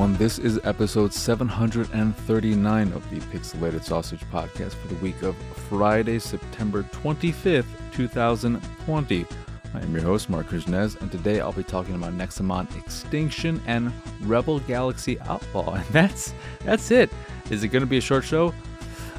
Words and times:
everyone. 0.00 0.18
This 0.18 0.38
is 0.38 0.58
episode 0.64 1.12
739 1.12 2.92
of 2.94 3.10
the 3.10 3.18
Pixelated 3.18 3.84
Sausage 3.84 4.22
Podcast 4.32 4.72
for 4.72 4.88
the 4.88 4.94
week 4.94 5.22
of 5.22 5.36
Friday, 5.68 6.18
September 6.18 6.84
25th, 6.84 7.66
2020. 7.92 9.26
I 9.74 9.78
am 9.78 9.92
your 9.92 10.02
host, 10.02 10.30
Marc 10.30 10.46
Krishnez, 10.46 10.98
and 11.02 11.12
today 11.12 11.40
I'll 11.40 11.52
be 11.52 11.62
talking 11.62 11.96
about 11.96 12.14
Nexomon 12.14 12.74
Extinction 12.78 13.60
and 13.66 13.92
Rebel 14.22 14.60
Galaxy 14.60 15.20
Outlaw. 15.20 15.74
And 15.74 15.86
that's 15.88 16.32
that's 16.64 16.90
it. 16.90 17.10
Is 17.50 17.62
it 17.62 17.68
going 17.68 17.82
to 17.82 17.86
be 17.86 17.98
a 17.98 18.00
short 18.00 18.24
show? 18.24 18.54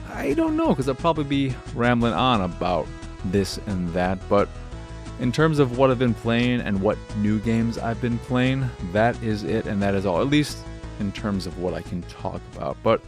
I 0.09 0.34
don't 0.34 0.57
know, 0.57 0.70
because 0.70 0.89
I'll 0.89 0.95
probably 0.95 1.25
be 1.25 1.55
rambling 1.75 2.13
on 2.13 2.41
about 2.41 2.87
this 3.25 3.59
and 3.67 3.87
that, 3.89 4.17
but 4.27 4.49
in 5.20 5.31
terms 5.31 5.59
of 5.59 5.77
what 5.77 5.91
I've 5.91 5.99
been 5.99 6.15
playing 6.15 6.61
and 6.61 6.81
what 6.81 6.98
new 7.17 7.39
games 7.39 7.77
I've 7.77 8.01
been 8.01 8.17
playing, 8.17 8.67
that 8.93 9.21
is 9.21 9.43
it, 9.43 9.67
and 9.67 9.79
that 9.84 9.93
is 9.93 10.07
all, 10.07 10.20
at 10.20 10.27
least 10.27 10.57
in 11.01 11.11
terms 11.11 11.45
of 11.45 11.59
what 11.59 11.73
I 11.73 11.81
can 11.81 12.01
talk 12.03 12.41
about. 12.55 12.77
But 12.81 13.01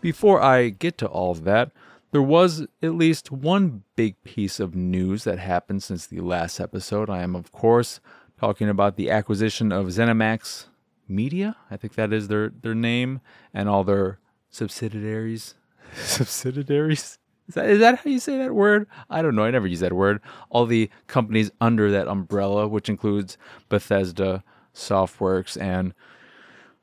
before 0.00 0.40
I 0.40 0.68
get 0.68 0.98
to 0.98 1.06
all 1.06 1.32
of 1.32 1.44
that, 1.44 1.72
there 2.12 2.22
was 2.22 2.66
at 2.82 2.94
least 2.94 3.32
one 3.32 3.82
big 3.96 4.22
piece 4.22 4.60
of 4.60 4.76
news 4.76 5.24
that 5.24 5.38
happened 5.38 5.82
since 5.82 6.06
the 6.06 6.20
last 6.20 6.60
episode. 6.60 7.08
I 7.08 7.22
am, 7.22 7.34
of 7.34 7.50
course, 7.50 8.00
talking 8.38 8.68
about 8.68 8.96
the 8.96 9.10
acquisition 9.10 9.72
of 9.72 9.86
ZeniMax 9.86 10.66
Media. 11.08 11.56
I 11.70 11.76
think 11.78 11.94
that 11.94 12.12
is 12.12 12.28
their, 12.28 12.50
their 12.50 12.74
name, 12.74 13.22
and 13.54 13.68
all 13.68 13.82
their 13.82 14.18
subsidiaries. 14.50 15.54
subsidiaries? 15.94 17.18
Is 17.48 17.54
that, 17.54 17.68
is 17.68 17.80
that 17.80 17.98
how 18.00 18.10
you 18.10 18.18
say 18.18 18.36
that 18.38 18.54
word? 18.54 18.86
I 19.08 19.22
don't 19.22 19.34
know. 19.34 19.44
I 19.44 19.50
never 19.50 19.66
use 19.66 19.80
that 19.80 19.92
word. 19.94 20.20
All 20.50 20.66
the 20.66 20.90
companies 21.06 21.50
under 21.60 21.90
that 21.90 22.08
umbrella, 22.08 22.68
which 22.68 22.88
includes 22.88 23.38
Bethesda, 23.68 24.44
Softworks, 24.74 25.60
and 25.60 25.94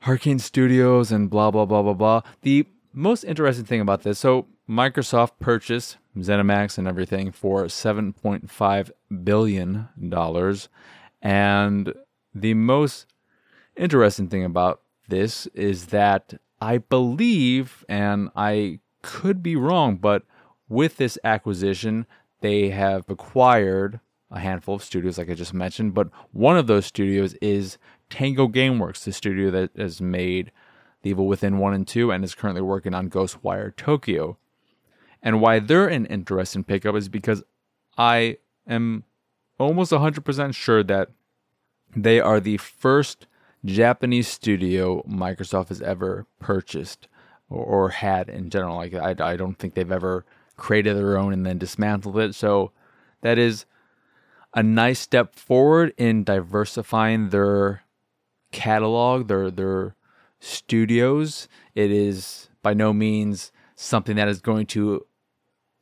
Arkane 0.04 0.40
Studios, 0.40 1.12
and 1.12 1.30
blah, 1.30 1.52
blah, 1.52 1.66
blah, 1.66 1.82
blah, 1.82 1.94
blah. 1.94 2.22
The 2.42 2.66
most 2.94 3.24
interesting 3.24 3.66
thing 3.66 3.82
about 3.82 4.04
this 4.04 4.20
so, 4.20 4.48
Microsoft 4.70 5.32
purchased 5.40 5.98
ZeniMax 6.18 6.78
and 6.78 6.88
everything 6.88 7.32
for 7.32 7.66
$7.5 7.66 8.92
billion. 9.24 9.90
And 11.22 11.94
the 12.34 12.54
most 12.54 13.06
interesting 13.76 14.28
thing 14.28 14.46
about 14.46 14.82
this 15.08 15.48
is 15.48 15.88
that 15.88 16.36
I 16.62 16.78
believe, 16.78 17.84
and 17.90 18.30
I 18.36 18.80
could 19.02 19.42
be 19.42 19.56
wrong, 19.56 19.98
but 19.98 20.24
with 20.68 20.98
this 20.98 21.18
acquisition, 21.24 22.06
they 22.42 22.70
have 22.70 23.10
acquired 23.10 24.00
a 24.32 24.40
handful 24.40 24.76
of 24.76 24.84
studios, 24.84 25.18
like 25.18 25.30
I 25.30 25.34
just 25.34 25.54
mentioned, 25.54 25.94
but 25.94 26.10
one 26.32 26.58
of 26.58 26.68
those 26.68 26.86
studios 26.86 27.34
is 27.42 27.78
Tango 28.10 28.48
Gameworks, 28.48 29.04
the 29.04 29.14
studio 29.14 29.52
that 29.52 29.72
has 29.78 30.02
made 30.02 30.52
The 31.02 31.12
Evil 31.12 31.28
Within 31.28 31.58
1 31.58 31.74
and 31.74 31.88
2 31.88 32.12
and 32.12 32.24
is 32.24 32.36
currently 32.36 32.62
working 32.62 32.94
on 32.94 33.10
Ghostwire 33.10 33.76
Tokyo. 33.76 34.38
And 35.22 35.42
why 35.42 35.60
they're 35.60 35.88
an 35.88 36.06
interesting 36.06 36.64
pickup 36.64 36.96
is 36.96 37.10
because 37.10 37.44
I 37.98 38.38
am 38.68 39.04
almost 39.60 39.92
100% 39.92 40.56
sure 40.56 40.84
that 40.84 41.10
they 41.96 42.20
are 42.20 42.40
the 42.40 42.58
first 42.58 43.28
Japanese 43.66 44.28
studio 44.28 45.04
Microsoft 45.04 45.70
has 45.70 45.82
ever 45.82 46.26
purchased 46.40 47.08
or, 47.50 47.90
had 47.90 48.30
in 48.30 48.50
general. 48.50 48.76
Like 48.76 48.94
I, 48.94 49.16
I 49.20 49.36
don't 49.36 49.58
think 49.58 49.74
they've 49.74 49.92
ever 49.92 50.24
created 50.56 50.96
their 50.96 51.18
own 51.18 51.34
and 51.34 51.46
then 51.46 51.58
dismantled 51.58 52.18
it. 52.20 52.36
So 52.36 52.72
that 53.22 53.38
is 53.38 53.66
a 54.54 54.64
nice 54.64 55.00
step 55.00 55.36
forward 55.36 55.94
in 55.98 56.24
diversifying 56.24 57.30
their 57.30 57.82
catalog, 58.52 59.28
their 59.28 59.52
their 59.52 59.96
studios. 60.40 61.48
It 61.76 61.92
is 61.92 62.50
by 62.62 62.74
no 62.74 62.94
means 62.94 63.52
something 63.76 64.16
that 64.16 64.28
is 64.28 64.42
going 64.42 64.66
to 64.68 65.06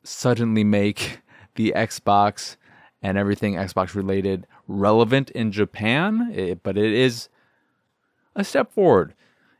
suddenly 0.02 0.64
make 0.64 1.20
the 1.54 1.72
Xbox 1.76 2.56
and 3.02 3.16
everything 3.16 3.54
Xbox 3.54 3.94
related 3.94 4.46
relevant 4.66 5.30
in 5.30 5.52
Japan, 5.52 6.30
it, 6.34 6.62
but 6.62 6.76
it 6.76 6.92
is 6.92 7.28
a 8.34 8.44
step 8.44 8.72
forward. 8.72 9.14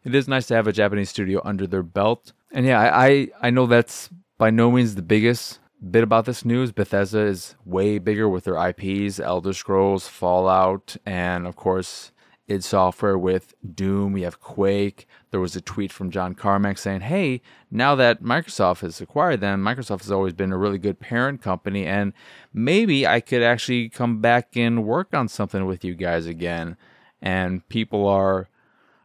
It 0.05 0.15
is 0.15 0.29
nice 0.29 0.47
to 0.47 0.55
have 0.55 0.67
a 0.67 0.73
Japanese 0.73 1.11
studio 1.11 1.41
under 1.45 1.67
their 1.67 1.83
belt. 1.83 2.33
And 2.53 2.67
yeah, 2.67 2.81
I, 2.81 3.29
I 3.41 3.51
know 3.51 3.67
that's 3.67 4.11
by 4.39 4.51
no 4.51 4.71
means 4.71 4.95
the 4.95 5.03
biggest 5.03 5.59
bit 5.91 6.03
about 6.03 6.25
this 6.25 6.45
news. 6.45 6.73
Bethesda 6.73 7.21
is 7.21 7.57
way 7.65 7.99
bigger 7.99 8.29
with 8.29 8.45
their 8.45 8.57
IPs, 8.69 9.21
Elder 9.21 9.53
Scrolls, 9.53 10.09
Fallout, 10.09 10.97
and 11.05 11.47
of 11.47 11.57
course, 11.57 12.13
id 12.49 12.65
Software 12.65 13.17
with 13.17 13.55
Doom. 13.75 14.13
We 14.13 14.23
have 14.23 14.41
Quake. 14.41 15.07
There 15.31 15.41
was 15.41 15.55
a 15.55 15.61
tweet 15.61 15.93
from 15.93 16.11
John 16.11 16.35
Carmack 16.35 16.79
saying, 16.79 17.03
Hey, 17.03 17.43
now 17.71 17.95
that 17.95 18.23
Microsoft 18.23 18.81
has 18.81 19.01
acquired 19.01 19.41
them, 19.41 19.63
Microsoft 19.63 20.01
has 20.01 20.11
always 20.11 20.33
been 20.33 20.53
a 20.53 20.59
really 20.59 20.79
good 20.79 20.99
parent 20.99 21.43
company, 21.43 21.87
and 21.87 22.13
maybe 22.53 23.07
I 23.07 23.21
could 23.21 23.43
actually 23.43 23.89
come 23.89 24.21
back 24.21 24.57
and 24.57 24.85
work 24.85 25.15
on 25.15 25.29
something 25.29 25.67
with 25.67 25.85
you 25.85 25.95
guys 25.95 26.27
again. 26.27 26.77
And 27.21 27.69
people 27.69 28.07
are, 28.09 28.49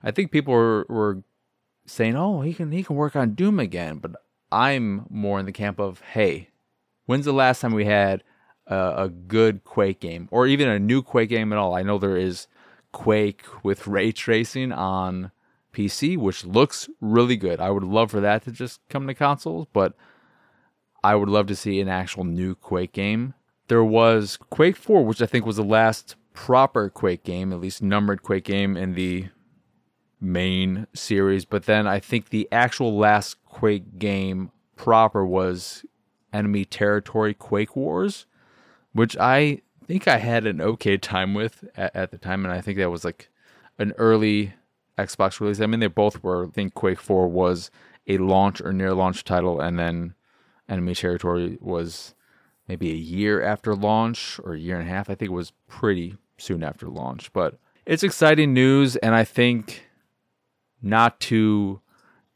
I 0.02 0.12
think 0.12 0.32
people 0.32 0.54
were, 0.54 0.86
were 0.88 1.24
saying, 1.86 2.16
"Oh, 2.16 2.42
he 2.42 2.54
can 2.54 2.72
he 2.72 2.84
can 2.84 2.96
work 2.96 3.16
on 3.16 3.34
Doom 3.34 3.60
again," 3.60 3.98
but 3.98 4.12
I'm 4.54 5.08
more 5.10 5.40
in 5.40 5.48
the 5.48 5.52
camp 5.52 5.80
of, 5.80 6.02
hey, 6.14 6.50
when's 7.08 7.26
the 7.26 7.34
last 7.34 7.60
time 7.60 7.74
we 7.74 7.86
had 7.86 8.24
a, 8.68 8.94
a, 8.98 9.10
good 9.10 9.64
Quake 9.64 10.00
game 10.00 10.28
or 10.30 10.46
even 10.46 10.70
a 10.70 10.78
new 10.78 11.02
Quake 11.02 11.30
game 11.30 11.52
at 11.52 11.58
all? 11.58 11.76
I 11.76 11.82
know 11.82 11.98
there 11.98 12.16
is 12.16 12.48
Quake 12.94 13.44
with 13.64 13.88
ray 13.88 14.14
tracing 14.14 14.72
on 14.72 15.32
PC, 15.74 16.18
which 16.18 16.46
looks 16.46 16.90
really 17.02 17.36
good. 17.36 17.60
I 17.60 17.70
would 17.70 17.84
love 17.84 18.12
for 18.12 18.22
that 18.22 18.44
to 18.44 18.52
just 18.52 18.80
come 18.90 19.08
to 19.08 19.14
consoles, 19.14 19.68
but 19.74 19.94
I 21.04 21.16
would 21.16 21.28
love 21.28 21.48
to 21.48 21.56
see 21.56 21.82
an 21.82 21.90
actual 21.90 22.24
new 22.24 22.56
Quake 22.56 22.94
game. 22.94 23.34
There 23.68 23.84
was 23.84 24.38
Quake 24.50 24.78
4, 24.78 25.04
which 25.04 25.22
I 25.22 25.26
think 25.26 25.46
was 25.46 25.58
the 25.58 25.64
last 25.64 26.16
proper 26.34 26.90
Quake 26.90 27.24
game, 27.24 27.52
at 27.52 27.60
least 27.60 27.82
numbered 27.82 28.24
Quake 28.24 28.46
game 28.46 28.78
in 28.78 28.94
the 28.94 29.28
main 30.22 30.88
series, 30.94 31.44
but 31.44 31.66
then 31.66 31.86
I 31.86 32.00
think 32.00 32.30
the 32.30 32.48
actual 32.52 32.98
last 32.98 33.44
Quake 33.46 34.00
game 34.00 34.52
proper 34.76 35.26
was 35.26 35.86
Enemy 36.32 36.66
Territory 36.66 37.34
Quake 37.34 37.76
Wars, 37.76 38.26
which 38.94 39.18
I 39.18 39.62
think 39.88 40.08
I 40.08 40.18
had 40.18 40.46
an 40.46 40.62
okay 40.62 40.98
time 40.98 41.34
with 41.34 41.64
at, 41.76 41.96
at, 41.96 42.12
the 42.12 42.18
time, 42.18 42.46
and 42.46 42.54
I 42.54 42.62
think 42.62 42.78
that 42.78 42.92
was 42.92 43.06
like 43.06 43.30
an 43.78 43.94
early 43.98 44.54
Xbox 44.98 45.40
release. 45.40 45.62
I 45.62 45.66
mean, 45.66 45.80
they 45.80 45.88
both 45.88 46.24
were. 46.24 46.46
I 46.46 46.50
think 46.50 46.74
Quake 46.74 47.00
4 47.00 47.28
was 47.28 47.72
a 48.08 48.18
launch 48.18 48.62
or 48.62 48.74
near 48.74 48.94
launch 48.94 49.24
title, 49.24 49.60
and 49.60 49.80
then 49.80 50.16
Enemy 50.70 50.96
Territory 50.96 51.58
was 51.62 52.14
maybe 52.68 52.92
a 52.92 52.96
year 52.96 53.42
after 53.42 53.76
launch 53.76 54.40
or 54.44 54.54
a 54.54 54.60
year 54.60 54.80
and 54.80 54.88
a 54.88 54.92
half. 54.92 55.10
I 55.10 55.16
think 55.16 55.32
it 55.32 55.36
was 55.36 55.54
pretty 55.68 56.16
soon 56.38 56.64
after 56.64 56.88
launch, 56.88 57.32
but 57.34 57.58
it's 57.86 58.04
exciting 58.04 58.54
news, 58.54 58.96
and 58.98 59.14
I 59.14 59.24
think 59.24 59.88
not 60.82 61.20
to 61.22 61.82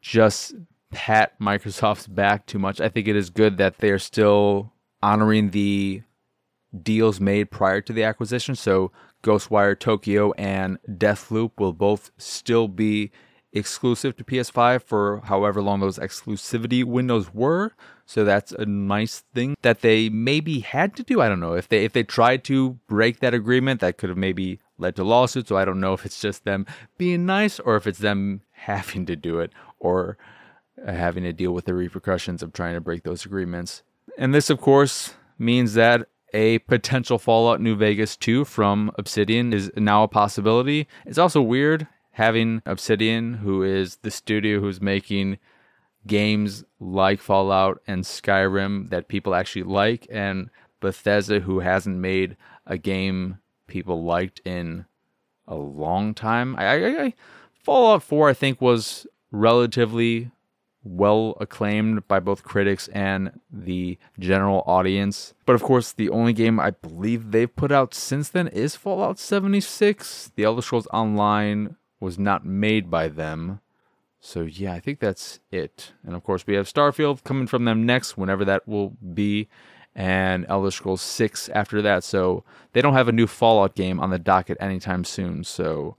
just 0.01 0.55
pat 0.91 1.39
Microsoft's 1.39 2.07
back 2.07 2.45
too 2.45 2.59
much. 2.59 2.81
I 2.81 2.89
think 2.89 3.07
it 3.07 3.15
is 3.15 3.29
good 3.29 3.57
that 3.57 3.77
they're 3.77 3.99
still 3.99 4.71
honoring 5.01 5.51
the 5.51 6.01
deals 6.83 7.19
made 7.19 7.51
prior 7.51 7.81
to 7.81 7.94
the 7.94 8.03
acquisition. 8.03 8.55
So 8.55 8.91
Ghostwire 9.23 9.78
Tokyo 9.78 10.31
and 10.33 10.78
Deathloop 10.88 11.51
will 11.57 11.73
both 11.73 12.11
still 12.17 12.67
be 12.67 13.11
exclusive 13.53 14.16
to 14.17 14.23
PS5 14.23 14.83
for 14.83 15.21
however 15.25 15.62
long 15.62 15.80
those 15.80 15.97
exclusivity 15.97 16.83
windows 16.83 17.33
were. 17.33 17.74
So 18.06 18.24
that's 18.24 18.51
a 18.51 18.65
nice 18.65 19.24
thing 19.33 19.56
that 19.62 19.81
they 19.81 20.09
maybe 20.09 20.59
had 20.59 20.95
to 20.97 21.03
do. 21.03 21.21
I 21.21 21.27
don't 21.27 21.39
know 21.39 21.53
if 21.53 21.68
they 21.68 21.83
if 21.83 21.94
they 21.94 22.03
tried 22.03 22.44
to 22.45 22.80
break 22.88 23.19
that 23.19 23.33
agreement, 23.33 23.81
that 23.81 23.97
could 23.97 24.09
have 24.09 24.18
maybe 24.18 24.59
led 24.77 24.95
to 24.95 25.03
lawsuits. 25.03 25.50
So 25.50 25.57
I 25.57 25.65
don't 25.65 25.80
know 25.80 25.94
if 25.94 26.06
it's 26.06 26.21
just 26.21 26.45
them 26.45 26.65
being 26.97 27.25
nice 27.25 27.59
or 27.59 27.75
if 27.75 27.88
it's 27.88 28.00
them 28.00 28.41
having 28.51 29.06
to 29.07 29.15
do 29.15 29.39
it 29.39 29.51
or 29.80 30.18
uh, 30.86 30.91
having 30.91 31.24
to 31.24 31.33
deal 31.33 31.51
with 31.51 31.65
the 31.65 31.74
repercussions 31.74 32.44
of 32.44 32.53
trying 32.53 32.75
to 32.75 32.81
break 32.81 33.03
those 33.03 33.25
agreements. 33.25 33.83
And 34.18 34.33
this, 34.33 34.50
of 34.50 34.59
course, 34.59 35.13
means 35.38 35.74
that 35.74 36.07
a 36.33 36.59
potential 36.59 37.18
Fallout 37.18 37.62
New 37.62 37.75
Vegas 37.75 38.15
2 38.18 38.45
from 38.45 38.91
Obsidian 38.97 39.53
is 39.53 39.71
now 39.75 40.03
a 40.03 40.07
possibility. 40.07 40.88
It's 41.06 41.18
also 41.18 41.41
weird 41.41 41.88
having 42.12 42.62
Obsidian, 42.65 43.35
who 43.35 43.63
is 43.63 43.97
the 43.97 44.12
studio 44.12 44.59
who's 44.59 44.81
making 44.81 45.38
games 46.06 46.63
like 46.79 47.19
Fallout 47.19 47.81
and 47.85 48.03
Skyrim 48.03 48.89
that 48.89 49.07
people 49.07 49.35
actually 49.35 49.63
like, 49.63 50.07
and 50.09 50.50
Bethesda, 50.79 51.41
who 51.41 51.59
hasn't 51.59 51.97
made 51.97 52.35
a 52.65 52.77
game 52.77 53.38
people 53.68 54.03
liked 54.03 54.41
in 54.45 54.85
a 55.47 55.56
long 55.56 56.13
time. 56.13 56.56
I, 56.57 56.65
I, 56.65 57.03
I 57.03 57.13
Fallout 57.53 58.03
4, 58.03 58.29
I 58.29 58.33
think, 58.33 58.62
was 58.62 59.06
relatively 59.31 60.31
well 60.88 61.36
acclaimed 61.39 62.07
by 62.07 62.19
both 62.19 62.44
critics 62.44 62.88
and 62.89 63.39
the 63.51 63.98
general 64.19 64.63
audience. 64.66 65.34
But 65.45 65.54
of 65.54 65.63
course, 65.63 65.92
the 65.92 66.10
only 66.10 66.34
game 66.34 66.60
I 66.60 66.72
believe 66.72 67.31
they've 67.31 67.54
put 67.54 67.72
out 67.72 67.94
since 67.94 68.30
then 68.30 68.48
is 68.48 68.75
Fallout 68.75 69.19
76. 69.19 70.31
The 70.36 70.44
Elder 70.44 70.62
Scrolls 70.62 70.88
Online 70.94 71.75
was 72.00 72.18
not 72.18 72.45
made 72.45 72.89
by 72.89 73.07
them. 73.07 73.60
So 74.19 74.42
yeah, 74.42 74.74
I 74.74 74.80
think 74.80 75.00
that's 75.00 75.39
it. 75.51 75.94
And 76.04 76.16
of 76.16 76.24
course, 76.24 76.45
we 76.48 76.56
have 76.56 76.72
Starfield 76.72 77.24
coming 77.24 77.48
from 77.48 77.66
them 77.66 77.86
next, 77.86 78.18
whenever 78.18 78.44
that 78.45 78.68
will 78.68 78.89
be, 79.13 79.48
and 79.95 80.45
Elder 80.50 80.72
Scrolls 80.72 81.01
6 81.01 81.50
after 81.50 81.81
that. 81.81 82.04
So 82.04 82.44
they 82.74 82.81
don't 82.81 82.94
have 82.94 83.07
a 83.07 83.13
new 83.13 83.28
Fallout 83.28 83.75
game 83.75 84.00
on 84.00 84.10
the 84.10 84.19
docket 84.19 84.57
anytime 84.60 85.04
soon. 85.04 85.44
So 85.44 85.95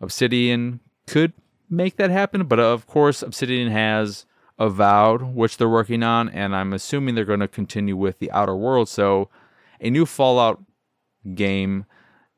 Obsidian 0.00 0.80
could 1.06 1.32
make 1.68 1.96
that 1.96 2.10
happen, 2.10 2.46
but 2.46 2.58
of 2.58 2.86
course, 2.86 3.22
Obsidian 3.22 3.70
has 3.70 4.26
Avowed, 4.58 5.22
which 5.22 5.56
they're 5.56 5.68
working 5.68 6.02
on, 6.02 6.28
and 6.28 6.54
I'm 6.54 6.72
assuming 6.72 7.14
they're 7.14 7.24
going 7.24 7.40
to 7.40 7.48
continue 7.48 7.96
with 7.96 8.18
the 8.18 8.30
Outer 8.32 8.56
World. 8.56 8.88
So 8.88 9.28
a 9.80 9.88
new 9.88 10.04
Fallout 10.04 10.60
game 11.34 11.84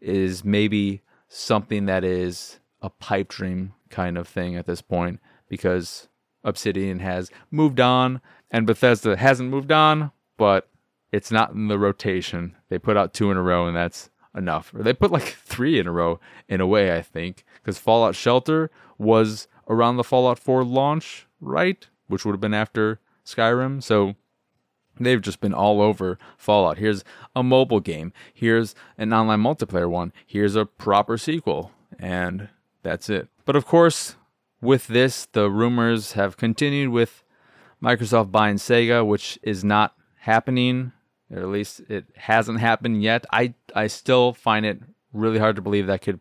is 0.01 0.45
maybe 0.45 1.03
something 1.29 1.87
that 1.87 2.05
is 2.05 2.61
a 2.83 2.91
pipe 2.91 3.29
dream 3.29 3.73
kind 3.89 4.19
of 4.19 4.29
thing 4.29 4.57
at 4.57 4.67
this 4.67 4.83
point 4.83 5.21
because 5.49 6.09
Obsidian 6.45 6.99
has 7.01 7.31
moved 7.51 7.81
on 7.81 8.21
and 8.51 8.67
Bethesda 8.67 9.17
hasn't 9.17 9.51
moved 9.51 9.73
on, 9.73 10.11
but 10.37 10.69
it's 11.13 11.31
not 11.31 11.53
in 11.53 11.69
the 11.69 11.79
rotation. 11.79 12.57
They 12.69 12.79
put 12.79 12.97
out 12.97 13.15
two 13.15 13.31
in 13.31 13.37
a 13.37 13.43
row 13.43 13.67
and 13.67 13.77
that's 13.77 14.11
enough. 14.35 14.73
Or 14.75 14.83
they 14.83 14.93
put 14.93 15.11
like 15.11 15.23
three 15.45 15.79
in 15.79 15.87
a 15.87 15.93
row 15.93 16.21
in 16.49 16.61
a 16.61 16.67
way, 16.67 16.97
I 16.97 17.03
think, 17.03 17.45
because 17.55 17.79
Fallout 17.79 18.15
Shelter 18.15 18.71
was 19.01 19.49
around 19.69 19.97
the 19.97 20.05
Fallout 20.05 20.39
4 20.39 20.63
launch, 20.63 21.27
right? 21.41 21.89
Which 22.07 22.25
would 22.25 22.33
have 22.33 22.41
been 22.41 22.55
after 22.55 23.01
Skyrim. 23.25 23.83
So 23.83 24.15
they've 24.99 25.23
just 25.23 25.41
been 25.41 25.55
all 25.55 25.81
over 25.81 26.19
Fallout. 26.37 26.79
Here's 26.79 27.03
a 27.35 27.43
mobile 27.43 27.81
game. 27.81 28.13
Here's 28.33 28.75
an 28.99 29.13
online 29.13 29.43
multiplayer 29.43 29.89
one. 29.89 30.13
Here's 30.27 30.55
a 30.55 30.67
proper 30.67 31.17
sequel. 31.17 31.73
And 31.99 32.51
that's 32.83 33.09
it. 33.09 33.29
But 33.47 33.57
of 33.57 33.67
course, 33.67 34.17
with 34.61 34.87
this, 34.87 35.27
the 35.33 35.51
rumors 35.51 36.13
have 36.13 36.37
continued 36.37 36.91
with 36.91 37.23
Microsoft 37.83 38.31
buying 38.31 38.57
Sega, 38.57 39.07
which 39.07 39.39
is 39.43 39.65
not 39.65 39.95
happening, 40.19 40.93
or 41.33 41.41
at 41.41 41.49
least 41.49 41.81
it 41.89 42.05
hasn't 42.15 42.61
happened 42.61 43.03
yet. 43.03 43.25
I 43.33 43.55
I 43.75 43.87
still 43.87 44.35
find 44.35 44.67
it 44.67 44.81
really 45.13 45.39
hard 45.39 45.57
to 45.57 45.63
believe 45.63 45.87
that 45.87 46.03
could 46.03 46.21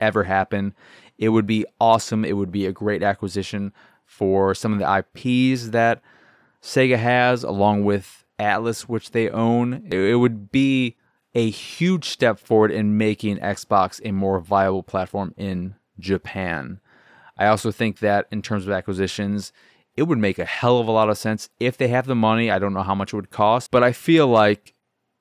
ever 0.00 0.24
happen. 0.24 0.74
It 1.22 1.28
would 1.28 1.46
be 1.46 1.64
awesome. 1.80 2.24
It 2.24 2.36
would 2.36 2.50
be 2.50 2.66
a 2.66 2.72
great 2.72 3.00
acquisition 3.00 3.72
for 4.04 4.56
some 4.56 4.72
of 4.72 4.80
the 4.80 4.92
IPs 4.98 5.68
that 5.68 6.02
Sega 6.60 6.98
has, 6.98 7.44
along 7.44 7.84
with 7.84 8.24
Atlus, 8.40 8.88
which 8.88 9.12
they 9.12 9.30
own. 9.30 9.86
It, 9.92 10.16
would 10.16 10.50
be 10.50 10.96
a 11.32 11.48
huge 11.48 12.08
step 12.08 12.40
forward 12.40 12.72
in 12.72 12.98
making 12.98 13.38
Xbox 13.38 14.00
a 14.04 14.10
more 14.10 14.40
viable 14.40 14.82
platform 14.82 15.32
in 15.36 15.76
Japan. 15.96 16.80
I 17.38 17.46
also 17.46 17.70
think 17.70 18.00
that 18.00 18.26
in 18.32 18.42
terms 18.42 18.66
of 18.66 18.72
acquisitions, 18.72 19.52
it 19.96 20.02
would 20.02 20.18
make 20.18 20.40
a 20.40 20.44
hell 20.44 20.80
of 20.80 20.88
a 20.88 20.90
lot 20.90 21.08
of 21.08 21.18
sense 21.18 21.50
if 21.60 21.76
they 21.76 21.86
have 21.86 22.08
the 22.08 22.16
money. 22.16 22.50
I 22.50 22.58
don't 22.58 22.74
know 22.74 22.82
how 22.82 22.96
much 22.96 23.12
it 23.12 23.16
would 23.16 23.30
cost, 23.30 23.70
but 23.70 23.84
I 23.84 23.92
feel 23.92 24.26
like 24.26 24.74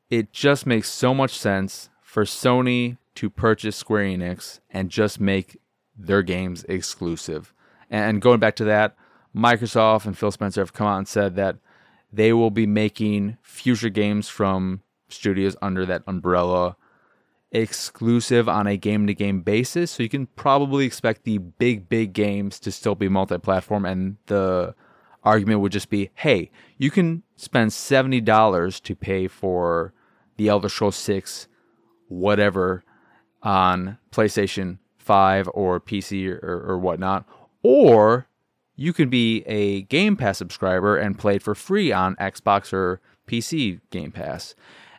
it 0.10 0.34
just 0.34 0.66
makes 0.66 0.90
so 0.90 1.14
much 1.14 1.38
sense 1.38 1.92
for 2.02 2.24
Sony 2.24 2.98
to 3.14 3.30
purchase 3.30 3.76
Square 3.76 4.06
Enix 4.06 4.62
and 4.72 4.90
just 4.90 5.20
make 5.20 5.62
their 6.06 6.24
games 6.24 6.64
exclusive. 6.70 7.54
And 7.90 8.22
going 8.22 8.40
back 8.40 8.56
to 8.58 8.64
that, 8.66 8.96
Microsoft 9.36 10.06
and 10.06 10.18
Phil 10.18 10.32
Spencer 10.32 10.62
have 10.62 10.74
come 10.74 10.88
out 10.88 10.98
and 10.98 11.08
said 11.08 11.36
that 11.36 11.58
they 12.12 12.34
will 12.34 12.52
be 12.52 12.66
making 12.66 13.38
future 13.42 13.90
games 13.90 14.28
from 14.28 14.82
studios 15.10 15.56
under 15.62 15.86
that 15.86 16.04
umbrella 16.08 16.76
exclusive 17.52 18.48
on 18.48 18.68
a 18.68 18.78
game 18.78 19.08
to 19.08 19.14
game 19.14 19.42
basis. 19.42 19.92
So 19.92 20.04
you 20.04 20.10
can 20.10 20.28
probably 20.28 20.86
expect 20.86 21.24
the 21.24 21.38
big, 21.38 21.90
big 21.90 22.14
games 22.14 22.60
to 22.62 22.72
still 22.72 22.96
be 22.96 23.10
multi 23.10 23.38
platform. 23.38 23.86
And 23.86 24.18
the 24.28 24.76
argument 25.24 25.60
would 25.62 25.72
just 25.72 25.90
be 25.90 26.10
hey, 26.16 26.50
you 26.78 26.92
can 26.92 27.24
spend 27.36 27.72
$70 27.72 28.82
to 28.82 28.96
pay 28.96 29.28
for 29.28 29.94
the 30.38 30.48
Elder 30.48 30.70
Scrolls 30.70 30.96
6, 30.96 31.48
whatever, 32.08 32.84
on 33.44 33.98
PlayStation 34.12 34.80
5 35.02 35.50
or 35.54 35.80
PC 35.80 36.30
or, 36.42 36.66
or 36.68 36.78
whatnot. 36.78 37.26
Or 37.64 38.28
you 38.76 38.94
can 38.94 39.10
be 39.10 39.44
a 39.46 39.84
Game 39.84 40.16
Pass 40.16 40.38
subscriber 40.38 40.98
and 40.98 41.18
play 41.18 41.36
it 41.36 41.44
for 41.44 41.56
free 41.56 41.92
on 41.92 42.16
Xbox 42.16 42.74
or 42.74 43.02
PC 43.28 43.82
Game 43.90 44.12
Pass. 44.12 44.56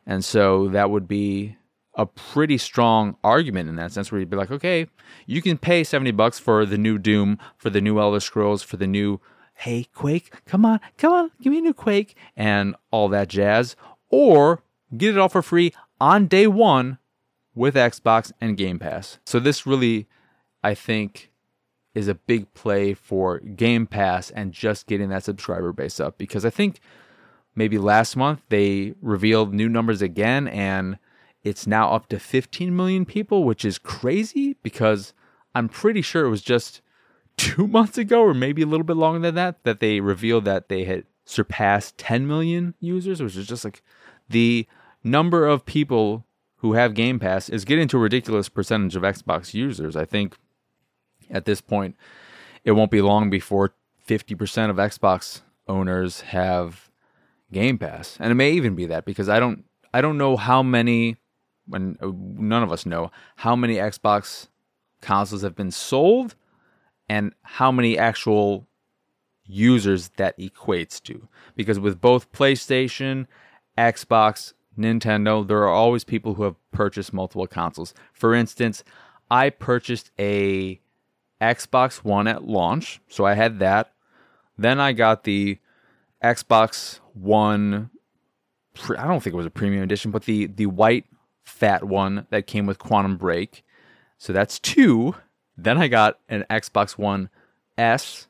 And 0.06 0.24
so 0.24 0.68
that 0.68 0.90
would 0.90 1.08
be 1.08 1.56
a 1.94 2.06
pretty 2.06 2.58
strong 2.58 3.16
argument 3.22 3.68
in 3.68 3.76
that 3.76 3.92
sense 3.92 4.10
where 4.10 4.18
you'd 4.18 4.30
be 4.30 4.36
like, 4.36 4.50
okay, 4.50 4.86
you 5.26 5.42
can 5.42 5.58
pay 5.58 5.84
70 5.84 6.10
bucks 6.12 6.38
for 6.38 6.64
the 6.64 6.78
new 6.78 6.98
Doom, 6.98 7.38
for 7.56 7.70
the 7.70 7.80
new 7.80 7.98
Elder 7.98 8.20
Scrolls, 8.20 8.62
for 8.62 8.76
the 8.76 8.86
new, 8.86 9.20
hey, 9.54 9.86
Quake, 9.94 10.44
come 10.46 10.64
on, 10.64 10.80
come 10.96 11.12
on, 11.12 11.30
give 11.40 11.52
me 11.52 11.58
a 11.58 11.62
new 11.62 11.74
Quake, 11.74 12.16
and 12.36 12.74
all 12.90 13.08
that 13.08 13.28
jazz. 13.28 13.76
Or 14.08 14.62
get 14.96 15.10
it 15.10 15.18
all 15.18 15.28
for 15.28 15.42
free 15.42 15.72
on 16.00 16.26
day 16.26 16.46
one 16.46 16.98
with 17.54 17.74
Xbox 17.74 18.32
and 18.40 18.56
Game 18.56 18.78
Pass. 18.78 19.18
So 19.24 19.38
this 19.38 19.66
really, 19.66 20.06
I 20.62 20.74
think, 20.74 21.30
is 21.94 22.08
a 22.08 22.14
big 22.14 22.52
play 22.54 22.94
for 22.94 23.38
Game 23.40 23.86
Pass 23.86 24.30
and 24.30 24.52
just 24.52 24.86
getting 24.86 25.10
that 25.10 25.24
subscriber 25.24 25.72
base 25.72 26.00
up 26.00 26.16
because 26.16 26.44
I 26.44 26.50
think 26.50 26.80
maybe 27.54 27.78
last 27.78 28.16
month 28.16 28.40
they 28.48 28.94
revealed 29.02 29.52
new 29.52 29.68
numbers 29.68 30.00
again 30.00 30.48
and 30.48 30.98
it's 31.42 31.66
now 31.66 31.90
up 31.90 32.08
to 32.08 32.18
15 32.18 32.74
million 32.74 33.04
people, 33.04 33.44
which 33.44 33.64
is 33.64 33.78
crazy 33.78 34.56
because 34.62 35.12
I'm 35.54 35.68
pretty 35.68 36.00
sure 36.00 36.24
it 36.24 36.30
was 36.30 36.42
just 36.42 36.80
two 37.36 37.66
months 37.66 37.98
ago, 37.98 38.22
or 38.22 38.34
maybe 38.34 38.62
a 38.62 38.66
little 38.66 38.84
bit 38.84 38.96
longer 38.96 39.20
than 39.20 39.34
that, 39.34 39.64
that 39.64 39.80
they 39.80 40.00
revealed 40.00 40.44
that 40.44 40.68
they 40.68 40.84
had 40.84 41.04
surpassed 41.24 41.98
10 41.98 42.26
million 42.26 42.74
users, 42.80 43.22
which 43.22 43.36
is 43.36 43.46
just 43.46 43.64
like 43.64 43.82
the 44.28 44.66
number 45.02 45.46
of 45.46 45.66
people 45.66 46.24
who 46.62 46.74
have 46.74 46.94
Game 46.94 47.18
Pass 47.18 47.48
is 47.48 47.64
getting 47.64 47.88
to 47.88 47.96
a 47.96 48.00
ridiculous 48.00 48.48
percentage 48.48 48.94
of 48.94 49.02
Xbox 49.02 49.52
users. 49.52 49.96
I 49.96 50.04
think 50.04 50.36
at 51.28 51.44
this 51.44 51.60
point, 51.60 51.96
it 52.64 52.72
won't 52.72 52.92
be 52.92 53.02
long 53.02 53.30
before 53.30 53.74
50% 54.06 54.70
of 54.70 54.76
Xbox 54.76 55.40
owners 55.66 56.20
have 56.20 56.88
Game 57.52 57.78
Pass. 57.78 58.16
And 58.20 58.30
it 58.30 58.36
may 58.36 58.52
even 58.52 58.76
be 58.76 58.86
that 58.86 59.04
because 59.04 59.28
I 59.28 59.40
don't 59.40 59.64
I 59.92 60.00
don't 60.00 60.16
know 60.16 60.36
how 60.36 60.62
many 60.62 61.16
uh, 61.72 61.78
none 61.78 62.62
of 62.62 62.70
us 62.70 62.86
know 62.86 63.10
how 63.36 63.56
many 63.56 63.74
Xbox 63.74 64.46
consoles 65.00 65.42
have 65.42 65.56
been 65.56 65.72
sold 65.72 66.36
and 67.08 67.32
how 67.42 67.72
many 67.72 67.98
actual 67.98 68.68
users 69.44 70.10
that 70.10 70.38
equates 70.38 71.02
to. 71.02 71.28
Because 71.56 71.80
with 71.80 72.00
both 72.00 72.30
PlayStation, 72.30 73.26
Xbox, 73.76 74.52
Nintendo, 74.78 75.46
there 75.46 75.58
are 75.58 75.68
always 75.68 76.04
people 76.04 76.34
who 76.34 76.44
have 76.44 76.56
purchased 76.70 77.12
multiple 77.12 77.46
consoles. 77.46 77.94
For 78.12 78.34
instance, 78.34 78.84
I 79.30 79.50
purchased 79.50 80.10
a 80.18 80.80
Xbox 81.40 81.96
One 81.96 82.26
at 82.26 82.44
launch, 82.44 83.00
so 83.08 83.24
I 83.24 83.34
had 83.34 83.58
that. 83.58 83.92
Then 84.56 84.80
I 84.80 84.92
got 84.92 85.24
the 85.24 85.58
Xbox 86.22 87.00
One 87.14 87.90
I 88.96 89.06
don't 89.06 89.22
think 89.22 89.34
it 89.34 89.36
was 89.36 89.46
a 89.46 89.50
premium 89.50 89.82
edition, 89.82 90.10
but 90.10 90.24
the 90.24 90.46
the 90.46 90.66
white 90.66 91.06
fat 91.44 91.84
one 91.84 92.26
that 92.30 92.46
came 92.46 92.66
with 92.66 92.78
Quantum 92.78 93.16
Break. 93.16 93.64
So 94.18 94.32
that's 94.32 94.58
two. 94.58 95.16
Then 95.56 95.78
I 95.78 95.88
got 95.88 96.18
an 96.28 96.46
Xbox 96.48 96.92
One 96.92 97.28
S 97.76 98.28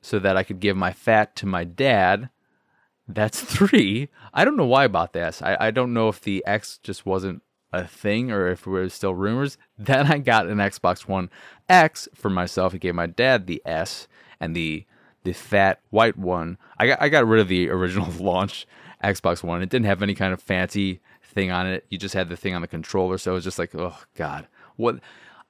so 0.00 0.18
that 0.18 0.36
I 0.36 0.42
could 0.42 0.60
give 0.60 0.76
my 0.76 0.92
fat 0.92 1.36
to 1.36 1.46
my 1.46 1.64
dad. 1.64 2.30
That's 3.06 3.40
three. 3.40 4.08
I 4.32 4.44
don't 4.44 4.56
know 4.56 4.66
why 4.66 4.84
I 4.84 4.88
bought 4.88 5.12
the 5.12 5.22
S. 5.22 5.42
I, 5.42 5.56
I 5.60 5.70
don't 5.70 5.92
know 5.92 6.08
if 6.08 6.20
the 6.20 6.44
X 6.46 6.78
just 6.82 7.04
wasn't 7.04 7.42
a 7.72 7.86
thing 7.86 8.30
or 8.30 8.48
if 8.48 8.66
it 8.66 8.70
was 8.70 8.94
still 8.94 9.14
rumors. 9.14 9.58
Then 9.78 10.06
I 10.10 10.18
got 10.18 10.46
an 10.46 10.58
Xbox 10.58 11.08
One 11.08 11.30
X 11.68 12.08
for 12.14 12.30
myself. 12.30 12.74
I 12.74 12.78
gave 12.78 12.94
my 12.94 13.06
dad 13.06 13.46
the 13.46 13.60
S 13.66 14.06
and 14.38 14.54
the 14.54 14.86
the 15.24 15.32
fat 15.32 15.80
white 15.90 16.16
one. 16.16 16.58
I 16.78 16.86
got 16.86 17.02
I 17.02 17.08
got 17.08 17.26
rid 17.26 17.40
of 17.40 17.48
the 17.48 17.68
original 17.70 18.10
launch 18.12 18.66
Xbox 19.02 19.42
One. 19.42 19.62
It 19.62 19.68
didn't 19.68 19.86
have 19.86 20.02
any 20.02 20.14
kind 20.14 20.32
of 20.32 20.40
fancy 20.40 21.00
thing 21.22 21.50
on 21.50 21.66
it. 21.66 21.84
You 21.90 21.98
just 21.98 22.14
had 22.14 22.28
the 22.28 22.36
thing 22.36 22.54
on 22.54 22.62
the 22.62 22.68
controller, 22.68 23.18
so 23.18 23.32
it 23.32 23.34
was 23.34 23.44
just 23.44 23.58
like, 23.58 23.74
oh 23.74 23.98
god, 24.14 24.46
what? 24.76 25.00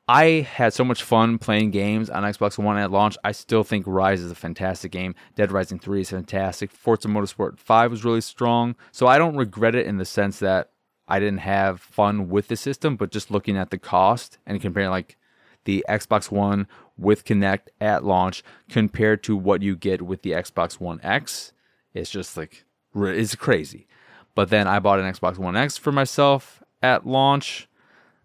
I 0.07 0.47
had 0.53 0.75
so 0.75 0.85
much 0.85 1.03
fun 1.03 1.39
playing 1.39 1.71
games 1.71 2.11
on 2.11 2.25
Xbox 2.25 2.59
One 2.59 2.77
at 2.77 2.91
launch. 2.91 3.17
I 3.25 3.33
still 3.33 3.65
think 3.65 3.87
Ryse 3.87 4.15
is 4.15 4.31
a 4.31 4.35
fantastic 4.35 4.93
game. 4.93 5.15
Dead 5.35 5.51
Rising 5.51 5.79
3 5.79 6.03
is 6.03 6.11
fantastic. 6.11 6.71
Forza 6.71 7.09
Motorsport 7.09 7.59
5 7.59 7.91
was 7.91 8.05
really 8.05 8.21
strong. 8.21 8.75
So 8.93 9.07
I 9.07 9.17
don't 9.17 9.37
regret 9.37 9.75
it 9.75 9.87
in 9.87 9.97
the 9.97 10.05
sense 10.05 10.41
that 10.41 10.71
I 11.09 11.21
didn't 11.21 11.39
have 11.39 11.81
fun 11.81 12.29
with 12.29 12.49
the 12.49 12.57
system, 12.57 12.97
but 12.97 13.11
just 13.11 13.31
looking 13.31 13.57
at 13.57 13.71
the 13.71 13.79
cost 13.79 14.39
and 14.47 14.61
comparing 14.61 14.91
like 14.91 15.17
the 15.65 15.85
Xbox 15.89 16.31
One 16.31 16.67
with 16.99 17.25
Kinect 17.25 17.69
at 17.81 18.05
launch 18.05 18.43
compared 18.69 19.23
to 19.25 19.37
what 19.37 19.63
you 19.63 19.75
get 19.75 20.03
with 20.03 20.21
the 20.21 20.33
Xbox 20.33 20.79
One 20.79 21.01
X, 21.03 21.53
it's 21.95 22.11
just 22.11 22.37
like 22.37 22.65
it's 22.95 23.35
crazy. 23.35 23.87
But 24.35 24.51
then 24.51 24.69
I 24.69 24.81
bought 24.81 25.01
an 25.01 25.11
Xbox 25.11 25.39
One 25.39 25.57
X 25.57 25.79
for 25.79 25.93
myself 25.93 26.63
at 26.83 27.07
launch 27.07 27.69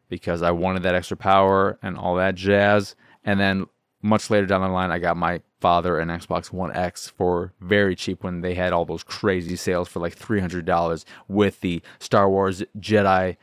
because 0.09 0.41
I 0.41 0.51
wanted 0.51 0.83
that 0.83 0.95
extra 0.95 1.17
power 1.17 1.77
and 1.81 1.97
all 1.97 2.15
that 2.15 2.35
jazz. 2.35 2.95
And 3.23 3.39
then 3.39 3.67
much 4.01 4.29
later 4.29 4.45
down 4.45 4.61
the 4.61 4.67
line, 4.69 4.91
I 4.91 4.99
got 4.99 5.17
my 5.17 5.41
father 5.59 5.99
an 5.99 6.09
Xbox 6.09 6.51
One 6.51 6.75
X 6.75 7.09
for 7.09 7.53
very 7.59 7.95
cheap 7.95 8.23
when 8.23 8.41
they 8.41 8.55
had 8.55 8.73
all 8.73 8.85
those 8.85 9.03
crazy 9.03 9.55
sales 9.55 9.87
for 9.87 9.99
like 9.99 10.17
$300 10.17 11.05
with 11.27 11.61
the 11.61 11.81
Star 11.99 12.29
Wars 12.29 12.63
Jedi 12.79 13.37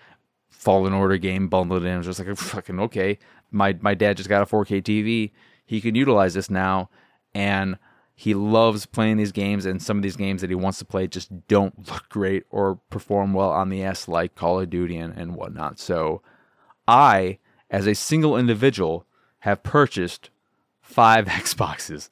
Fallen 0.49 0.93
Order 0.93 1.19
game 1.19 1.49
bundled 1.49 1.85
in. 1.85 1.95
I 1.95 1.97
was 1.99 2.07
just 2.07 2.19
like, 2.19 2.37
fucking 2.37 2.81
okay. 2.81 3.19
My, 3.51 3.77
my 3.81 3.95
dad 3.95 4.17
just 4.17 4.29
got 4.29 4.43
a 4.43 4.47
4K 4.47 4.83
TV. 4.83 5.31
He 5.65 5.81
can 5.81 5.95
utilize 5.95 6.35
this 6.35 6.51
now. 6.51 6.91
And 7.35 7.79
he 8.19 8.33
loves 8.33 8.87
playing 8.87 9.19
these 9.19 9.31
games, 9.31 9.67
and 9.67 9.81
some 9.81 9.99
of 9.99 10.03
these 10.03 10.17
games 10.17 10.41
that 10.41 10.49
he 10.49 10.57
wants 10.57 10.79
to 10.79 10.87
play 10.87 11.07
just 11.07 11.47
don't 11.49 11.87
look 11.91 12.09
great 12.09 12.45
or 12.49 12.77
perform 12.89 13.35
well 13.35 13.51
on 13.51 13.69
the 13.69 13.83
S, 13.85 14.09
like 14.09 14.35
Call 14.35 14.59
of 14.59 14.71
Duty 14.71 14.97
and, 14.97 15.15
and 15.15 15.35
whatnot. 15.35 15.79
So, 15.79 16.23
I, 16.87 17.39
as 17.71 17.87
a 17.87 17.95
single 17.95 18.37
individual, 18.37 19.07
have 19.41 19.63
purchased 19.63 20.31
five 20.81 21.27
Xboxes. 21.27 22.11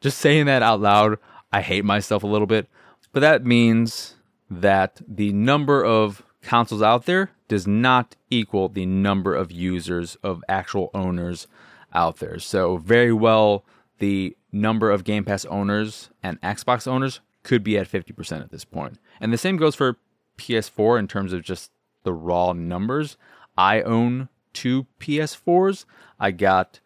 Just 0.00 0.18
saying 0.18 0.46
that 0.46 0.62
out 0.62 0.80
loud, 0.80 1.18
I 1.52 1.62
hate 1.62 1.84
myself 1.84 2.22
a 2.22 2.28
little 2.28 2.46
bit, 2.46 2.68
but 3.12 3.20
that 3.20 3.44
means 3.44 4.14
that 4.50 5.00
the 5.06 5.32
number 5.32 5.84
of 5.84 6.22
consoles 6.42 6.82
out 6.82 7.06
there 7.06 7.30
does 7.48 7.66
not 7.66 8.16
equal 8.30 8.68
the 8.68 8.86
number 8.86 9.34
of 9.34 9.50
users 9.50 10.16
of 10.22 10.44
actual 10.48 10.90
owners 10.94 11.46
out 11.92 12.18
there. 12.18 12.38
So, 12.38 12.76
very 12.76 13.12
well, 13.12 13.64
the 13.98 14.36
number 14.52 14.90
of 14.90 15.04
Game 15.04 15.24
Pass 15.24 15.44
owners 15.46 16.10
and 16.22 16.40
Xbox 16.40 16.86
owners 16.86 17.20
could 17.42 17.64
be 17.64 17.78
at 17.78 17.90
50% 17.90 18.42
at 18.42 18.50
this 18.50 18.64
point. 18.64 18.98
And 19.20 19.32
the 19.32 19.38
same 19.38 19.56
goes 19.56 19.74
for 19.74 19.96
PS4 20.36 20.98
in 20.98 21.08
terms 21.08 21.32
of 21.32 21.42
just 21.42 21.70
the 22.04 22.12
raw 22.12 22.52
numbers. 22.52 23.16
I 23.58 23.82
own 23.82 24.28
two 24.52 24.86
PS4s. 25.00 25.84
I 26.18 26.30
got 26.30 26.80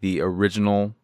the 0.00 0.20
original 0.20 0.94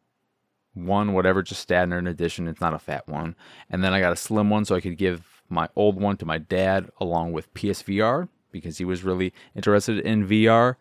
one, 0.75 1.15
whatever, 1.15 1.43
just 1.43 1.63
standard 1.63 2.07
edition. 2.07 2.47
It's 2.47 2.61
not 2.61 2.75
a 2.75 2.79
fat 2.79 3.09
one. 3.09 3.35
And 3.71 3.83
then 3.83 3.95
I 3.95 4.01
got 4.01 4.13
a 4.13 4.17
slim 4.17 4.51
one 4.51 4.65
so 4.65 4.75
I 4.75 4.81
could 4.81 4.99
give 4.99 5.43
my 5.49 5.69
old 5.75 6.01
one 6.01 6.19
to 6.19 6.27
my 6.27 6.39
dad 6.39 6.91
along 7.01 7.33
with 7.33 7.53
PSVR 7.55 8.29
because 8.53 8.79
he 8.79 8.85
was 8.85 9.03
really 9.03 9.33
interested 9.55 9.99
in 10.01 10.29
VR. 10.29 10.77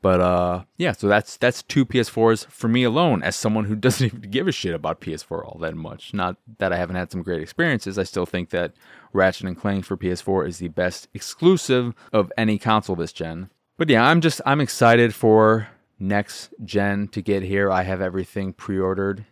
But 0.00 0.20
uh, 0.20 0.62
yeah, 0.76 0.92
so 0.92 1.08
that's 1.08 1.36
that's 1.36 1.62
two 1.62 1.84
PS4s 1.84 2.46
for 2.46 2.68
me 2.68 2.84
alone 2.84 3.22
as 3.22 3.34
someone 3.34 3.64
who 3.64 3.74
doesn't 3.76 4.06
even 4.06 4.30
give 4.30 4.46
a 4.46 4.52
shit 4.52 4.74
about 4.74 5.00
PS4 5.00 5.44
all 5.44 5.58
that 5.60 5.74
much. 5.74 6.14
Not 6.14 6.36
that 6.58 6.72
I 6.72 6.76
haven't 6.76 6.96
had 6.96 7.10
some 7.10 7.22
great 7.22 7.42
experiences. 7.42 7.98
I 7.98 8.04
still 8.04 8.26
think 8.26 8.50
that 8.50 8.72
Ratchet 9.12 9.46
and 9.46 9.58
Clank 9.58 9.84
for 9.84 9.96
PS4 9.96 10.46
is 10.46 10.58
the 10.58 10.68
best 10.68 11.08
exclusive 11.12 11.94
of 12.12 12.32
any 12.38 12.58
console 12.58 12.96
this 12.96 13.12
gen. 13.12 13.50
But 13.78 13.88
yeah, 13.88 14.04
I'm 14.04 14.20
just 14.20 14.40
I'm 14.44 14.60
excited 14.60 15.14
for 15.14 15.68
next 16.00 16.52
gen 16.64 17.06
to 17.08 17.22
get 17.22 17.44
here. 17.44 17.70
I 17.70 17.84
have 17.84 18.00
everything 18.00 18.52
pre-ordered 18.52 19.24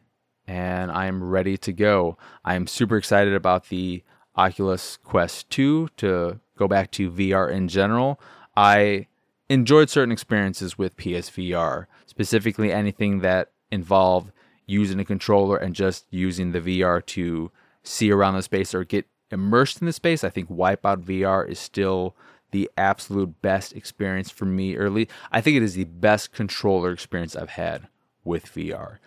and 0.46 0.92
I 0.92 1.06
am 1.06 1.22
ready 1.22 1.56
to 1.58 1.72
go. 1.72 2.16
I 2.44 2.54
am 2.54 2.68
super 2.68 2.96
excited 2.96 3.34
about 3.34 3.68
the 3.68 4.04
Oculus 4.36 4.98
Quest 4.98 5.50
2 5.50 5.88
to 5.96 6.38
go 6.56 6.68
back 6.68 6.92
to 6.92 7.10
VR 7.10 7.50
in 7.50 7.66
general. 7.66 8.20
I 8.56 9.08
enjoyed 9.48 9.90
certain 9.90 10.12
experiences 10.12 10.78
with 10.78 10.96
PSVR, 10.96 11.86
specifically 12.06 12.72
anything 12.72 13.20
that 13.20 13.50
involved 13.72 14.30
using 14.64 15.00
a 15.00 15.04
controller 15.04 15.56
and 15.56 15.74
just 15.74 16.06
using 16.10 16.52
the 16.52 16.60
VR 16.60 17.04
to 17.06 17.50
see 17.82 18.12
around 18.12 18.34
the 18.34 18.42
space 18.42 18.74
or 18.74 18.84
get 18.84 19.06
immersed 19.32 19.80
in 19.80 19.86
the 19.86 19.92
space. 19.92 20.22
I 20.22 20.30
think 20.30 20.48
Wipeout 20.48 21.02
VR 21.02 21.48
is 21.48 21.58
still 21.58 22.14
the 22.50 22.70
absolute 22.76 23.40
best 23.42 23.74
experience 23.74 24.30
for 24.30 24.44
me 24.44 24.76
early. 24.76 25.08
I 25.32 25.40
think 25.40 25.56
it 25.56 25.62
is 25.62 25.74
the 25.74 25.84
best 25.84 26.32
controller 26.32 26.92
experience 26.92 27.36
I've 27.36 27.50
had 27.50 27.88
with 28.24 28.46
VR. 28.46 28.98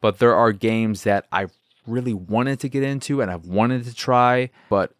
But 0.00 0.18
there 0.18 0.34
are 0.34 0.52
games 0.52 1.04
that 1.04 1.26
I 1.32 1.46
really 1.86 2.14
wanted 2.14 2.60
to 2.60 2.68
get 2.68 2.82
into 2.82 3.20
and 3.20 3.30
I've 3.30 3.46
wanted 3.46 3.84
to 3.84 3.94
try, 3.94 4.50
but 4.68 4.92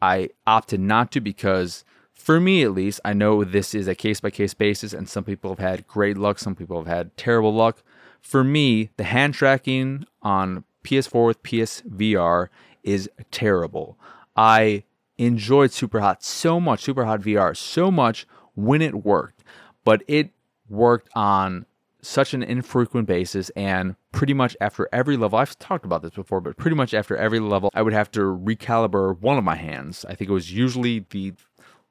I 0.00 0.30
opted 0.46 0.80
not 0.80 1.10
to 1.12 1.20
because 1.20 1.84
for 2.12 2.40
me 2.40 2.62
at 2.62 2.72
least, 2.72 3.00
I 3.04 3.12
know 3.12 3.44
this 3.44 3.74
is 3.74 3.88
a 3.88 3.94
case 3.94 4.20
by 4.20 4.30
case 4.30 4.54
basis, 4.54 4.92
and 4.92 5.08
some 5.08 5.24
people 5.24 5.50
have 5.50 5.58
had 5.58 5.86
great 5.86 6.16
luck, 6.16 6.38
some 6.38 6.54
people 6.54 6.78
have 6.78 6.86
had 6.86 7.16
terrible 7.16 7.52
luck. 7.52 7.82
For 8.20 8.42
me, 8.42 8.90
the 8.96 9.04
hand 9.04 9.34
tracking 9.34 10.06
on 10.22 10.64
PS4 10.84 11.26
with 11.26 11.42
PSVR 11.42 12.48
is 12.82 13.10
terrible. 13.30 13.98
I 14.36 14.84
enjoyed 15.18 15.70
Superhot 15.70 16.22
so 16.22 16.60
much, 16.60 16.86
Superhot 16.86 17.22
VR 17.22 17.56
so 17.56 17.90
much 17.90 18.26
when 18.54 18.82
it 18.82 19.04
worked, 19.04 19.42
but 19.84 20.02
it 20.08 20.30
worked 20.68 21.08
on 21.14 21.66
such 22.00 22.34
an 22.34 22.42
infrequent 22.42 23.06
basis 23.06 23.50
and 23.50 23.96
pretty 24.12 24.34
much 24.34 24.56
after 24.60 24.88
every 24.92 25.16
level 25.16 25.38
I've 25.38 25.58
talked 25.58 25.86
about 25.86 26.02
this 26.02 26.10
before 26.10 26.42
but 26.42 26.58
pretty 26.58 26.76
much 26.76 26.92
after 26.92 27.16
every 27.16 27.40
level 27.40 27.70
I 27.72 27.80
would 27.80 27.94
have 27.94 28.10
to 28.10 28.20
recalibrate 28.20 29.20
one 29.20 29.38
of 29.38 29.44
my 29.44 29.54
hands 29.54 30.04
I 30.04 30.14
think 30.14 30.28
it 30.28 30.34
was 30.34 30.52
usually 30.52 31.06
the 31.08 31.32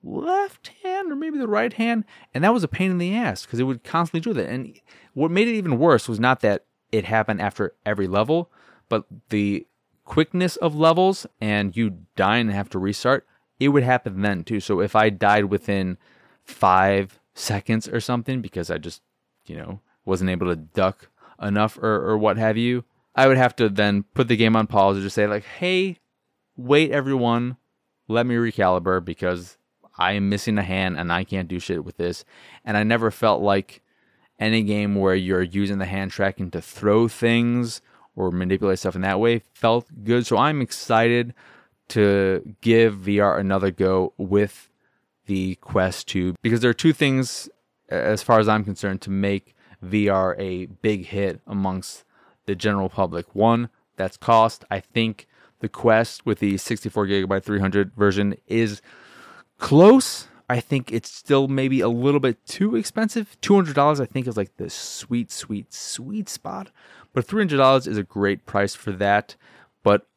left 0.04 0.72
hand 0.84 1.12
or 1.12 1.16
maybe 1.16 1.38
the 1.38 1.48
right 1.48 1.74
hand. 1.74 2.04
And 2.34 2.44
that 2.44 2.54
was 2.54 2.64
a 2.64 2.68
pain 2.68 2.92
in 2.92 2.98
the 2.98 3.16
ass 3.16 3.46
because 3.46 3.60
it 3.60 3.64
would 3.64 3.84
constantly 3.84 4.20
do 4.20 4.34
that. 4.34 4.50
And 4.50 4.80
what 5.14 5.32
made 5.32 5.48
it 5.48 5.56
even 5.56 5.80
worse 5.80 6.08
was 6.08 6.20
not 6.20 6.42
that 6.42 6.66
it 6.92 7.06
happened 7.06 7.42
after 7.42 7.74
every 7.86 8.08
level, 8.08 8.52
but 8.90 9.06
the 9.30 9.66
quickness 10.06 10.56
of 10.58 10.76
levels 10.76 11.26
and 11.40 11.76
you 11.76 12.00
die 12.16 12.38
and 12.38 12.52
have 12.52 12.70
to 12.70 12.80
restart, 12.80 13.26
it 13.60 13.70
would 13.70 13.84
happen 13.84 14.22
then 14.22 14.44
too. 14.44 14.60
So 14.60 14.80
if 14.80 14.96
I 14.96 15.10
died 15.10 15.46
within 15.46 15.98
five 16.44 17.20
seconds 17.34 17.88
or 17.88 18.00
something 18.00 18.42
because 18.42 18.70
I 18.70 18.78
just, 18.78 19.02
you 19.46 19.56
know, 19.56 19.80
wasn't 20.06 20.30
able 20.30 20.48
to 20.48 20.56
duck 20.56 21.10
enough 21.42 21.78
or, 21.78 22.10
or 22.10 22.18
what 22.18 22.38
have 22.38 22.58
you, 22.58 22.84
I 23.16 23.28
would 23.28 23.38
have 23.38 23.56
to 23.58 23.70
then 23.70 24.04
put 24.14 24.28
the 24.28 24.36
game 24.36 24.56
on 24.56 24.68
pause 24.68 24.98
or 24.98 25.02
just 25.02 25.16
say, 25.16 25.28
like, 25.28 25.46
hey, 25.46 26.00
wait, 26.58 26.92
everyone, 26.92 27.58
let 28.08 28.26
me 28.26 28.36
recalibrate 28.36 29.06
because 29.06 29.58
I 29.98 30.14
am 30.14 30.30
missing 30.30 30.58
a 30.58 30.64
hand 30.64 30.98
and 30.98 31.12
I 31.12 31.24
can't 31.24 31.48
do 31.48 31.60
shit 31.60 31.86
with 31.86 31.98
this. 31.98 32.26
And 32.66 32.76
I 32.76 32.84
never 32.84 33.12
felt 33.12 33.42
like 33.42 33.82
any 34.40 34.64
game 34.64 34.96
where 34.96 35.16
you're 35.16 35.44
using 35.44 35.78
the 35.78 35.86
hand 35.86 36.12
tracking 36.12 36.50
to 36.52 36.62
throw 36.62 37.08
things 37.08 37.82
or 38.16 38.32
manipulate 38.32 38.80
stuff 38.80 38.96
in 38.96 39.02
that 39.02 39.20
way 39.20 39.42
felt 39.54 39.88
good. 40.04 40.26
So 40.26 40.38
I'm 40.38 40.62
excited 40.62 41.34
to 41.90 42.56
give 42.62 42.96
VR 42.96 43.40
another 43.40 43.72
go 43.72 44.14
with 44.18 44.70
the 45.26 45.56
Quest 45.56 46.08
2 46.10 46.36
because 46.42 46.62
there 46.62 46.70
are 46.70 46.76
two 46.76 46.94
things, 46.94 47.50
as 47.90 48.24
far 48.24 48.40
as 48.40 48.48
I'm 48.48 48.64
concerned, 48.64 49.02
to 49.02 49.10
make 49.10 49.56
VR 49.84 50.36
a 50.38 50.68
big 50.68 51.08
hit 51.08 51.42
amongst 51.48 52.04
the 52.46 52.56
general 52.56 52.90
public. 52.90 53.34
One, 53.36 53.70
that's 53.96 54.18
cost. 54.18 54.66
I 54.70 54.80
think 54.80 55.28
the 55.60 55.70
Quest 55.70 56.26
with 56.26 56.40
the 56.40 56.58
64 56.58 57.08
gigabyte 57.08 57.44
300 57.44 57.94
version 57.96 58.36
is 58.48 58.82
close. 59.58 60.28
I 60.50 60.60
think 60.60 60.92
it's 60.92 61.12
still 61.12 61.48
maybe 61.48 61.80
a 61.80 61.88
little 61.88 62.20
bit 62.20 62.46
too 62.46 62.76
expensive. 62.76 63.38
Two 63.42 63.56
hundred 63.56 63.76
dollars, 63.76 64.00
I 64.00 64.06
think, 64.06 64.28
is 64.28 64.36
like 64.36 64.58
the 64.58 64.70
sweet, 64.70 65.32
sweet, 65.32 65.74
sweet 65.74 66.28
spot. 66.28 66.70
But 67.14 67.26
three 67.26 67.42
hundred 67.42 67.58
dollars 67.58 67.88
is 67.88 67.98
a 67.98 68.04
great 68.04 68.46
price 68.46 68.76
for 68.76 68.92
that. 68.94 69.36
But 69.84 70.08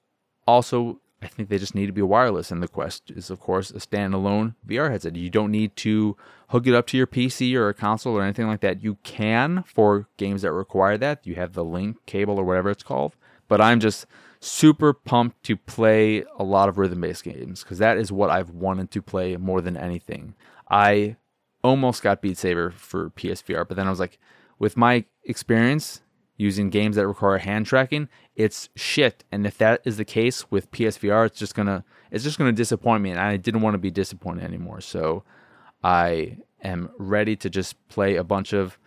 also, 0.46 1.00
I 1.22 1.28
think 1.28 1.48
they 1.48 1.58
just 1.58 1.74
need 1.74 1.86
to 1.86 1.92
be 1.92 2.02
wireless. 2.02 2.50
And 2.50 2.62
the 2.62 2.68
Quest 2.68 3.10
is, 3.10 3.30
of 3.30 3.40
course, 3.40 3.70
a 3.70 3.78
standalone 3.78 4.54
VR 4.66 4.90
headset. 4.90 5.16
You 5.16 5.30
don't 5.30 5.50
need 5.50 5.76
to 5.76 6.16
hook 6.48 6.66
it 6.66 6.74
up 6.74 6.86
to 6.88 6.96
your 6.96 7.06
PC 7.06 7.54
or 7.54 7.68
a 7.68 7.74
console 7.74 8.16
or 8.16 8.22
anything 8.22 8.46
like 8.46 8.60
that. 8.60 8.82
You 8.82 8.96
can 9.02 9.64
for 9.66 10.08
games 10.16 10.42
that 10.42 10.52
require 10.52 10.96
that. 10.98 11.26
You 11.26 11.34
have 11.36 11.54
the 11.54 11.64
link 11.64 12.04
cable 12.06 12.38
or 12.38 12.44
whatever 12.44 12.70
it's 12.70 12.82
called. 12.82 13.16
But 13.48 13.60
I'm 13.60 13.80
just 13.80 14.06
super 14.40 14.92
pumped 14.92 15.42
to 15.44 15.56
play 15.56 16.24
a 16.38 16.44
lot 16.44 16.68
of 16.68 16.78
rhythm 16.78 17.00
based 17.00 17.24
games 17.24 17.62
because 17.62 17.78
that 17.78 17.96
is 17.96 18.12
what 18.12 18.30
I've 18.30 18.50
wanted 18.50 18.90
to 18.92 19.02
play 19.02 19.36
more 19.36 19.60
than 19.60 19.76
anything. 19.76 20.34
I 20.70 21.16
almost 21.64 22.02
got 22.02 22.22
Beat 22.22 22.38
Saber 22.38 22.70
for 22.70 23.10
PSVR, 23.10 23.66
but 23.66 23.76
then 23.76 23.86
I 23.86 23.90
was 23.90 24.00
like, 24.00 24.18
with 24.58 24.76
my 24.76 25.04
experience 25.24 26.00
using 26.36 26.70
games 26.70 26.96
that 26.96 27.06
require 27.06 27.38
hand 27.38 27.66
tracking, 27.66 28.08
it's 28.34 28.68
shit. 28.76 29.24
And 29.32 29.46
if 29.46 29.56
that 29.58 29.80
is 29.84 29.96
the 29.96 30.04
case 30.04 30.50
with 30.50 30.70
PSVR, 30.70 31.26
it's 31.26 31.38
just 31.38 31.54
gonna 31.54 31.84
it's 32.10 32.24
just 32.24 32.38
gonna 32.38 32.52
disappoint 32.52 33.02
me, 33.02 33.10
and 33.10 33.20
I 33.20 33.36
didn't 33.36 33.62
want 33.62 33.74
to 33.74 33.78
be 33.78 33.90
disappointed 33.90 34.44
anymore. 34.44 34.80
So 34.80 35.24
I 35.82 36.38
am 36.62 36.90
ready 36.98 37.36
to 37.36 37.50
just 37.50 37.88
play 37.88 38.16
a 38.16 38.24
bunch 38.24 38.52
of 38.52 38.78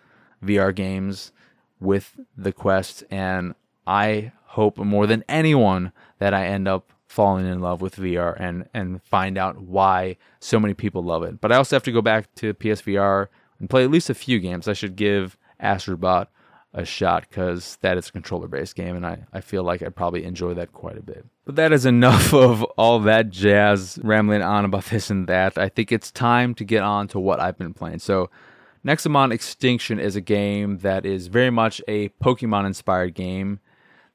VR 0.44 0.74
games 0.74 1.32
with 1.80 2.20
the 2.38 2.52
Quest, 2.52 3.04
and 3.10 3.56
I 3.88 4.32
hope 4.46 4.78
more 4.78 5.08
than 5.08 5.24
anyone 5.28 5.92
that 6.20 6.34
I 6.34 6.46
end 6.46 6.68
up 6.68 6.92
falling 7.08 7.48
in 7.48 7.60
love 7.60 7.82
with 7.82 7.96
VR 7.96 8.40
and 8.40 8.70
and 8.74 9.02
find 9.02 9.38
out 9.38 9.60
why 9.60 10.16
so 10.40 10.60
many 10.60 10.74
people 10.76 11.04
love 11.04 11.24
it. 11.24 11.42
But 11.42 11.52
I 11.52 11.56
also 11.56 11.76
have 11.76 11.84
to 11.84 11.92
go 11.92 12.02
back 12.02 12.34
to 12.36 12.54
PSVR 12.54 13.28
and 13.60 13.70
play 13.70 13.84
at 13.84 13.92
least 13.92 14.10
a 14.10 14.14
few 14.14 14.40
games. 14.40 14.68
I 14.68 14.74
should 14.74 14.96
give 14.96 15.38
Astrobot 15.62 16.28
a 16.74 16.86
shot 16.86 17.26
because 17.28 17.78
that 17.82 17.98
is 17.98 18.10
a 18.10 18.12
controller 18.12 18.48
based 18.48 18.76
game 18.76 18.96
and 18.96 19.06
I, 19.06 19.26
I 19.34 19.42
feel 19.42 19.64
like 19.64 19.82
I'd 19.82 19.96
probably 19.96 20.24
enjoy 20.24 20.54
that 20.54 20.72
quite 20.72 20.98
a 20.98 21.02
bit. 21.02 21.26
But 21.46 21.56
that 21.56 21.74
is 21.74 21.86
enough 21.86 22.34
of 22.34 22.64
all 22.78 23.00
that 23.02 23.30
jazz 23.30 24.00
rambling 24.04 24.42
on 24.42 24.66
about 24.66 24.86
this 24.86 25.10
and 25.10 25.28
that. 25.28 25.58
I 25.58 25.70
think 25.70 25.92
it's 25.92 26.12
time 26.12 26.54
to 26.56 26.64
get 26.64 26.84
on 26.84 27.08
to 27.10 27.20
what 27.20 27.40
I've 27.40 27.58
been 27.58 27.74
playing. 27.74 28.00
So 28.00 28.30
Nexomon 28.86 29.34
Extinction 29.34 30.00
is 30.00 30.16
a 30.16 30.22
game 30.22 30.78
that 30.80 31.06
is 31.06 31.28
very 31.28 31.50
much 31.50 31.82
a 31.88 32.10
Pokemon 32.10 32.66
inspired 32.66 33.14
game 33.14 33.60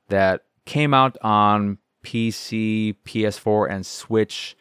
that 0.08 0.42
came 0.64 0.94
out 0.94 1.16
on 1.23 1.78
PC, 2.04 2.96
PS4, 3.04 3.70
and 3.70 3.84
Switch 3.84 4.56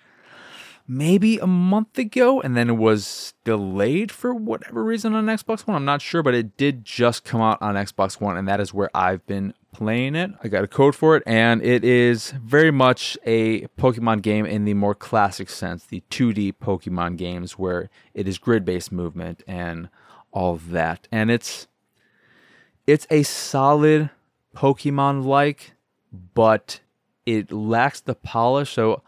maybe 0.87 1.37
a 1.37 1.47
month 1.47 1.97
ago, 1.97 2.41
and 2.41 2.55
then 2.57 2.69
it 2.69 2.77
was 2.77 3.33
delayed 3.43 4.11
for 4.11 4.33
whatever 4.33 4.83
reason 4.83 5.15
on 5.15 5.25
Xbox 5.25 5.65
One. 5.65 5.75
I'm 5.75 5.85
not 5.85 6.01
sure, 6.01 6.23
but 6.23 6.33
it 6.33 6.57
did 6.57 6.83
just 6.85 7.23
come 7.23 7.41
out 7.41 7.61
on 7.61 7.75
Xbox 7.75 8.19
One, 8.19 8.37
and 8.37 8.47
that 8.47 8.59
is 8.59 8.73
where 8.73 8.89
I've 8.93 9.25
been 9.25 9.53
playing 9.73 10.15
it. 10.15 10.31
I 10.43 10.47
got 10.47 10.63
a 10.63 10.67
code 10.67 10.95
for 10.95 11.15
it, 11.15 11.23
and 11.25 11.61
it 11.63 11.83
is 11.83 12.31
very 12.31 12.71
much 12.71 13.17
a 13.25 13.67
Pokemon 13.79 14.21
game 14.21 14.45
in 14.45 14.65
the 14.65 14.73
more 14.73 14.95
classic 14.95 15.49
sense, 15.49 15.85
the 15.85 16.03
2D 16.09 16.55
Pokemon 16.61 17.17
games 17.17 17.57
where 17.57 17.89
it 18.13 18.27
is 18.27 18.37
grid-based 18.37 18.91
movement 18.91 19.43
and 19.47 19.89
all 20.31 20.55
that. 20.55 21.07
And 21.11 21.31
it's 21.31 21.67
it's 22.85 23.07
a 23.09 23.23
solid 23.23 24.09
Pokemon 24.55 25.25
like, 25.25 25.73
but 26.33 26.81
it 27.25 27.51
lacks 27.51 28.01
the 28.01 28.15
polish. 28.15 28.71
So 28.71 29.01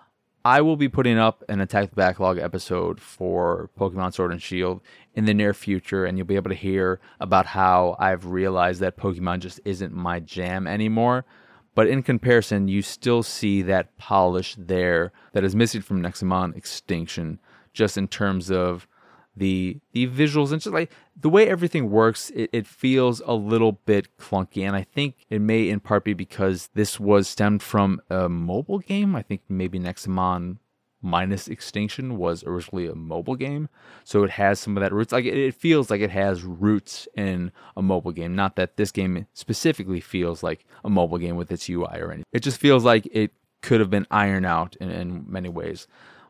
I 0.46 0.62
will 0.62 0.78
be 0.78 0.90
putting 0.90 1.18
up 1.18 1.44
an 1.50 1.60
Attack 1.60 1.90
the 1.90 1.96
Backlog 1.96 2.38
episode 2.38 3.02
for 3.02 3.72
Pokemon 3.80 4.14
Sword 4.14 4.32
and 4.32 4.40
Shield 4.40 4.80
in 5.16 5.26
the 5.26 5.34
near 5.34 5.56
future, 5.56 6.06
and 6.06 6.20
you'll 6.20 6.28
be 6.28 6.36
able 6.36 6.52
to 6.52 6.56
hear 6.56 7.00
about 7.20 7.48
how 7.48 7.96
I've 7.98 8.28
realized 8.28 8.80
that 8.82 8.96
Pokemon 8.96 9.40
just 9.40 9.60
isn't 9.66 9.92
my 9.92 10.20
jam 10.20 10.68
anymore. 10.68 11.26
But 11.74 11.88
in 11.88 12.04
comparison, 12.04 12.68
you 12.68 12.84
still 12.84 13.24
see 13.24 13.64
that 13.64 13.98
polish 13.98 14.56
there 14.56 15.12
that 15.34 15.44
is 15.44 15.56
missing 15.56 15.82
from 15.82 16.04
Nexomon 16.04 16.56
Extinction, 16.56 17.40
just 17.74 17.98
in 17.98 18.08
terms 18.08 18.52
of 18.52 18.88
the 19.36 19.80
the 19.92 20.08
visuals 20.08 20.52
and 20.52 20.62
just 20.62 20.74
like 20.74 20.92
the 21.20 21.30
way 21.30 21.48
everything 21.48 21.90
works 21.90 22.30
it, 22.32 22.50
it 22.54 22.66
feels 22.66 23.22
a 23.26 23.34
little 23.34 23.74
bit 23.74 24.18
clunky. 24.18 24.66
And 24.66 24.76
i 24.76 24.84
think 24.84 25.16
it 25.30 25.42
may 25.42 25.70
in 25.70 25.80
part 25.80 26.04
be 26.04 26.14
because 26.14 26.70
this 26.74 27.00
was 27.00 27.28
stemmed 27.28 27.62
from 27.62 28.02
a 28.10 28.30
mobile 28.30 28.80
game. 28.80 29.16
I 29.16 29.22
think 29.22 29.42
maybe 29.50 29.80
nexomon 29.80 30.58
minus 31.06 31.48
extinction 31.48 32.18
was 32.18 32.44
originally 32.44 32.88
a 32.88 32.96
mobile 32.96 33.36
game. 33.36 33.70
So 34.04 34.24
it 34.24 34.32
has 34.32 34.60
some 34.60 34.76
of 34.76 34.82
that 34.82 34.92
roots. 34.92 35.14
Like 35.14 35.26
it, 35.26 35.38
it 35.38 35.56
feels 35.56 35.90
like 35.90 36.02
it 36.02 36.10
has 36.10 36.44
roots 36.44 37.08
in 37.16 37.52
a 37.78 37.82
mobile 37.82 38.12
game. 38.12 38.36
Not 38.36 38.56
that 38.56 38.76
this 38.76 38.92
game 38.92 39.28
specifically 39.34 40.02
feels 40.02 40.42
like 40.44 40.66
a 40.84 40.90
mobile 40.90 41.20
game 41.20 41.36
with 41.36 41.52
its 41.52 41.70
ui 41.70 41.86
or 41.86 42.12
anything. 42.12 42.26
It 42.34 42.40
just 42.40 42.58
feels 42.58 42.84
like 42.84 43.08
it 43.12 43.32
could 43.62 43.80
have 43.80 43.90
been 43.90 44.08
ironed 44.12 44.46
out 44.46 44.76
in, 44.78 44.90
in 44.90 45.26
many 45.28 45.50
ways. 45.50 45.88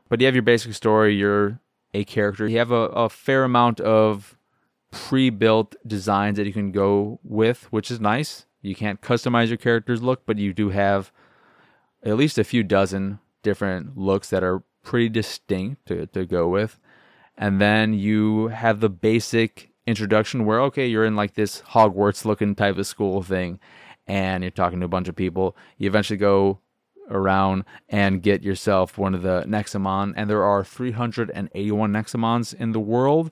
But 0.09 0.19
you 0.19 0.27
have 0.27 0.35
your 0.35 0.43
basic 0.43 0.73
story 0.73 1.15
your 1.15 1.59
a 1.95 2.03
character. 2.03 2.47
You 2.47 2.57
have 2.59 2.71
a, 2.71 2.87
a 3.05 3.09
fair 3.09 3.43
amount 3.43 3.79
of 3.79 4.37
pre-built 4.91 5.75
designs 5.85 6.37
that 6.37 6.45
you 6.45 6.53
can 6.53 6.71
go 6.71 7.19
with, 7.23 7.71
which 7.71 7.89
is 7.89 7.99
nice. 7.99 8.45
You 8.61 8.75
can't 8.75 9.01
customize 9.01 9.47
your 9.47 9.57
character's 9.57 10.01
look, 10.01 10.25
but 10.25 10.37
you 10.37 10.53
do 10.53 10.69
have 10.69 11.11
at 12.03 12.17
least 12.17 12.37
a 12.37 12.43
few 12.43 12.63
dozen 12.63 13.19
different 13.43 13.97
looks 13.97 14.29
that 14.29 14.43
are 14.43 14.63
pretty 14.83 15.09
distinct 15.09 15.85
to, 15.87 16.05
to 16.07 16.25
go 16.25 16.47
with. 16.47 16.79
And 17.37 17.59
then 17.59 17.93
you 17.93 18.47
have 18.47 18.79
the 18.79 18.89
basic 18.89 19.71
introduction 19.85 20.45
where, 20.45 20.61
okay, 20.61 20.87
you're 20.87 21.05
in 21.05 21.15
like 21.15 21.35
this 21.35 21.61
Hogwarts 21.61 22.25
looking 22.25 22.55
type 22.55 22.77
of 22.77 22.87
school 22.87 23.21
thing 23.21 23.59
and 24.07 24.43
you're 24.43 24.51
talking 24.51 24.79
to 24.79 24.85
a 24.85 24.89
bunch 24.89 25.07
of 25.07 25.15
people. 25.15 25.55
You 25.77 25.87
eventually 25.87 26.17
go 26.17 26.59
around 27.09 27.65
and 27.89 28.21
get 28.21 28.43
yourself 28.43 28.97
one 28.97 29.13
of 29.13 29.21
the 29.21 29.43
Nexomon. 29.47 30.13
And 30.15 30.29
there 30.29 30.43
are 30.43 30.63
381 30.63 31.91
Nexomons 31.91 32.53
in 32.53 32.71
the 32.71 32.79
world. 32.79 33.31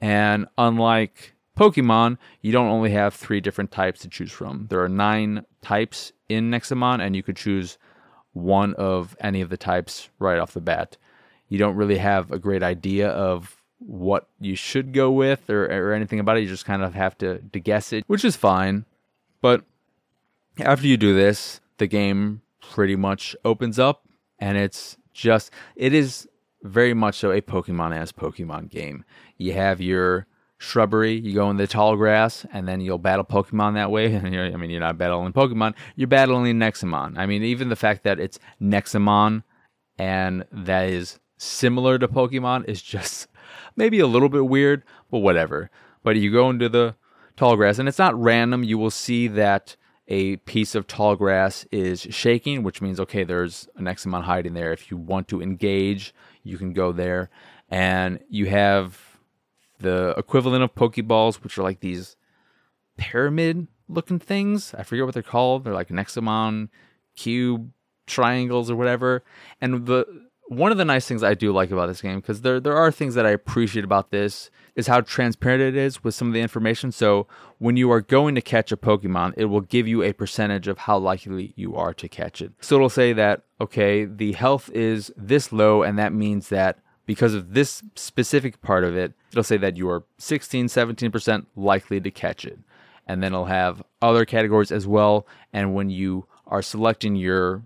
And 0.00 0.46
unlike 0.56 1.34
Pokemon, 1.56 2.18
you 2.40 2.52
don't 2.52 2.68
only 2.68 2.90
have 2.92 3.14
three 3.14 3.40
different 3.40 3.72
types 3.72 4.00
to 4.00 4.08
choose 4.08 4.30
from. 4.30 4.66
There 4.70 4.82
are 4.82 4.88
nine 4.88 5.44
types 5.60 6.12
in 6.28 6.50
Nexomon, 6.50 7.00
and 7.00 7.16
you 7.16 7.22
could 7.22 7.36
choose 7.36 7.78
one 8.32 8.74
of 8.74 9.16
any 9.20 9.40
of 9.40 9.48
the 9.48 9.56
types 9.56 10.08
right 10.18 10.38
off 10.38 10.52
the 10.52 10.60
bat. 10.60 10.96
You 11.48 11.58
don't 11.58 11.76
really 11.76 11.98
have 11.98 12.30
a 12.30 12.38
great 12.38 12.62
idea 12.62 13.08
of 13.08 13.56
what 13.78 14.28
you 14.40 14.54
should 14.54 14.92
go 14.92 15.10
with 15.10 15.48
or, 15.50 15.66
or 15.66 15.92
anything 15.92 16.20
about 16.20 16.36
it. 16.36 16.42
You 16.42 16.48
just 16.48 16.64
kind 16.64 16.82
of 16.82 16.94
have 16.94 17.16
to, 17.18 17.38
to 17.38 17.60
guess 17.60 17.92
it, 17.92 18.04
which 18.06 18.24
is 18.24 18.36
fine. 18.36 18.84
But 19.40 19.64
after 20.58 20.86
you 20.86 20.96
do 20.96 21.14
this, 21.14 21.60
the 21.78 21.86
game 21.86 22.42
pretty 22.60 22.96
much 22.96 23.36
opens 23.44 23.78
up 23.78 24.06
and 24.38 24.56
it's 24.56 24.96
just 25.12 25.50
it 25.76 25.92
is 25.92 26.28
very 26.62 26.94
much 26.94 27.16
so 27.16 27.30
a 27.30 27.40
Pokemon 27.40 27.96
as 27.96 28.12
Pokemon 28.12 28.70
game. 28.70 29.04
You 29.36 29.52
have 29.52 29.80
your 29.80 30.26
shrubbery, 30.58 31.14
you 31.14 31.34
go 31.34 31.50
in 31.50 31.56
the 31.56 31.66
tall 31.66 31.96
grass, 31.96 32.44
and 32.52 32.66
then 32.66 32.80
you'll 32.80 32.98
battle 32.98 33.24
Pokemon 33.24 33.74
that 33.74 33.90
way. 33.90 34.16
I 34.16 34.20
mean, 34.20 34.70
you're 34.70 34.80
not 34.80 34.98
battling 34.98 35.32
Pokemon, 35.32 35.74
you're 35.96 36.08
battling 36.08 36.58
Nexomon. 36.58 37.16
I 37.16 37.26
mean, 37.26 37.42
even 37.42 37.68
the 37.68 37.76
fact 37.76 38.04
that 38.04 38.18
it's 38.18 38.38
Nexomon 38.60 39.42
and 39.98 40.44
that 40.52 40.88
is 40.88 41.18
similar 41.36 41.98
to 41.98 42.08
Pokemon 42.08 42.68
is 42.68 42.82
just 42.82 43.28
maybe 43.76 44.00
a 44.00 44.06
little 44.06 44.28
bit 44.28 44.46
weird, 44.46 44.82
but 45.10 45.18
whatever. 45.18 45.70
But 46.02 46.16
you 46.16 46.32
go 46.32 46.50
into 46.50 46.68
the 46.68 46.96
tall 47.36 47.56
grass, 47.56 47.78
and 47.78 47.88
it's 47.88 47.98
not 47.98 48.20
random. 48.20 48.64
You 48.64 48.78
will 48.78 48.90
see 48.90 49.28
that 49.28 49.76
a 50.08 50.36
piece 50.36 50.74
of 50.74 50.86
tall 50.86 51.16
grass 51.16 51.66
is 51.70 52.06
shaking, 52.10 52.62
which 52.62 52.80
means, 52.80 52.98
okay, 52.98 53.24
there's 53.24 53.68
an 53.76 53.84
Nexomon 53.84 54.22
hiding 54.22 54.54
there. 54.54 54.72
If 54.72 54.90
you 54.90 54.96
want 54.96 55.28
to 55.28 55.42
engage, 55.42 56.14
you 56.42 56.56
can 56.56 56.72
go 56.72 56.92
there. 56.92 57.30
And 57.68 58.20
you 58.30 58.46
have 58.46 58.98
the 59.78 60.14
equivalent 60.16 60.64
of 60.64 60.74
Pokeballs, 60.74 61.42
which 61.42 61.58
are 61.58 61.62
like 61.62 61.80
these 61.80 62.16
pyramid 62.96 63.68
looking 63.88 64.18
things. 64.18 64.74
I 64.74 64.82
forget 64.82 65.04
what 65.04 65.14
they're 65.14 65.22
called. 65.22 65.64
They're 65.64 65.74
like 65.74 65.88
Nexomon 65.88 66.70
cube 67.14 67.70
triangles 68.06 68.70
or 68.70 68.76
whatever. 68.76 69.22
And 69.60 69.86
the 69.86 70.06
one 70.48 70.72
of 70.72 70.78
the 70.78 70.84
nice 70.84 71.06
things 71.06 71.22
I 71.22 71.34
do 71.34 71.52
like 71.52 71.70
about 71.70 71.88
this 71.88 72.00
game, 72.00 72.20
because 72.20 72.40
there 72.40 72.58
there 72.58 72.76
are 72.76 72.90
things 72.90 73.14
that 73.14 73.26
I 73.26 73.30
appreciate 73.30 73.84
about 73.84 74.10
this, 74.10 74.50
is 74.78 74.86
how 74.86 75.00
transparent 75.00 75.60
it 75.60 75.74
is 75.74 76.04
with 76.04 76.14
some 76.14 76.28
of 76.28 76.34
the 76.34 76.40
information. 76.40 76.92
So 76.92 77.26
when 77.58 77.76
you 77.76 77.90
are 77.90 78.00
going 78.00 78.36
to 78.36 78.40
catch 78.40 78.70
a 78.70 78.76
Pokemon, 78.76 79.34
it 79.36 79.46
will 79.46 79.60
give 79.60 79.88
you 79.88 80.04
a 80.04 80.12
percentage 80.12 80.68
of 80.68 80.78
how 80.78 80.98
likely 80.98 81.52
you 81.56 81.74
are 81.74 81.92
to 81.94 82.08
catch 82.08 82.40
it. 82.40 82.52
So 82.60 82.76
it'll 82.76 82.88
say 82.88 83.12
that 83.12 83.42
okay, 83.60 84.04
the 84.04 84.32
health 84.32 84.70
is 84.72 85.12
this 85.16 85.52
low, 85.52 85.82
and 85.82 85.98
that 85.98 86.12
means 86.12 86.48
that 86.50 86.78
because 87.06 87.34
of 87.34 87.54
this 87.54 87.82
specific 87.96 88.62
part 88.62 88.84
of 88.84 88.96
it, 88.96 89.14
it'll 89.32 89.42
say 89.42 89.56
that 89.56 89.76
you 89.76 89.90
are 89.90 90.04
16, 90.18 90.68
17% 90.68 91.46
likely 91.56 92.00
to 92.00 92.10
catch 92.12 92.44
it. 92.44 92.60
And 93.04 93.20
then 93.20 93.32
it'll 93.32 93.46
have 93.46 93.82
other 94.00 94.24
categories 94.24 94.70
as 94.70 94.86
well. 94.86 95.26
And 95.52 95.74
when 95.74 95.90
you 95.90 96.26
are 96.46 96.62
selecting 96.62 97.16
your 97.16 97.64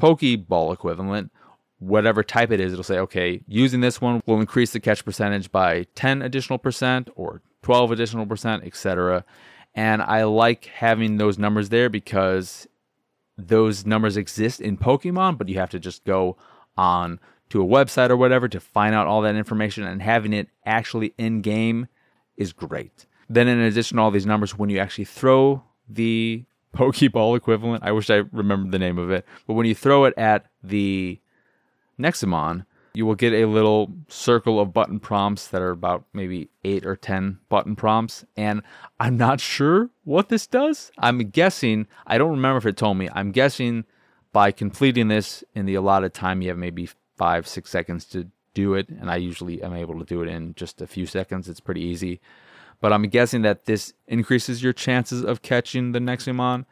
Pokeball 0.00 0.72
equivalent, 0.72 1.30
whatever 1.78 2.22
type 2.22 2.50
it 2.50 2.60
is, 2.60 2.72
it'll 2.72 2.84
say, 2.84 2.98
okay, 2.98 3.40
using 3.46 3.80
this 3.80 4.00
one 4.00 4.22
will 4.26 4.40
increase 4.40 4.72
the 4.72 4.80
catch 4.80 5.04
percentage 5.04 5.50
by 5.52 5.86
10 5.94 6.22
additional 6.22 6.58
percent 6.58 7.08
or 7.14 7.42
12 7.62 7.92
additional 7.92 8.26
percent, 8.26 8.64
etc. 8.64 9.24
And 9.74 10.02
I 10.02 10.24
like 10.24 10.66
having 10.66 11.18
those 11.18 11.38
numbers 11.38 11.68
there 11.68 11.88
because 11.88 12.66
those 13.36 13.86
numbers 13.86 14.16
exist 14.16 14.60
in 14.60 14.76
Pokemon, 14.76 15.38
but 15.38 15.48
you 15.48 15.58
have 15.58 15.70
to 15.70 15.78
just 15.78 16.04
go 16.04 16.36
on 16.76 17.20
to 17.50 17.62
a 17.62 17.66
website 17.66 18.10
or 18.10 18.16
whatever 18.16 18.48
to 18.48 18.60
find 18.60 18.94
out 18.94 19.06
all 19.06 19.22
that 19.22 19.36
information 19.36 19.84
and 19.84 20.02
having 20.02 20.32
it 20.32 20.48
actually 20.66 21.14
in 21.16 21.40
game 21.40 21.86
is 22.36 22.52
great. 22.52 23.06
Then 23.28 23.48
in 23.48 23.60
addition 23.60 23.96
to 23.96 24.02
all 24.02 24.10
these 24.10 24.26
numbers, 24.26 24.58
when 24.58 24.70
you 24.70 24.78
actually 24.78 25.04
throw 25.04 25.62
the 25.88 26.44
Pokeball 26.74 27.36
equivalent, 27.36 27.84
I 27.84 27.92
wish 27.92 28.10
I 28.10 28.22
remembered 28.32 28.72
the 28.72 28.78
name 28.78 28.98
of 28.98 29.10
it, 29.10 29.24
but 29.46 29.54
when 29.54 29.66
you 29.66 29.74
throw 29.74 30.04
it 30.04 30.14
at 30.16 30.46
the 30.62 31.20
Nexomon, 31.98 32.64
you 32.94 33.06
will 33.06 33.14
get 33.14 33.32
a 33.32 33.46
little 33.46 33.92
circle 34.08 34.58
of 34.58 34.72
button 34.72 34.98
prompts 34.98 35.48
that 35.48 35.62
are 35.62 35.70
about 35.70 36.04
maybe 36.12 36.48
eight 36.64 36.84
or 36.84 36.96
10 36.96 37.38
button 37.48 37.76
prompts. 37.76 38.24
And 38.36 38.62
I'm 38.98 39.16
not 39.16 39.40
sure 39.40 39.90
what 40.04 40.28
this 40.28 40.46
does. 40.46 40.90
I'm 40.98 41.18
guessing, 41.18 41.86
I 42.06 42.18
don't 42.18 42.32
remember 42.32 42.58
if 42.58 42.66
it 42.66 42.76
told 42.76 42.96
me, 42.96 43.08
I'm 43.12 43.30
guessing 43.30 43.84
by 44.32 44.50
completing 44.52 45.08
this 45.08 45.44
in 45.54 45.66
the 45.66 45.74
allotted 45.74 46.14
time, 46.14 46.42
you 46.42 46.48
have 46.48 46.58
maybe 46.58 46.88
five, 47.16 47.46
six 47.46 47.70
seconds 47.70 48.04
to 48.06 48.28
do 48.54 48.74
it. 48.74 48.88
And 48.88 49.10
I 49.10 49.16
usually 49.16 49.62
am 49.62 49.74
able 49.74 49.98
to 49.98 50.04
do 50.04 50.22
it 50.22 50.28
in 50.28 50.54
just 50.54 50.80
a 50.80 50.86
few 50.86 51.06
seconds. 51.06 51.48
It's 51.48 51.60
pretty 51.60 51.82
easy. 51.82 52.20
But 52.80 52.92
I'm 52.92 53.02
guessing 53.04 53.42
that 53.42 53.66
this 53.66 53.92
increases 54.06 54.62
your 54.62 54.72
chances 54.72 55.24
of 55.24 55.42
catching 55.42 55.92
the 55.92 55.98
Nexomon. 55.98 56.64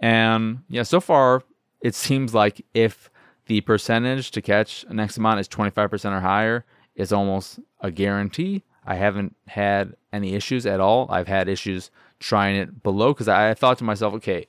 And 0.00 0.60
yeah, 0.68 0.84
so 0.84 1.00
far, 1.00 1.42
it 1.80 1.94
seems 1.94 2.34
like 2.34 2.64
if 2.74 3.10
the 3.48 3.60
percentage 3.62 4.30
to 4.32 4.42
catch 4.42 4.84
an 4.88 4.96
Nexomon 4.96 5.40
is 5.40 5.48
25% 5.48 6.16
or 6.16 6.20
higher 6.20 6.64
is 6.94 7.12
almost 7.12 7.58
a 7.80 7.90
guarantee. 7.90 8.62
I 8.86 8.94
haven't 8.94 9.36
had 9.48 9.94
any 10.12 10.34
issues 10.34 10.64
at 10.64 10.80
all. 10.80 11.06
I've 11.10 11.28
had 11.28 11.48
issues 11.48 11.90
trying 12.20 12.56
it 12.56 12.82
below 12.82 13.12
because 13.12 13.28
I, 13.28 13.52
thought 13.54 13.78
to 13.78 13.84
myself, 13.84 14.14
okay, 14.14 14.46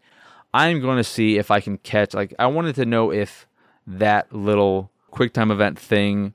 I'm 0.53 0.79
going 0.79 0.97
to 0.97 1.03
see 1.03 1.37
if 1.37 1.51
I 1.51 1.59
can 1.59 1.77
catch. 1.77 2.13
Like, 2.13 2.33
I 2.39 2.47
wanted 2.47 2.75
to 2.75 2.85
know 2.85 3.11
if 3.11 3.47
that 3.85 4.31
little 4.31 4.91
quick 5.11 5.33
time 5.33 5.51
event 5.51 5.79
thing 5.79 6.33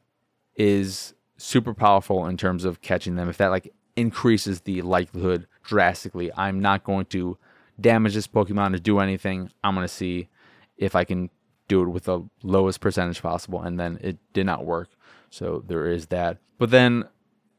is 0.57 1.15
super 1.37 1.75
powerful 1.75 2.27
in 2.27 2.37
terms 2.37 2.65
of 2.65 2.81
catching 2.81 3.17
them. 3.17 3.29
If 3.29 3.39
that 3.39 3.51
like 3.51 3.73
increases 3.97 4.63
the 4.63 4.83
likelihood 4.83 5.47
drastically. 5.63 6.31
I'm 6.37 6.61
not 6.61 6.85
going 6.85 7.07
to 7.07 7.39
damage 7.81 8.15
this 8.15 8.27
Pokemon 8.27 8.75
or 8.75 8.79
do 8.79 8.99
anything. 8.99 9.51
I'm 9.63 9.75
going 9.75 9.87
to 9.87 9.93
see 9.93 10.29
if 10.77 10.95
I 10.95 11.05
can 11.05 11.31
do 11.69 11.83
it 11.83 11.89
with 11.89 12.05
the 12.05 12.23
lowest 12.43 12.81
percentage 12.81 13.23
possible. 13.23 13.61
And 13.61 13.79
then 13.79 13.99
it 14.01 14.19
did 14.33 14.47
not 14.47 14.65
work. 14.65 14.91
So 15.31 15.63
there 15.67 15.87
is 15.87 16.07
that. 16.07 16.39
But 16.59 16.71
then 16.71 17.05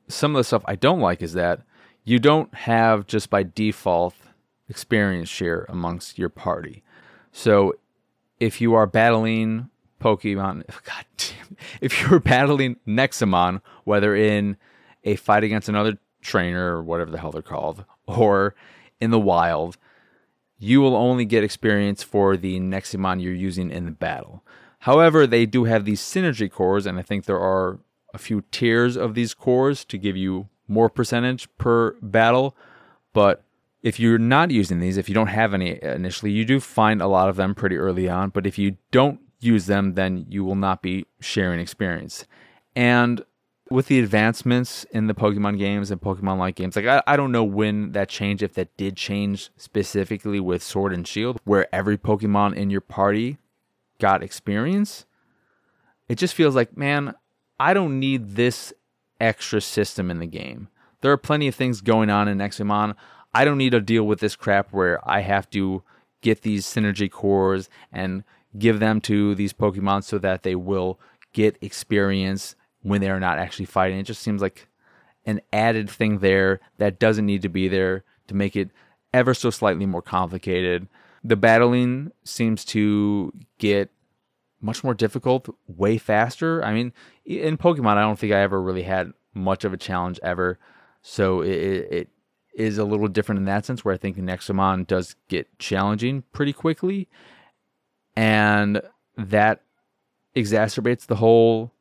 some 0.07 0.35
of 0.35 0.39
the 0.39 0.43
stuff 0.43 0.63
I 0.65 0.75
don't 0.75 0.99
like 0.99 1.21
is 1.21 1.33
that 1.33 1.61
you 2.03 2.19
don't 2.19 2.53
have 2.53 3.07
just 3.07 3.29
by 3.29 3.43
default 3.43 4.15
experience 4.69 5.29
share 5.29 5.65
amongst 5.69 6.17
your 6.17 6.29
party. 6.29 6.83
So 7.31 7.73
if 8.39 8.61
you 8.61 8.75
are 8.75 8.87
battling 8.87 9.69
Pokemon, 9.99 10.63
God 10.83 11.05
damn, 11.17 11.57
if 11.81 12.01
you're 12.01 12.19
battling 12.19 12.77
Nexomon, 12.87 13.61
whether 13.83 14.15
in 14.15 14.57
a 15.03 15.15
fight 15.15 15.43
against 15.43 15.69
another 15.69 15.97
trainer 16.21 16.77
or 16.77 16.83
whatever 16.83 17.11
the 17.11 17.19
hell 17.19 17.31
they're 17.31 17.41
called, 17.41 17.85
or 18.07 18.55
in 18.99 19.11
the 19.11 19.19
wild, 19.19 19.77
you 20.65 20.81
will 20.81 20.95
only 20.95 21.25
get 21.25 21.43
experience 21.43 22.01
for 22.01 22.35
the 22.35 22.59
Nexomon 22.59 23.21
you're 23.21 23.33
using 23.33 23.69
in 23.69 23.85
the 23.85 23.91
battle. 23.91 24.43
However, 24.79 25.27
they 25.27 25.45
do 25.45 25.65
have 25.65 25.85
these 25.85 26.01
synergy 26.01 26.51
cores, 26.51 26.87
and 26.87 26.97
I 26.97 27.03
think 27.03 27.25
there 27.25 27.39
are 27.39 27.79
a 28.15 28.17
few 28.17 28.43
tiers 28.49 28.97
of 28.97 29.13
these 29.13 29.35
cores 29.35 29.85
to 29.85 29.97
give 29.99 30.17
you 30.17 30.49
more 30.67 30.89
percentage 30.89 31.47
per 31.59 31.91
battle. 32.01 32.55
But 33.13 33.43
if 33.83 33.99
you're 33.99 34.17
not 34.17 34.49
using 34.49 34.79
these, 34.79 34.97
if 34.97 35.07
you 35.07 35.13
don't 35.13 35.27
have 35.27 35.53
any 35.53 35.79
initially, 35.83 36.31
you 36.31 36.43
do 36.45 36.59
find 36.59 36.99
a 36.99 37.07
lot 37.07 37.29
of 37.29 37.35
them 37.35 37.53
pretty 37.53 37.77
early 37.77 38.09
on. 38.09 38.29
But 38.31 38.47
if 38.47 38.57
you 38.57 38.77
don't 38.89 39.19
use 39.39 39.67
them, 39.67 39.93
then 39.93 40.25
you 40.29 40.43
will 40.43 40.55
not 40.55 40.81
be 40.81 41.05
sharing 41.19 41.59
experience. 41.59 42.25
And 42.75 43.23
with 43.69 43.87
the 43.87 43.99
advancements 43.99 44.83
in 44.91 45.07
the 45.07 45.13
Pokemon 45.13 45.57
games 45.57 45.89
and 45.89 45.99
Pokemon 45.99 46.37
like 46.37 46.55
games, 46.55 46.75
like 46.75 46.85
I, 46.85 47.01
I 47.07 47.17
don't 47.17 47.31
know 47.31 47.43
when 47.43 47.93
that 47.93 48.09
changed, 48.09 48.43
if 48.43 48.53
that 48.53 48.75
did 48.77 48.95
change 48.95 49.49
specifically 49.57 50.39
with 50.39 50.61
Sword 50.61 50.93
and 50.93 51.07
Shield, 51.07 51.39
where 51.45 51.73
every 51.73 51.97
Pokemon 51.97 52.55
in 52.55 52.69
your 52.69 52.81
party 52.81 53.37
got 53.99 54.23
experience. 54.23 55.05
It 56.07 56.17
just 56.17 56.35
feels 56.35 56.55
like, 56.55 56.77
man, 56.77 57.15
I 57.59 57.73
don't 57.73 57.99
need 57.99 58.35
this 58.35 58.73
extra 59.19 59.61
system 59.61 60.11
in 60.11 60.19
the 60.19 60.27
game. 60.27 60.67
There 61.01 61.11
are 61.11 61.17
plenty 61.17 61.47
of 61.47 61.55
things 61.55 61.81
going 61.81 62.09
on 62.09 62.27
in 62.27 62.37
Nexomon. 62.37 62.95
I 63.33 63.45
don't 63.45 63.57
need 63.57 63.71
to 63.71 63.81
deal 63.81 64.03
with 64.03 64.19
this 64.19 64.35
crap 64.35 64.71
where 64.71 64.99
I 65.07 65.21
have 65.21 65.49
to 65.51 65.83
get 66.21 66.41
these 66.41 66.65
synergy 66.65 67.09
cores 67.09 67.69
and 67.91 68.23
give 68.57 68.79
them 68.79 69.01
to 69.01 69.35
these 69.35 69.53
Pokemon 69.53 70.03
so 70.03 70.17
that 70.19 70.43
they 70.43 70.55
will 70.55 70.99
get 71.33 71.57
experience 71.61 72.55
when 72.85 73.01
they 73.01 73.09
are 73.09 73.19
not 73.19 73.39
actually 73.39 73.65
fighting. 73.65 73.97
It 73.97 74.03
just 74.03 74.21
seems 74.21 74.43
like 74.43 74.67
an 75.25 75.41
added 75.51 75.89
thing 75.89 76.19
there 76.19 76.59
that 76.77 76.99
doesn't 76.99 77.25
need 77.25 77.41
to 77.41 77.49
be 77.49 77.67
there 77.67 78.03
to 78.27 78.35
make 78.35 78.55
it 78.55 78.69
ever 79.11 79.33
so 79.33 79.49
slightly 79.49 79.87
more 79.87 80.03
complicated. 80.03 80.87
The 81.23 81.35
battling 81.35 82.11
seems 82.23 82.63
to 82.65 83.33
get 83.57 83.89
much 84.61 84.83
more 84.83 84.93
difficult 84.93 85.49
way 85.67 85.97
faster. 85.97 86.63
I 86.63 86.75
mean, 86.75 86.93
in 87.25 87.57
Pokemon, 87.57 87.97
I 87.97 88.01
don't 88.01 88.19
think 88.19 88.33
I 88.33 88.41
ever 88.41 88.61
really 88.61 88.83
had 88.83 89.13
much 89.33 89.65
of 89.65 89.73
a 89.73 89.77
challenge 89.77 90.19
ever. 90.21 90.59
So 91.01 91.41
it, 91.41 91.49
it 91.49 92.09
is 92.53 92.77
a 92.77 92.85
little 92.85 93.07
different 93.07 93.39
in 93.39 93.45
that 93.45 93.65
sense, 93.65 93.83
where 93.83 93.95
I 93.95 93.97
think 93.97 94.15
Nexomon 94.17 94.85
does 94.85 95.15
get 95.27 95.57
challenging 95.57 96.23
pretty 96.33 96.53
quickly, 96.53 97.07
and 98.15 98.79
that 99.17 99.63
exacerbates 100.35 101.07
the 101.07 101.15
whole 101.15 101.71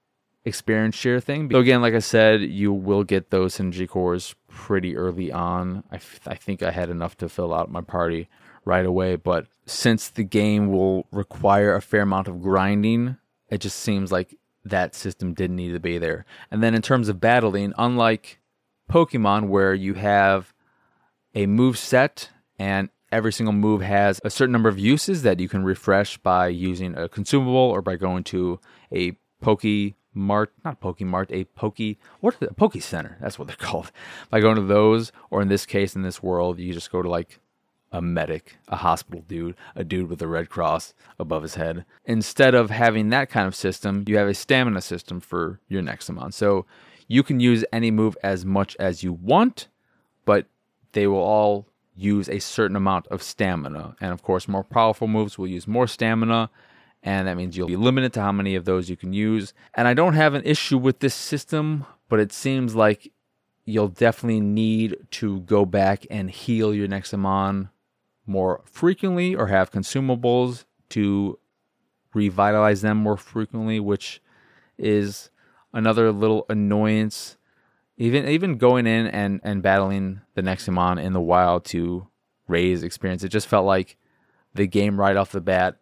experience 0.44 0.94
share 0.94 1.20
thing. 1.20 1.50
So 1.50 1.58
again, 1.58 1.82
like 1.82 1.94
I 1.94 2.00
said, 2.00 2.42
you 2.42 2.72
will 2.72 3.04
get 3.04 3.30
those 3.30 3.56
synergy 3.56 3.88
cores 3.88 4.34
pretty 4.48 4.96
early 4.96 5.32
on. 5.32 5.84
I, 5.90 5.96
f- 5.96 6.20
I 6.26 6.34
think 6.34 6.62
I 6.62 6.70
had 6.70 6.90
enough 6.90 7.16
to 7.18 7.28
fill 7.28 7.54
out 7.54 7.70
my 7.70 7.80
party 7.80 8.28
right 8.64 8.84
away, 8.84 9.16
but 9.16 9.46
since 9.66 10.08
the 10.08 10.24
game 10.24 10.70
will 10.70 11.06
require 11.10 11.74
a 11.74 11.82
fair 11.82 12.02
amount 12.02 12.28
of 12.28 12.42
grinding, 12.42 13.16
it 13.48 13.58
just 13.58 13.78
seems 13.78 14.12
like 14.12 14.36
that 14.64 14.94
system 14.94 15.34
didn't 15.34 15.56
need 15.56 15.72
to 15.72 15.80
be 15.80 15.98
there. 15.98 16.24
And 16.50 16.62
then 16.62 16.74
in 16.74 16.82
terms 16.82 17.08
of 17.08 17.20
battling, 17.20 17.72
unlike 17.76 18.40
Pokemon 18.90 19.48
where 19.48 19.74
you 19.74 19.94
have 19.94 20.52
a 21.34 21.46
move 21.46 21.78
set, 21.78 22.30
and 22.58 22.88
every 23.10 23.32
single 23.32 23.52
move 23.52 23.80
has 23.82 24.20
a 24.24 24.30
certain 24.30 24.52
number 24.52 24.68
of 24.68 24.78
uses 24.78 25.22
that 25.22 25.40
you 25.40 25.48
can 25.48 25.64
refresh 25.64 26.16
by 26.18 26.48
using 26.48 26.96
a 26.96 27.08
consumable 27.08 27.54
or 27.54 27.82
by 27.82 27.96
going 27.96 28.24
to 28.24 28.60
a 28.92 29.12
Poke 29.40 29.94
Mart, 30.14 30.52
not 30.64 30.80
Poke 30.80 31.00
Mart, 31.00 31.30
a 31.32 31.44
Poke, 31.44 31.78
what? 32.20 32.40
A 32.40 32.54
Poke 32.54 32.80
Center. 32.80 33.18
That's 33.20 33.38
what 33.38 33.48
they're 33.48 33.56
called. 33.58 33.90
By 34.30 34.40
going 34.40 34.56
to 34.56 34.62
those, 34.62 35.12
or 35.30 35.42
in 35.42 35.48
this 35.48 35.66
case, 35.66 35.94
in 35.96 36.02
this 36.02 36.22
world, 36.22 36.58
you 36.58 36.72
just 36.72 36.90
go 36.90 37.02
to 37.02 37.08
like 37.08 37.40
a 37.94 38.02
medic, 38.02 38.56
a 38.68 38.76
hospital 38.76 39.24
dude, 39.28 39.54
a 39.76 39.84
dude 39.84 40.08
with 40.08 40.20
a 40.20 40.26
red 40.26 40.50
cross 40.50 40.94
above 41.18 41.42
his 41.42 41.54
head. 41.54 41.84
Instead 42.04 42.54
of 42.54 42.70
having 42.70 43.10
that 43.10 43.30
kind 43.30 43.46
of 43.46 43.54
system, 43.54 44.04
you 44.08 44.16
have 44.16 44.26
a 44.26 44.34
stamina 44.34 44.80
system 44.80 45.20
for 45.20 45.60
your 45.68 45.80
Nexomon. 45.80 46.32
So 46.32 46.66
you 47.06 47.22
can 47.22 47.38
use 47.38 47.64
any 47.72 47.92
move 47.92 48.16
as 48.22 48.44
much 48.44 48.76
as 48.80 49.04
you 49.04 49.12
want, 49.12 49.68
but 50.24 50.46
they 50.92 51.06
will 51.06 51.22
all 51.22 51.66
use 51.94 52.28
a 52.28 52.40
certain 52.40 52.76
amount 52.76 53.06
of 53.08 53.22
stamina. 53.22 53.94
And 54.00 54.12
of 54.12 54.22
course, 54.22 54.48
more 54.48 54.64
powerful 54.64 55.06
moves 55.06 55.38
will 55.38 55.46
use 55.46 55.68
more 55.68 55.86
stamina. 55.86 56.50
And 57.04 57.28
that 57.28 57.36
means 57.36 57.56
you'll 57.56 57.68
be 57.68 57.76
limited 57.76 58.12
to 58.14 58.22
how 58.22 58.32
many 58.32 58.56
of 58.56 58.64
those 58.64 58.88
you 58.88 58.96
can 58.96 59.12
use. 59.12 59.52
And 59.74 59.86
I 59.86 59.94
don't 59.94 60.14
have 60.14 60.34
an 60.34 60.42
issue 60.44 60.78
with 60.78 61.00
this 61.00 61.14
system, 61.14 61.84
but 62.08 62.18
it 62.18 62.32
seems 62.32 62.74
like 62.74 63.12
you'll 63.64 63.88
definitely 63.88 64.40
need 64.40 64.96
to 65.10 65.40
go 65.40 65.64
back 65.64 66.06
and 66.10 66.30
heal 66.30 66.74
your 66.74 66.88
Nexomon 66.88 67.68
more 68.26 68.62
frequently 68.64 69.34
or 69.34 69.48
have 69.48 69.70
consumables 69.70 70.64
to 70.90 71.38
revitalize 72.14 72.80
them 72.80 72.96
more 72.96 73.18
frequently, 73.18 73.78
which 73.78 74.22
is 74.78 75.30
another 75.72 76.10
little 76.10 76.46
annoyance 76.48 77.36
even 77.96 78.26
even 78.26 78.58
going 78.58 78.86
in 78.86 79.06
and 79.06 79.40
and 79.44 79.62
battling 79.62 80.20
the 80.34 80.42
Nexomon 80.42 81.00
in 81.00 81.12
the 81.12 81.20
wild 81.20 81.64
to 81.66 82.08
raise 82.48 82.82
experience, 82.82 83.22
it 83.22 83.28
just 83.28 83.46
felt 83.46 83.66
like 83.66 83.96
the 84.54 84.66
game 84.66 84.98
right 84.98 85.16
off 85.16 85.32
the 85.32 85.40
bat 85.40 85.76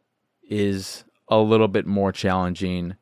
is 0.49 1.05
a 1.41 1.43
little 1.43 1.69
bit 1.69 1.87
more 1.87 2.13
challenging 2.13 2.95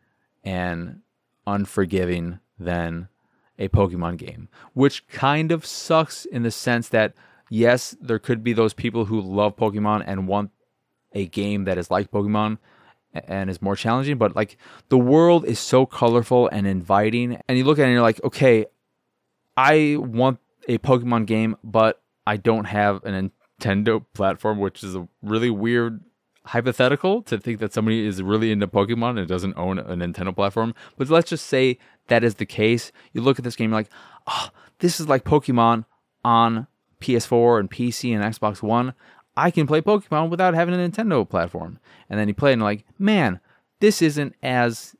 and 0.44 1.00
unforgiving 1.46 2.38
than 2.58 3.08
a 3.58 3.68
Pokemon 3.68 4.16
game, 4.16 4.48
which 4.72 5.06
kind 5.08 5.52
of 5.52 5.66
sucks 5.66 6.24
in 6.24 6.42
the 6.42 6.50
sense 6.50 6.88
that 6.88 7.14
yes, 7.50 7.96
there 8.00 8.18
could 8.18 8.42
be 8.42 8.52
those 8.52 8.72
people 8.72 9.06
who 9.06 9.20
love 9.20 9.56
Pokemon 9.56 10.04
and 10.06 10.28
want 10.28 10.50
a 11.12 11.26
game 11.26 11.64
that 11.64 11.76
is 11.76 11.90
like 11.90 12.10
Pokemon 12.10 12.58
and 13.12 13.50
is 13.50 13.60
more 13.60 13.74
challenging, 13.74 14.16
but 14.16 14.36
like 14.36 14.56
the 14.88 14.98
world 14.98 15.44
is 15.44 15.58
so 15.58 15.84
colorful 15.84 16.48
and 16.48 16.66
inviting, 16.66 17.40
and 17.48 17.58
you 17.58 17.64
look 17.64 17.78
at 17.78 17.82
it 17.82 17.86
and 17.86 17.92
you're 17.92 18.02
like, 18.02 18.22
okay, 18.22 18.66
I 19.56 19.96
want 19.98 20.38
a 20.68 20.78
Pokemon 20.78 21.26
game, 21.26 21.56
but 21.64 22.00
I 22.26 22.36
don't 22.36 22.66
have 22.66 23.04
a 23.04 23.10
Nintendo 23.10 24.04
platform, 24.14 24.60
which 24.60 24.84
is 24.84 24.94
a 24.94 25.08
really 25.22 25.50
weird 25.50 26.04
hypothetical 26.46 27.22
to 27.22 27.38
think 27.38 27.60
that 27.60 27.72
somebody 27.72 28.06
is 28.06 28.22
really 28.22 28.50
into 28.50 28.66
Pokemon 28.66 29.18
and 29.18 29.28
doesn't 29.28 29.56
own 29.56 29.78
a 29.78 29.94
Nintendo 29.94 30.34
platform. 30.34 30.74
But 30.96 31.10
let's 31.10 31.30
just 31.30 31.46
say 31.46 31.78
that 32.08 32.24
is 32.24 32.36
the 32.36 32.46
case. 32.46 32.92
You 33.12 33.20
look 33.20 33.38
at 33.38 33.44
this 33.44 33.56
game, 33.56 33.70
you're 33.70 33.80
like, 33.80 33.90
oh, 34.26 34.48
this 34.78 35.00
is 35.00 35.08
like 35.08 35.24
Pokemon 35.24 35.84
on 36.24 36.66
PS4 37.00 37.60
and 37.60 37.70
PC 37.70 38.14
and 38.14 38.22
Xbox 38.22 38.62
One. 38.62 38.94
I 39.36 39.50
can 39.50 39.66
play 39.66 39.80
Pokemon 39.80 40.30
without 40.30 40.54
having 40.54 40.74
a 40.74 40.78
Nintendo 40.78 41.28
platform. 41.28 41.78
And 42.08 42.18
then 42.18 42.28
you 42.28 42.34
play 42.34 42.52
and 42.52 42.60
you're 42.60 42.68
like, 42.68 42.84
man, 42.98 43.40
this 43.80 44.02
isn't 44.02 44.34
as 44.42 44.94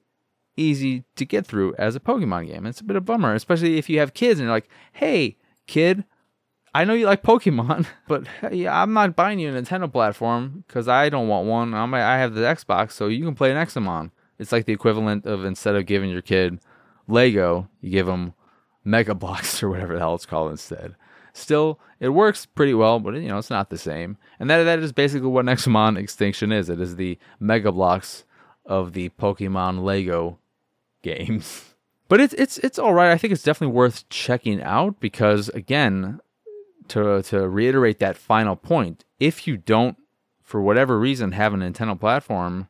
easy 0.57 1.05
to 1.16 1.24
get 1.24 1.46
through 1.46 1.74
as 1.79 1.96
a 1.96 2.00
Pokemon 2.00 2.46
game. 2.46 2.66
It's 2.66 2.81
a 2.81 2.85
bit 2.85 2.96
of 2.96 3.03
a 3.03 3.05
bummer, 3.05 3.35
especially 3.35 3.79
if 3.79 3.88
you 3.88 3.98
have 3.98 4.14
kids 4.14 4.38
and 4.38 4.46
you're 4.46 4.55
like, 4.55 4.68
hey, 4.92 5.37
kid, 5.66 6.05
I 6.74 6.85
know 6.85 6.94
you 6.94 7.06
like 7.06 7.22
Pokemon, 7.22 7.87
but 8.09 8.24
yeah, 8.52 8.80
I'm 8.80 8.92
not 8.92 9.16
buying 9.16 9.38
you 9.38 9.54
a 9.54 9.61
Nintendo 9.61 9.90
platform 9.90 10.64
because 10.66 10.88
I 10.88 11.09
don't 11.09 11.28
want 11.28 11.46
one. 11.46 11.74
I'm, 11.74 11.92
I 11.94 12.18
have 12.18 12.35
the 12.35 12.42
Xbox, 12.42 12.92
so 12.92 13.09
you 13.09 13.24
can 13.24 13.35
play 13.35 13.50
an 13.50 13.56
Nexomon. 13.56 14.11
It's 14.38 14.52
like 14.52 14.64
the 14.64 14.72
equivalent 14.72 15.26
of 15.26 15.44
instead 15.44 15.74
of 15.74 15.87
giving 15.87 16.11
your 16.11 16.22
kid 16.22 16.61
Lego, 17.09 17.68
you 17.80 17.90
give 17.90 18.06
them 18.06 18.35
Mega 18.85 19.14
Bloks 19.16 19.62
or 19.62 19.68
whatever 19.68 19.94
the 19.94 20.00
hell 20.00 20.14
it's 20.14 20.26
called 20.26 20.50
instead. 20.50 20.94
Still, 21.33 21.78
it 22.00 22.09
works 22.11 22.46
pretty 22.46 22.74
well, 22.74 22.98
but 22.98 23.14
you 23.14 23.28
know 23.28 23.38
it's 23.38 23.50
not 23.50 23.70
the 23.70 23.78
same. 23.78 24.16
And 24.38 24.48
that 24.50 24.64
that 24.64 24.78
is 24.78 24.92
basically 24.92 25.28
what 25.28 25.44
Nexomon 25.44 25.98
Extinction 25.98 26.52
is. 26.52 26.68
It 26.68 26.80
is 26.80 26.96
the 26.96 27.18
Mega 27.38 27.72
Bloks 27.72 28.24
of 28.64 28.92
the 28.92 29.11
Pokemon 29.11 29.83
Lego 29.83 30.38
games. 31.02 31.66
But 32.09 32.18
it's 32.18 32.35
it's 32.35 32.59
it's 32.59 32.76
all 32.76 32.92
right. 32.92 33.12
I 33.12 33.16
think 33.16 33.33
it's 33.33 33.44
definitely 33.44 33.72
worth 33.72 34.09
checking 34.09 34.61
out 34.61 34.98
because 34.98 35.48
again, 35.50 36.18
to 36.90 37.22
to 37.22 37.48
reiterate 37.48 37.98
that 37.98 38.16
final 38.16 38.57
point, 38.57 39.05
if 39.18 39.46
you 39.46 39.57
don't 39.57 39.96
for 40.42 40.61
whatever 40.61 40.98
reason 40.98 41.33
have 41.33 41.55
a 41.55 41.57
Nintendo 41.57 41.98
platform, 41.98 42.68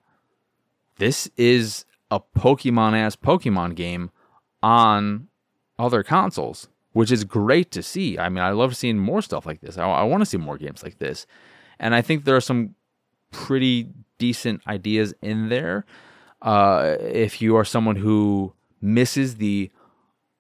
this 0.99 1.31
is 1.37 1.85
a 2.11 2.21
Pokemon 2.21 2.93
ass 2.95 3.17
Pokemon 3.17 3.75
game 3.75 4.11
on 4.63 5.29
other 5.79 6.03
consoles. 6.03 6.69
which 6.93 7.13
is 7.13 7.25
great 7.25 7.71
to 7.73 7.83
see. 7.83 8.19
I 8.19 8.29
mean, 8.29 8.43
I 8.43 8.51
love 8.51 8.77
seeing 8.77 8.99
more 8.99 9.23
stuff 9.23 9.47
like 9.47 9.61
this. 9.61 9.79
I, 9.79 9.85
I 9.89 10.03
want 10.03 10.23
to 10.23 10.27
see 10.27 10.37
more 10.37 10.59
games 10.59 10.83
like 10.83 10.99
this. 10.99 11.27
And 11.79 11.95
I 11.95 12.03
think 12.03 12.25
there 12.25 12.37
are 12.37 12.41
some 12.41 12.75
pretty 13.31 13.89
decent 14.19 14.63
ideas 14.67 15.15
in 15.23 15.49
there. 15.49 15.85
Uh, 16.43 16.97
if 17.01 17.41
you 17.41 17.57
are 17.57 17.65
someone 17.65 17.97
who 17.97 18.55
misses 18.81 19.37
the 19.37 19.71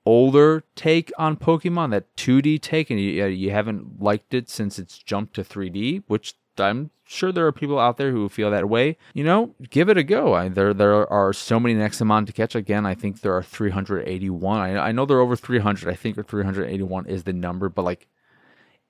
older 0.07 0.65
take 0.75 1.13
on 1.19 1.37
Pokemon, 1.37 1.91
that 1.91 2.15
2D 2.17 2.61
take, 2.61 2.91
and 2.91 3.01
you, 3.01 3.25
uh, 3.25 3.27
you 3.27 3.51
haven't 3.51 4.01
liked 4.01 4.35
it 4.35 4.49
since 4.49 4.79
it's 4.79 4.99
jumped 4.99 5.35
to 5.35 5.43
3D, 5.43 6.05
which 6.07 6.35
I'm 6.59 6.91
sure 7.05 7.33
there 7.33 7.47
are 7.47 7.53
people 7.53 7.79
out 7.79 7.97
there 7.97 8.13
who 8.13 8.29
feel 8.29 8.51
that 8.51 8.69
way. 8.69 8.97
You 9.15 9.25
know, 9.25 9.55
give 9.71 9.89
it 9.89 9.99
a 9.99 10.03
go. 10.03 10.35
I, 10.35 10.49
there 10.49 10.73
there 10.73 11.11
are 11.11 11.33
so 11.33 11.59
many 11.59 11.75
Nexomon 11.75 12.27
to 12.27 12.33
catch. 12.33 12.55
Again, 12.55 12.87
I 12.87 12.95
think 12.95 13.21
there 13.21 13.35
are 13.35 13.43
381. 13.43 14.61
I, 14.61 14.89
I 14.89 14.93
know 14.93 15.07
there 15.07 15.19
are 15.19 15.23
over 15.23 15.37
300. 15.37 15.89
I 15.89 15.95
think 15.95 16.25
381 16.27 17.07
is 17.07 17.25
the 17.25 17.33
number. 17.33 17.69
But 17.69 17.83
like, 17.83 18.09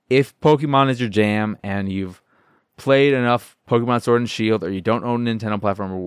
if 0.08 0.38
Pokemon 0.40 0.90
is 0.90 1.00
your 1.00 1.08
jam 1.08 1.56
and 1.62 1.90
you've 1.90 2.22
played 2.76 3.14
enough 3.14 3.56
Pokemon 3.68 4.02
Sword 4.02 4.22
and 4.22 4.30
Shield, 4.30 4.64
or 4.64 4.70
you 4.70 4.80
don't 4.80 5.04
own 5.04 5.24
Nintendo 5.24 5.60
platform, 5.60 5.92
or 5.92 5.98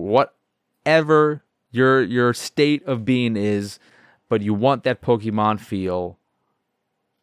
whatever 0.84 1.42
your 1.70 2.02
your 2.02 2.32
state 2.32 2.84
of 2.84 3.04
being 3.04 3.36
is, 3.36 3.78
but 4.28 4.42
you 4.42 4.54
want 4.54 4.84
that 4.84 5.02
Pokemon 5.02 5.60
feel, 5.60 6.18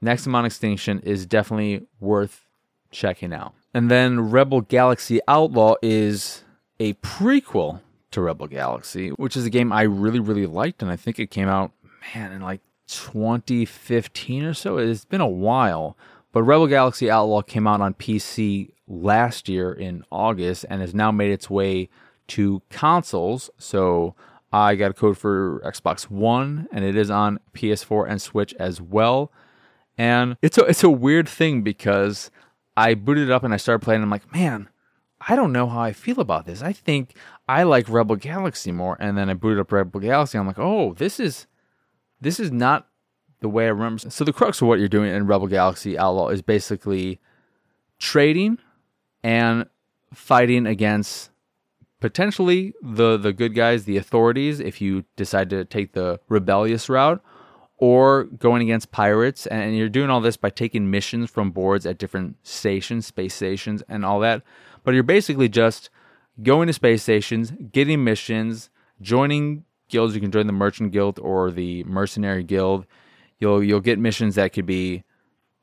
Nexomon 0.03 0.45
Extinction 0.45 0.99
is 0.99 1.25
definitely 1.25 1.85
worth 1.99 2.45
checking 2.91 3.33
out. 3.33 3.53
And 3.73 3.89
then 3.89 4.31
Rebel 4.31 4.61
Galaxy 4.61 5.19
Outlaw 5.27 5.75
is 5.81 6.43
a 6.79 6.93
prequel 6.95 7.81
to 8.11 8.21
Rebel 8.21 8.47
Galaxy, 8.47 9.09
which 9.09 9.37
is 9.37 9.45
a 9.45 9.49
game 9.49 9.71
I 9.71 9.83
really, 9.83 10.19
really 10.19 10.45
liked. 10.45 10.81
And 10.81 10.91
I 10.91 10.95
think 10.95 11.19
it 11.19 11.31
came 11.31 11.47
out, 11.47 11.71
man, 12.13 12.33
in 12.33 12.41
like 12.41 12.61
2015 12.87 14.43
or 14.43 14.53
so. 14.53 14.77
It's 14.77 15.05
been 15.05 15.21
a 15.21 15.27
while. 15.27 15.97
But 16.33 16.43
Rebel 16.43 16.67
Galaxy 16.67 17.09
Outlaw 17.09 17.41
came 17.41 17.67
out 17.67 17.81
on 17.81 17.93
PC 17.93 18.71
last 18.87 19.47
year 19.47 19.71
in 19.71 20.03
August 20.11 20.65
and 20.69 20.81
has 20.81 20.93
now 20.93 21.11
made 21.11 21.31
its 21.31 21.49
way 21.49 21.89
to 22.27 22.61
consoles. 22.69 23.49
So 23.57 24.15
I 24.51 24.75
got 24.75 24.91
a 24.91 24.93
code 24.93 25.17
for 25.17 25.61
Xbox 25.65 26.09
One, 26.09 26.67
and 26.71 26.83
it 26.83 26.95
is 26.95 27.09
on 27.09 27.39
PS4 27.53 28.09
and 28.09 28.21
Switch 28.21 28.53
as 28.55 28.81
well. 28.81 29.31
And 29.97 30.37
it's 30.41 30.57
a 30.57 30.63
it's 30.65 30.83
a 30.83 30.89
weird 30.89 31.29
thing 31.29 31.61
because 31.61 32.31
I 32.75 32.93
booted 32.93 33.29
it 33.29 33.31
up 33.31 33.43
and 33.43 33.53
I 33.53 33.57
started 33.57 33.83
playing. 33.83 33.97
And 33.97 34.05
I'm 34.05 34.09
like, 34.09 34.33
man, 34.33 34.69
I 35.27 35.35
don't 35.35 35.51
know 35.51 35.67
how 35.67 35.81
I 35.81 35.93
feel 35.93 36.19
about 36.19 36.45
this. 36.45 36.61
I 36.61 36.73
think 36.73 37.15
I 37.47 37.63
like 37.63 37.87
Rebel 37.89 38.15
Galaxy 38.15 38.71
more. 38.71 38.97
And 38.99 39.17
then 39.17 39.29
I 39.29 39.33
booted 39.33 39.59
up 39.59 39.71
Rebel 39.71 39.99
Galaxy. 39.99 40.37
I'm 40.37 40.47
like, 40.47 40.59
oh, 40.59 40.93
this 40.93 41.19
is 41.19 41.47
this 42.19 42.39
is 42.39 42.51
not 42.51 42.87
the 43.39 43.49
way 43.49 43.65
I 43.65 43.69
remember. 43.69 44.09
So 44.09 44.23
the 44.23 44.33
crux 44.33 44.61
of 44.61 44.67
what 44.67 44.79
you're 44.79 44.87
doing 44.87 45.13
in 45.13 45.27
Rebel 45.27 45.47
Galaxy 45.47 45.97
Outlaw 45.97 46.29
is 46.29 46.41
basically 46.41 47.19
trading 47.99 48.59
and 49.23 49.65
fighting 50.13 50.65
against 50.65 51.30
potentially 52.01 52.73
the 52.81 53.15
the 53.15 53.31
good 53.31 53.55
guys, 53.55 53.85
the 53.85 53.95
authorities, 53.95 54.59
if 54.59 54.81
you 54.81 55.05
decide 55.15 55.49
to 55.51 55.63
take 55.63 55.93
the 55.93 56.19
rebellious 56.27 56.89
route, 56.89 57.23
or 57.77 58.25
going 58.25 58.61
against 58.61 58.91
pirates. 58.91 59.47
And 59.47 59.77
you're 59.77 59.89
doing 59.89 60.09
all 60.09 60.19
this 60.19 60.35
by 60.35 60.49
taking 60.49 60.91
missions 60.91 61.29
from 61.29 61.51
boards 61.51 61.85
at 61.85 61.97
different 61.97 62.35
stations, 62.43 63.07
space 63.07 63.33
stations, 63.33 63.81
and 63.87 64.03
all 64.03 64.19
that. 64.19 64.43
But 64.83 64.93
you're 64.93 65.03
basically 65.03 65.47
just 65.47 65.89
going 66.43 66.67
to 66.67 66.73
space 66.73 67.03
stations, 67.03 67.53
getting 67.71 68.03
missions, 68.03 68.69
joining 69.01 69.63
guilds. 69.89 70.13
You 70.13 70.21
can 70.21 70.31
join 70.31 70.47
the 70.47 70.53
Merchant 70.53 70.91
Guild 70.91 71.19
or 71.19 71.51
the 71.51 71.83
Mercenary 71.85 72.43
Guild. 72.43 72.85
You'll 73.39 73.63
you'll 73.63 73.79
get 73.79 73.99
missions 73.99 74.35
that 74.35 74.53
could 74.53 74.65
be 74.65 75.03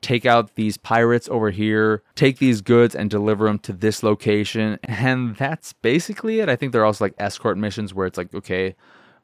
take 0.01 0.25
out 0.25 0.55
these 0.55 0.77
pirates 0.77 1.29
over 1.29 1.51
here, 1.51 2.03
take 2.15 2.39
these 2.39 2.61
goods 2.61 2.95
and 2.95 3.11
deliver 3.11 3.47
them 3.47 3.59
to 3.61 3.73
this 3.73 4.03
location. 4.03 4.79
And 4.89 5.37
that's 5.37 5.73
basically 5.73 6.41
it. 6.41 6.49
I 6.49 6.57
think 6.57 6.73
there 6.73 6.83
are 6.83 6.87
also 6.87 7.05
like 7.05 7.15
escort 7.19 7.57
missions 7.57 7.95
where 7.95 8.07
it's 8.07 8.19
like, 8.19 8.35
okay, 8.35 8.75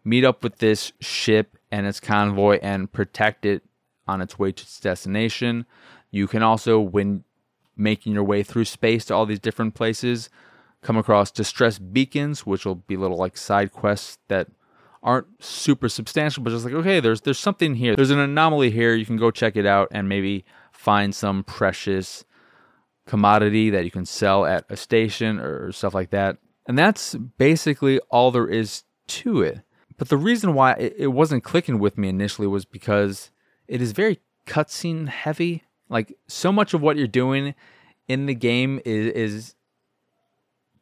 meet 0.04 0.24
up 0.24 0.42
with 0.42 0.58
this 0.58 0.92
ship 1.00 1.56
and 1.70 1.86
its 1.86 2.00
convoy 2.00 2.58
and 2.62 2.92
protect 2.92 3.44
it 3.44 3.62
on 4.06 4.20
its 4.20 4.38
way 4.38 4.52
to 4.52 4.62
its 4.62 4.80
destination. 4.80 5.66
You 6.10 6.26
can 6.26 6.42
also, 6.42 6.78
when 6.78 7.24
making 7.76 8.12
your 8.12 8.24
way 8.24 8.42
through 8.42 8.66
space 8.66 9.04
to 9.06 9.14
all 9.14 9.26
these 9.26 9.40
different 9.40 9.74
places, 9.74 10.30
come 10.82 10.96
across 10.96 11.30
distress 11.30 11.78
beacons, 11.78 12.46
which 12.46 12.64
will 12.64 12.76
be 12.76 12.96
little 12.96 13.16
like 13.16 13.36
side 13.36 13.72
quests 13.72 14.18
that 14.28 14.48
aren't 15.02 15.26
super 15.42 15.88
substantial, 15.88 16.42
but 16.42 16.50
just 16.50 16.64
like 16.64 16.74
okay, 16.74 17.00
there's 17.00 17.22
there's 17.22 17.38
something 17.38 17.74
here. 17.74 17.96
There's 17.96 18.10
an 18.10 18.18
anomaly 18.18 18.70
here. 18.70 18.94
You 18.94 19.06
can 19.06 19.16
go 19.16 19.30
check 19.30 19.56
it 19.56 19.66
out 19.66 19.88
and 19.90 20.08
maybe 20.08 20.44
find 20.84 21.14
some 21.14 21.42
precious 21.44 22.24
commodity 23.06 23.70
that 23.70 23.84
you 23.84 23.90
can 23.90 24.04
sell 24.04 24.44
at 24.44 24.66
a 24.68 24.76
station 24.76 25.40
or 25.40 25.72
stuff 25.72 25.94
like 25.94 26.10
that. 26.10 26.36
And 26.66 26.78
that's 26.78 27.14
basically 27.14 27.98
all 28.10 28.30
there 28.30 28.46
is 28.46 28.84
to 29.06 29.40
it. 29.40 29.60
But 29.96 30.08
the 30.10 30.16
reason 30.18 30.52
why 30.52 30.74
it 30.74 31.12
wasn't 31.12 31.42
clicking 31.42 31.78
with 31.78 31.96
me 31.96 32.08
initially 32.08 32.46
was 32.46 32.66
because 32.66 33.30
it 33.66 33.80
is 33.80 33.92
very 33.92 34.20
cutscene 34.46 35.08
heavy. 35.08 35.62
Like 35.88 36.16
so 36.26 36.52
much 36.52 36.74
of 36.74 36.82
what 36.82 36.96
you're 36.96 37.06
doing 37.06 37.54
in 38.06 38.26
the 38.26 38.34
game 38.34 38.80
is, 38.84 39.12
is 39.12 39.54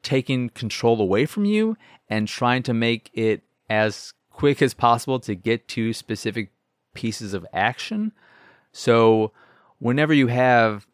taking 0.02 0.48
control 0.48 1.00
away 1.00 1.26
from 1.26 1.44
you 1.44 1.76
and 2.08 2.26
trying 2.26 2.64
to 2.64 2.74
make 2.74 3.08
it 3.12 3.42
as 3.70 4.14
quick 4.30 4.62
as 4.62 4.74
possible 4.74 5.20
to 5.20 5.36
get 5.36 5.68
to 5.68 5.92
specific 5.92 6.50
pieces 6.94 7.34
of 7.34 7.46
action. 7.52 8.12
So 8.72 9.32
whenever 9.82 10.14
you 10.14 10.28
have 10.28 10.86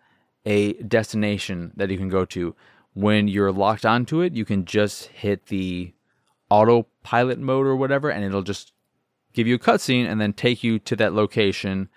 a 0.47 0.73
destination 0.83 1.73
that 1.77 1.91
you 1.91 1.99
can 1.99 2.09
go 2.09 2.25
to, 2.25 2.57
when 2.95 3.29
you're 3.29 3.53
locked 3.53 3.85
onto 3.85 4.23
it, 4.23 4.33
you 4.33 4.47
can 4.47 4.65
just 4.65 5.09
hit 5.09 5.47
the 5.47 5.93
autopilot 6.49 7.39
mode 7.39 7.67
or 7.67 7.77
whatever, 7.77 8.09
and 8.09 8.25
it'll 8.25 8.43
just 8.43 8.73
give 9.35 9.47
you 9.47 9.57
a 9.57 9.59
cutscene 9.59 10.07
and 10.07 10.19
then 10.19 10.33
take 10.33 10.65
you 10.65 10.79
to 10.79 10.97
that 10.97 11.13
location, 11.13 11.91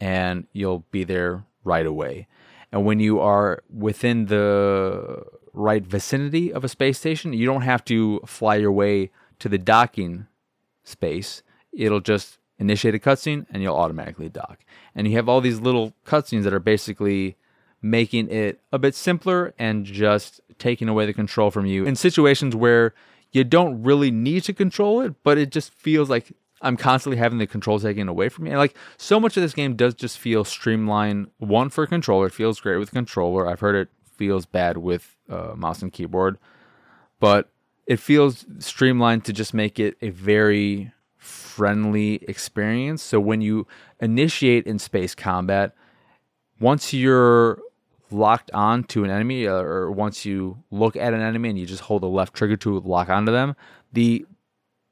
and 0.00 0.48
you'll 0.52 0.84
be 0.90 1.04
there 1.04 1.44
right 1.62 1.86
away. 1.86 2.26
And 2.72 2.84
when 2.84 2.98
you 2.98 3.20
are 3.20 3.62
within 3.72 4.26
the 4.26 5.22
right 5.52 5.86
vicinity 5.86 6.52
of 6.52 6.64
a 6.64 6.68
space 6.68 6.98
station, 6.98 7.32
you 7.32 7.46
don't 7.46 7.62
have 7.62 7.84
to 7.84 8.20
fly 8.26 8.56
your 8.56 8.72
way 8.72 9.10
to 9.38 9.48
the 9.48 9.58
docking 9.58 10.26
space. 10.82 11.44
It'll 11.72 12.00
just 12.00 12.38
initiate 12.58 12.94
a 12.94 12.98
cutscene 12.98 13.46
and 13.50 13.62
you'll 13.62 13.76
automatically 13.76 14.28
dock. 14.28 14.64
And 14.94 15.06
you 15.06 15.16
have 15.16 15.28
all 15.28 15.40
these 15.40 15.60
little 15.60 15.92
cutscenes 16.04 16.44
that 16.44 16.54
are 16.54 16.60
basically 16.60 17.36
making 17.82 18.30
it 18.30 18.60
a 18.72 18.78
bit 18.78 18.94
simpler 18.94 19.54
and 19.58 19.84
just 19.84 20.40
taking 20.58 20.88
away 20.88 21.06
the 21.06 21.12
control 21.12 21.50
from 21.50 21.66
you 21.66 21.84
in 21.84 21.94
situations 21.94 22.56
where 22.56 22.94
you 23.32 23.44
don't 23.44 23.82
really 23.82 24.10
need 24.10 24.42
to 24.44 24.52
control 24.52 25.00
it, 25.02 25.14
but 25.22 25.36
it 25.36 25.50
just 25.50 25.72
feels 25.72 26.08
like 26.08 26.32
I'm 26.62 26.76
constantly 26.76 27.18
having 27.18 27.38
the 27.38 27.46
control 27.46 27.78
taken 27.78 28.08
away 28.08 28.28
from 28.28 28.44
me. 28.44 28.50
And 28.50 28.58
like 28.58 28.76
so 28.96 29.20
much 29.20 29.36
of 29.36 29.42
this 29.42 29.52
game 29.52 29.76
does 29.76 29.94
just 29.94 30.18
feel 30.18 30.44
streamlined. 30.44 31.30
One 31.38 31.68
for 31.68 31.86
controller, 31.86 32.26
it 32.26 32.32
feels 32.32 32.60
great 32.60 32.78
with 32.78 32.92
controller. 32.92 33.46
I've 33.46 33.60
heard 33.60 33.76
it 33.76 33.88
feels 34.16 34.46
bad 34.46 34.78
with 34.78 35.14
uh, 35.28 35.52
mouse 35.54 35.82
and 35.82 35.92
keyboard, 35.92 36.38
but 37.20 37.50
it 37.86 38.00
feels 38.00 38.46
streamlined 38.58 39.24
to 39.26 39.32
just 39.32 39.52
make 39.52 39.78
it 39.78 39.96
a 40.00 40.08
very 40.10 40.92
friendly 41.26 42.16
experience. 42.28 43.02
So 43.02 43.20
when 43.20 43.40
you 43.40 43.66
initiate 44.00 44.66
in 44.66 44.78
space 44.78 45.14
combat, 45.14 45.74
once 46.60 46.92
you're 46.92 47.60
locked 48.10 48.50
on 48.52 48.84
to 48.84 49.04
an 49.04 49.10
enemy, 49.10 49.46
uh, 49.46 49.54
or 49.54 49.90
once 49.90 50.24
you 50.24 50.62
look 50.70 50.96
at 50.96 51.12
an 51.12 51.20
enemy 51.20 51.50
and 51.50 51.58
you 51.58 51.66
just 51.66 51.82
hold 51.82 52.02
the 52.02 52.08
left 52.08 52.34
trigger 52.34 52.56
to 52.58 52.80
lock 52.80 53.08
onto 53.08 53.32
them, 53.32 53.56
the 53.92 54.24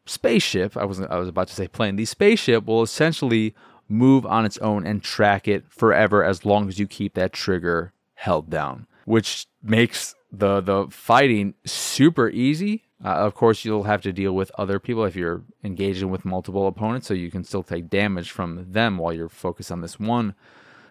spaceship 0.07 0.77
I 0.77 0.85
was 0.85 1.01
I 1.01 1.17
was 1.17 1.29
about 1.29 1.49
to 1.49 1.55
say 1.55 1.69
plane, 1.69 1.97
the 1.97 2.05
spaceship 2.05 2.67
will 2.67 2.83
essentially 2.83 3.55
move 3.89 4.27
on 4.27 4.45
its 4.45 4.59
own 4.59 4.87
and 4.87 5.03
track 5.03 5.47
it 5.47 5.65
forever 5.69 6.25
as 6.25 6.45
long 6.45 6.69
as 6.69 6.79
you 6.79 6.87
keep 6.87 7.15
that 7.15 7.33
trigger 7.33 7.93
held 8.15 8.51
down, 8.51 8.87
which 9.05 9.47
makes 9.63 10.15
the 10.33 10.61
the 10.61 10.87
fighting 10.91 11.55
super 11.65 12.29
easy. 12.29 12.84
Uh, 13.03 13.09
of 13.09 13.35
course, 13.35 13.65
you'll 13.65 13.85
have 13.85 14.03
to 14.03 14.13
deal 14.13 14.33
with 14.33 14.51
other 14.57 14.79
people 14.79 15.05
if 15.05 15.17
you're 15.17 15.43
engaging 15.63 16.11
with 16.11 16.25
multiple 16.25 16.67
opponents, 16.67 17.07
so 17.07 17.15
you 17.15 17.31
can 17.31 17.45
still 17.45 17.63
take 17.63 17.89
damage 17.89 18.31
from 18.31 18.67
them 18.73 18.99
while 18.99 19.13
you're 19.13 19.29
focused 19.29 19.73
on 19.73 19.81
this 19.81 19.99
one 19.99 20.35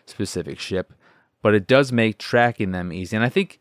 specific 0.06 0.60
ship 0.60 0.94
but 1.44 1.54
it 1.54 1.68
does 1.68 1.92
make 1.92 2.18
tracking 2.18 2.72
them 2.72 2.92
easy. 2.92 3.16
And 3.16 3.24
I 3.24 3.30
think 3.30 3.60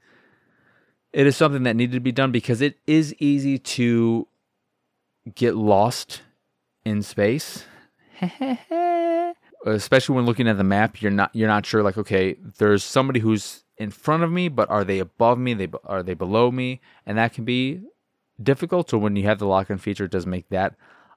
it 1.12 1.26
is 1.26 1.36
something 1.36 1.64
that 1.64 1.76
needed 1.76 1.92
to 1.92 2.00
be 2.00 2.12
done 2.12 2.32
because 2.32 2.62
it 2.62 2.78
is 2.86 3.14
easy 3.18 3.58
to 3.58 4.26
get 5.34 5.56
lost 5.56 6.22
in 6.86 7.02
space. 7.02 7.64
Especially 9.66 10.14
when 10.16 10.24
looking 10.24 10.48
at 10.48 10.56
the 10.56 10.64
map, 10.64 11.02
you're 11.02 11.10
not 11.10 11.34
you're 11.34 11.48
not 11.48 11.66
sure 11.66 11.82
like 11.82 11.98
okay, 11.98 12.36
there's 12.58 12.82
somebody 12.82 13.20
who's 13.20 13.64
in 13.76 13.90
front 13.90 14.22
of 14.22 14.30
me, 14.30 14.48
but 14.48 14.70
are 14.70 14.84
they 14.84 14.98
above 14.98 15.38
me? 15.38 15.54
They 15.54 15.68
are 15.84 16.02
they 16.02 16.14
below 16.14 16.50
me? 16.50 16.80
And 17.04 17.18
that 17.18 17.32
can 17.32 17.44
be 17.44 17.82
difficult. 18.44 18.90
So 18.90 18.98
when 18.98 19.16
you 19.16 19.24
have 19.24 19.38
the 19.38 19.46
lock-in 19.46 19.78
feature, 19.78 20.04
it 20.04 20.10
does 20.10 20.26
make 20.26 20.48
that 20.50 20.74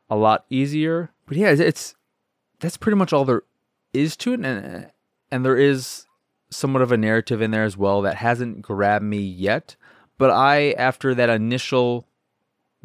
a 0.10 0.16
lot 0.16 0.46
easier. 0.50 1.12
But 1.26 1.38
yeah, 1.38 1.50
it's 1.50 1.96
that's 2.60 2.78
pretty 2.78 2.98
much 2.98 3.14
all 3.14 3.26
there 3.26 3.44
is 3.94 4.16
to 4.18 4.34
it, 4.34 4.46
and 4.46 4.92
and 5.32 5.46
there 5.46 5.58
is 5.58 6.06
somewhat 6.50 6.82
of 6.82 6.92
a 6.92 6.98
narrative 6.98 7.42
in 7.42 7.52
there 7.52 7.64
as 7.64 7.78
well 7.78 8.02
that 8.04 8.16
hasn't 8.16 8.62
grabbed 8.62 9.06
me 9.06 9.20
yet. 9.20 9.76
But 10.18 10.32
I, 10.32 10.72
after 10.72 11.14
that 11.16 11.30
initial 11.30 12.08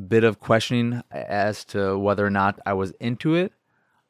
bit 0.09 0.24
of 0.24 0.40
questioning 0.40 1.03
as 1.11 1.64
to 1.66 1.98
whether 1.98 2.26
or 2.26 2.31
not 2.31 2.59
I 2.64 2.72
was 2.72 2.92
into 2.92 3.35
it, 3.35 3.53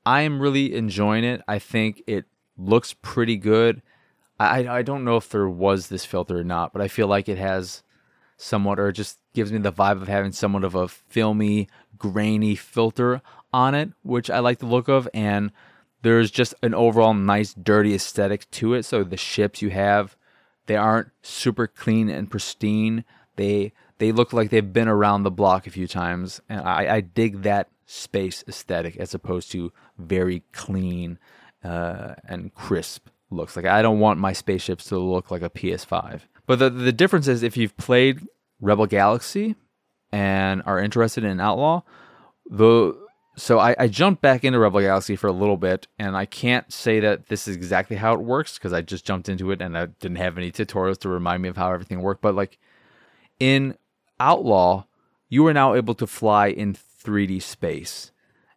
I 0.07 0.23
am 0.23 0.41
really 0.41 0.75
enjoying 0.75 1.25
it. 1.25 1.43
I 1.47 1.59
think 1.59 2.03
it 2.07 2.25
looks 2.57 2.95
pretty 3.03 3.37
good. 3.37 3.83
I 4.39 4.69
I 4.69 4.83
don't 4.83 5.05
know 5.05 5.17
if 5.17 5.29
there 5.29 5.49
was 5.49 5.89
this 5.89 6.05
filter 6.05 6.39
or 6.39 6.45
not, 6.45 6.73
but 6.73 6.81
I 6.81 6.89
feel 6.89 7.09
like 7.09 7.29
it 7.29 7.39
has 7.39 7.83
somewhat, 8.41 8.81
or 8.81 8.91
just 8.93 9.19
gives 9.35 9.53
me 9.53 9.59
the 9.59 9.73
vibe 9.73 10.03
of 10.03 10.09
having 10.09 10.33
somewhat 10.33 10.65
of 10.65 10.75
a 10.75 10.89
filmy, 10.89 11.69
grainy 11.99 12.55
filter 12.55 13.21
on 13.53 13.75
it, 13.75 13.91
which 14.03 14.31
I 14.31 14.39
like 14.39 14.59
the 14.59 14.67
look 14.67 14.89
of. 14.89 15.09
And 15.13 15.53
there's 16.03 16.31
just 16.31 16.55
an 16.63 16.75
overall 16.75 17.15
nice, 17.15 17.55
dirty 17.55 17.95
aesthetic 17.95 18.51
to 18.53 18.75
it. 18.75 18.85
So 18.85 19.05
the 19.05 19.17
ships 19.17 19.63
you 19.63 19.71
have, 19.71 20.17
they 20.67 20.77
aren't 20.77 21.11
super 21.23 21.67
clean 21.67 22.09
and 22.09 22.31
pristine. 22.31 23.05
They 23.37 23.73
they 23.99 24.13
look 24.13 24.33
like 24.33 24.49
they've 24.49 24.73
been 24.73 24.89
around 24.89 25.23
the 25.23 25.31
block 25.31 25.67
a 25.67 25.71
few 25.71 25.87
times, 25.87 26.41
and 26.49 26.63
I, 26.63 26.97
I 26.97 27.01
dig 27.01 27.43
that 27.43 27.69
space 27.85 28.43
aesthetic 28.49 28.97
as 28.97 29.15
opposed 29.15 29.53
to 29.53 29.73
very 29.99 30.43
clean 30.53 31.19
uh, 31.63 32.15
and 32.25 32.55
crisp 32.55 33.09
looks. 33.31 33.57
Like 33.57 33.67
I 33.67 33.83
don't 33.83 34.01
want 34.01 34.19
my 34.19 34.33
spaceships 34.33 34.87
to 34.87 34.99
look 34.99 35.31
like 35.31 35.43
a 35.43 35.51
PS5. 35.51 36.23
But 36.51 36.59
the 36.59 36.69
the 36.69 36.91
difference 36.91 37.29
is 37.29 37.45
if 37.45 37.57
you've 37.57 37.77
played 37.77 38.27
Rebel 38.61 38.87
Galaxy 38.87 39.55
and 40.11 40.65
are 40.67 40.81
interested 40.81 41.23
in 41.23 41.39
Outlaw, 41.39 41.83
the 42.45 42.99
so 43.37 43.61
I, 43.61 43.77
I, 43.79 43.87
jumped 43.87 44.21
back 44.21 44.43
into 44.43 44.59
Rebel 44.59 44.81
Galaxy 44.81 45.15
for 45.15 45.29
a 45.29 45.33
little 45.33 45.57
bit, 45.57 45.87
and 45.97 46.17
I 46.17 46.27
can't 46.27 46.73
say 46.73 46.99
that 46.99 47.29
this 47.29 47.47
is 47.47 47.55
exactly 47.55 47.95
how 47.95 48.15
it 48.15 48.23
works 48.23 48.59
because 48.59 48.73
I 48.73 48.83
just 48.83 49.05
jumped 49.05 49.29
into 49.29 49.53
it 49.53 49.63
and 49.63 49.79
I 49.79 49.87
didn't 49.87 50.17
have 50.17 50.37
any 50.37 50.51
tutorials 50.51 50.99
to 51.03 51.09
remind 51.09 51.41
me 51.41 51.49
of 51.49 51.57
how 51.57 51.71
everything 51.71 52.03
worked. 52.03 52.21
But 52.21 52.35
like 52.35 52.59
in 53.39 53.77
Outlaw, 54.19 54.87
you 55.29 55.47
are 55.47 55.55
now 55.55 55.75
able 55.75 55.95
to 55.95 56.07
fly 56.09 56.49
in 56.49 56.75
3D 56.75 57.43
space 57.43 58.11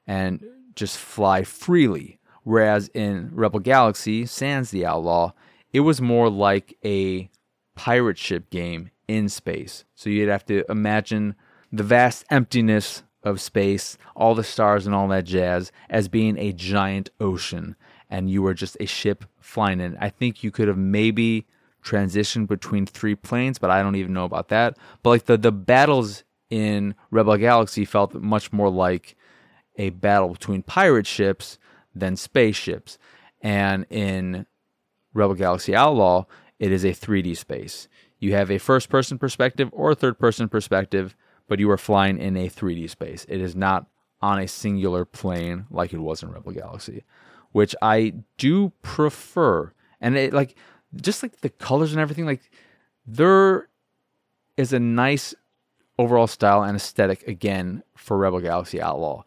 and 0.08 0.44
just 0.74 0.98
fly 0.98 1.44
freely. 1.44 2.18
Whereas 2.42 2.88
in 2.96 3.30
Rebel 3.36 3.60
Galaxy, 3.60 4.26
Sans 4.26 4.72
the 4.72 4.84
Outlaw, 4.84 5.34
it 5.72 5.82
was 5.82 6.02
more 6.02 6.32
like 6.32 6.76
a 6.84 7.30
pirate 7.76 8.18
ship 8.18 8.50
game 8.50 8.92
in 9.08 9.30
space. 9.30 9.86
So 9.96 10.10
you'd 10.10 10.30
have 10.30 10.46
to 10.46 10.64
imagine 10.70 11.36
the 11.72 11.84
vast 11.84 12.26
emptiness 12.30 13.04
of 13.24 13.42
space, 13.42 13.98
all 14.16 14.36
the 14.36 14.44
stars 14.44 14.86
and 14.86 14.94
all 14.94 15.08
that 15.08 15.26
jazz, 15.26 15.72
as 15.90 16.08
being 16.08 16.38
a 16.38 16.52
giant 16.52 17.10
ocean, 17.20 17.76
and 18.10 18.30
you 18.30 18.42
were 18.42 18.54
just 18.54 18.78
a 18.80 18.86
ship 18.86 19.26
flying 19.40 19.80
in. 19.80 19.98
I 20.00 20.10
think 20.10 20.44
you 20.44 20.52
could 20.52 20.68
have 20.68 20.78
maybe 20.78 21.48
transitioned 21.84 22.48
between 22.48 22.86
three 22.86 23.16
planes, 23.16 23.60
but 23.60 23.70
I 23.70 23.82
don't 23.82 23.96
even 23.96 24.14
know 24.14 24.26
about 24.26 24.50
that. 24.50 24.78
But 25.02 25.10
like 25.10 25.26
the 25.26 25.38
the 25.38 25.52
battles 25.52 26.24
in 26.50 26.96
Rebel 27.12 27.38
Galaxy 27.38 27.86
felt 27.86 28.14
much 28.14 28.54
more 28.54 28.70
like 28.70 29.16
a 29.78 29.90
battle 29.90 30.30
between 30.30 30.62
pirate 30.62 31.08
ships 31.08 31.58
than 31.96 32.16
spaceships. 32.16 32.98
And 33.42 33.86
in 33.90 34.46
Rebel 35.14 35.36
Galaxy 35.36 35.76
Outlaw, 35.76 36.26
it 36.60 36.72
is 36.72 36.84
a 36.84 36.90
3D 36.90 37.36
space. 37.38 37.88
You 38.20 38.34
have 38.34 38.50
a 38.50 38.58
first 38.58 38.90
person 38.90 39.18
perspective 39.18 39.70
or 39.72 39.92
a 39.92 39.96
third 39.96 40.18
person 40.18 40.48
perspective 40.48 41.16
but 41.48 41.60
you 41.60 41.70
are 41.70 41.78
flying 41.78 42.18
in 42.18 42.38
a 42.38 42.50
3D 42.50 42.90
space. 42.90 43.26
It 43.28 43.42
is 43.42 43.56
not 43.56 43.88
on 44.22 44.40
a 44.40 44.48
singular 44.48 45.06
plane 45.06 45.66
like 45.70 45.94
it 45.94 46.00
was 46.00 46.24
in 46.24 46.32
Rebel 46.32 46.54
Galaxy, 46.54 47.04
which 47.52 47.76
I 47.82 48.14
do 48.38 48.72
prefer. 48.82 49.74
And 50.00 50.18
it 50.18 50.34
like 50.34 50.56
just 50.96 51.24
like 51.24 51.42
the 51.42 51.50
colors 51.50 51.92
and 51.92 52.00
everything, 52.00 52.26
like 52.26 52.50
there 53.06 53.68
is 54.56 54.72
a 54.72 54.80
nice 54.80 55.36
overall 56.00 56.28
style 56.28 56.64
and 56.64 56.76
aesthetic 56.76 57.28
again 57.28 57.84
for 57.96 58.18
Rebel 58.18 58.40
Galaxy 58.40 58.82
Outlaw. 58.82 59.24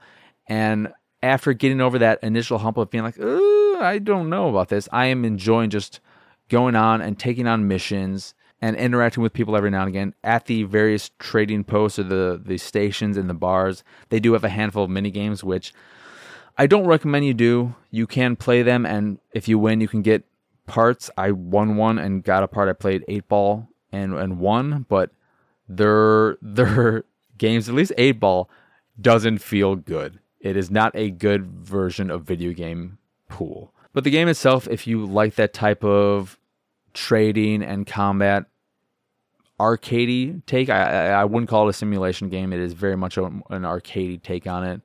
And 0.49 0.93
after 1.23 1.53
getting 1.53 1.81
over 1.81 1.99
that 1.99 2.23
initial 2.23 2.59
hump 2.59 2.77
of 2.77 2.91
being 2.91 3.05
like, 3.05 3.21
I 3.21 4.01
don't 4.03 4.31
know 4.31 4.49
about 4.49 4.69
this, 4.69 4.89
I 4.93 5.07
am 5.07 5.25
enjoying 5.25 5.71
just 5.71 6.01
going 6.49 6.77
on 6.77 7.01
and 7.01 7.19
taking 7.19 7.47
on 7.47 7.69
missions 7.69 8.35
and 8.61 8.77
interacting 8.77 9.23
with 9.23 9.33
people 9.33 9.57
every 9.57 9.71
now 9.71 9.81
and 9.81 9.89
again 9.89 10.15
at 10.25 10.47
the 10.47 10.63
various 10.63 11.11
trading 11.19 11.65
posts 11.65 11.99
or 11.99 12.05
the, 12.05 12.41
the 12.43 12.59
stations 12.59 13.17
and 13.17 13.29
the 13.29 13.35
bars. 13.35 13.85
They 14.09 14.21
do 14.21 14.33
have 14.33 14.45
a 14.45 14.49
handful 14.49 14.85
of 14.85 14.91
mini 14.91 15.11
games, 15.11 15.45
which 15.45 15.73
I 16.57 16.67
don't 16.67 16.87
recommend 16.87 17.27
you 17.27 17.35
do. 17.35 17.75
You 17.91 18.07
can 18.07 18.35
play 18.37 18.63
them, 18.63 18.87
and 18.87 19.19
if 19.33 19.47
you 19.47 19.59
win, 19.59 19.81
you 19.81 19.89
can 19.89 20.03
get 20.03 20.25
parts. 20.67 21.11
I 21.19 21.33
won 21.33 21.77
one 21.77 21.99
and 21.99 22.25
got 22.25 22.43
a 22.43 22.49
part. 22.49 22.69
I 22.69 22.73
played 22.73 23.05
eight 23.09 23.29
ball 23.29 23.69
and 23.93 24.15
and 24.15 24.39
won, 24.39 24.87
but 24.89 25.11
their 25.69 26.39
their 26.43 27.05
games, 27.37 27.69
at 27.69 27.75
least 27.75 27.93
eight 27.99 28.19
ball, 28.21 28.49
doesn't 29.01 29.39
feel 29.39 29.77
good. 29.77 30.19
It 30.41 30.57
is 30.57 30.71
not 30.71 30.93
a 30.95 31.11
good 31.11 31.47
version 31.47 32.11
of 32.11 32.23
video 32.23 32.53
game 32.53 32.99
pool. 33.29 33.73
But 33.97 34.05
the 34.05 34.11
game 34.11 34.29
itself, 34.29 34.69
if 34.69 34.87
you 34.87 35.07
like 35.07 35.37
that 35.37 35.55
type 35.55 35.83
of 35.83 36.39
trading 36.93 37.63
and 37.63 37.87
combat 37.87 38.45
arcadey 39.59 40.45
take. 40.47 40.69
I, 40.69 41.13
I 41.13 41.25
wouldn't 41.25 41.49
call 41.49 41.67
it 41.67 41.71
a 41.71 41.73
simulation 41.73 42.29
game. 42.29 42.53
It 42.53 42.61
is 42.61 42.73
very 42.73 42.97
much 42.97 43.17
an 43.17 43.43
arcadey 43.51 44.23
take 44.23 44.47
on 44.47 44.65
it. 44.65 44.81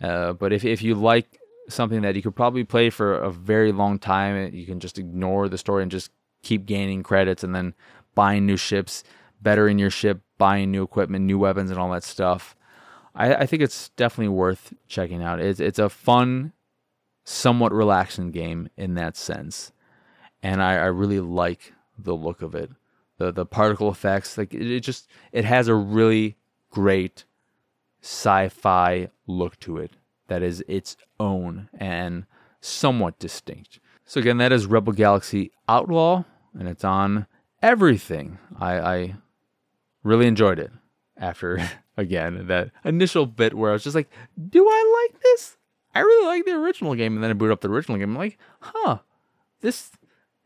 Uh, 0.00 0.32
but 0.32 0.52
if 0.52 0.64
if 0.64 0.82
you 0.82 0.94
like 0.94 1.38
something 1.68 2.02
that 2.02 2.14
you 2.14 2.22
could 2.22 2.36
probably 2.36 2.62
play 2.64 2.90
for 2.90 3.14
a 3.14 3.30
very 3.30 3.72
long 3.72 3.98
time, 3.98 4.54
you 4.54 4.66
can 4.66 4.78
just 4.78 4.98
ignore 4.98 5.48
the 5.48 5.58
story 5.58 5.82
and 5.82 5.90
just 5.90 6.10
keep 6.42 6.66
gaining 6.66 7.02
credits 7.02 7.42
and 7.42 7.54
then 7.54 7.74
buying 8.14 8.46
new 8.46 8.56
ships, 8.56 9.02
bettering 9.42 9.78
your 9.78 9.90
ship, 9.90 10.20
buying 10.38 10.70
new 10.70 10.82
equipment, 10.82 11.24
new 11.24 11.38
weapons, 11.38 11.70
and 11.70 11.80
all 11.80 11.90
that 11.90 12.04
stuff. 12.04 12.54
I, 13.14 13.34
I 13.34 13.46
think 13.46 13.62
it's 13.62 13.88
definitely 13.90 14.28
worth 14.28 14.74
checking 14.86 15.22
out. 15.22 15.40
It's 15.40 15.58
it's 15.58 15.78
a 15.78 15.88
fun, 15.88 16.52
somewhat 17.28 17.72
relaxing 17.72 18.30
game 18.30 18.68
in 18.76 18.94
that 18.94 19.16
sense 19.16 19.72
and 20.46 20.62
I, 20.62 20.74
I 20.74 20.86
really 20.86 21.18
like 21.18 21.72
the 21.98 22.14
look 22.14 22.40
of 22.40 22.54
it. 22.54 22.70
The 23.18 23.32
the 23.32 23.46
particle 23.46 23.90
effects, 23.90 24.38
like 24.38 24.54
it, 24.54 24.70
it 24.70 24.80
just 24.80 25.08
it 25.32 25.44
has 25.44 25.66
a 25.66 25.74
really 25.74 26.36
great 26.70 27.24
sci-fi 28.00 29.08
look 29.26 29.58
to 29.60 29.78
it 29.78 29.92
that 30.28 30.42
is 30.42 30.62
its 30.68 30.96
own 31.18 31.68
and 31.74 32.26
somewhat 32.60 33.18
distinct. 33.18 33.80
So 34.04 34.20
again, 34.20 34.38
that 34.38 34.52
is 34.52 34.66
Rebel 34.66 34.92
Galaxy 34.92 35.50
Outlaw, 35.68 36.24
and 36.56 36.68
it's 36.68 36.84
on 36.84 37.26
everything. 37.60 38.38
I, 38.60 38.78
I 38.78 39.14
really 40.04 40.28
enjoyed 40.28 40.60
it 40.60 40.70
after 41.16 41.68
again 41.96 42.46
that 42.46 42.70
initial 42.84 43.26
bit 43.26 43.54
where 43.54 43.70
I 43.70 43.72
was 43.72 43.82
just 43.82 43.96
like, 43.96 44.10
"Do 44.48 44.64
I 44.68 45.08
like 45.10 45.20
this? 45.22 45.56
I 45.96 46.00
really 46.00 46.26
like 46.26 46.44
the 46.44 46.52
original 46.52 46.94
game." 46.94 47.14
And 47.14 47.22
then 47.22 47.30
I 47.30 47.34
boot 47.34 47.50
up 47.50 47.60
the 47.60 47.70
original 47.70 47.98
game. 47.98 48.10
I'm 48.10 48.16
like, 48.16 48.38
"Huh, 48.60 48.98
this 49.60 49.90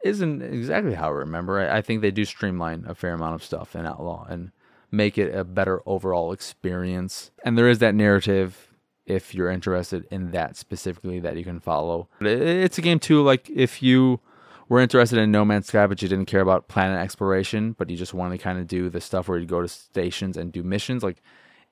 isn't 0.02 0.42
exactly 0.42 0.94
how 0.94 1.08
I 1.08 1.12
remember. 1.12 1.60
I, 1.60 1.78
I 1.78 1.82
think 1.82 2.00
they 2.00 2.10
do 2.10 2.24
streamline 2.24 2.84
a 2.86 2.94
fair 2.94 3.14
amount 3.14 3.34
of 3.34 3.44
stuff 3.44 3.76
in 3.76 3.86
Outlaw 3.86 4.26
and 4.28 4.52
make 4.90 5.18
it 5.18 5.34
a 5.34 5.44
better 5.44 5.82
overall 5.86 6.32
experience. 6.32 7.30
And 7.44 7.56
there 7.56 7.68
is 7.68 7.78
that 7.78 7.94
narrative 7.94 8.68
if 9.06 9.34
you're 9.34 9.50
interested 9.50 10.06
in 10.10 10.30
that 10.30 10.56
specifically 10.56 11.20
that 11.20 11.36
you 11.36 11.44
can 11.44 11.60
follow. 11.60 12.08
It's 12.20 12.78
a 12.78 12.82
game 12.82 12.98
too, 12.98 13.22
like 13.22 13.48
if 13.50 13.82
you 13.82 14.20
were 14.68 14.80
interested 14.80 15.18
in 15.18 15.32
No 15.32 15.44
Man's 15.44 15.66
Sky, 15.66 15.86
but 15.86 16.00
you 16.00 16.08
didn't 16.08 16.26
care 16.26 16.40
about 16.40 16.68
planet 16.68 17.00
exploration, 17.00 17.72
but 17.72 17.90
you 17.90 17.96
just 17.96 18.14
wanted 18.14 18.38
to 18.38 18.42
kind 18.42 18.58
of 18.58 18.68
do 18.68 18.88
the 18.88 19.00
stuff 19.00 19.28
where 19.28 19.38
you 19.38 19.46
go 19.46 19.62
to 19.62 19.68
stations 19.68 20.36
and 20.36 20.52
do 20.52 20.62
missions, 20.62 21.02
like 21.02 21.22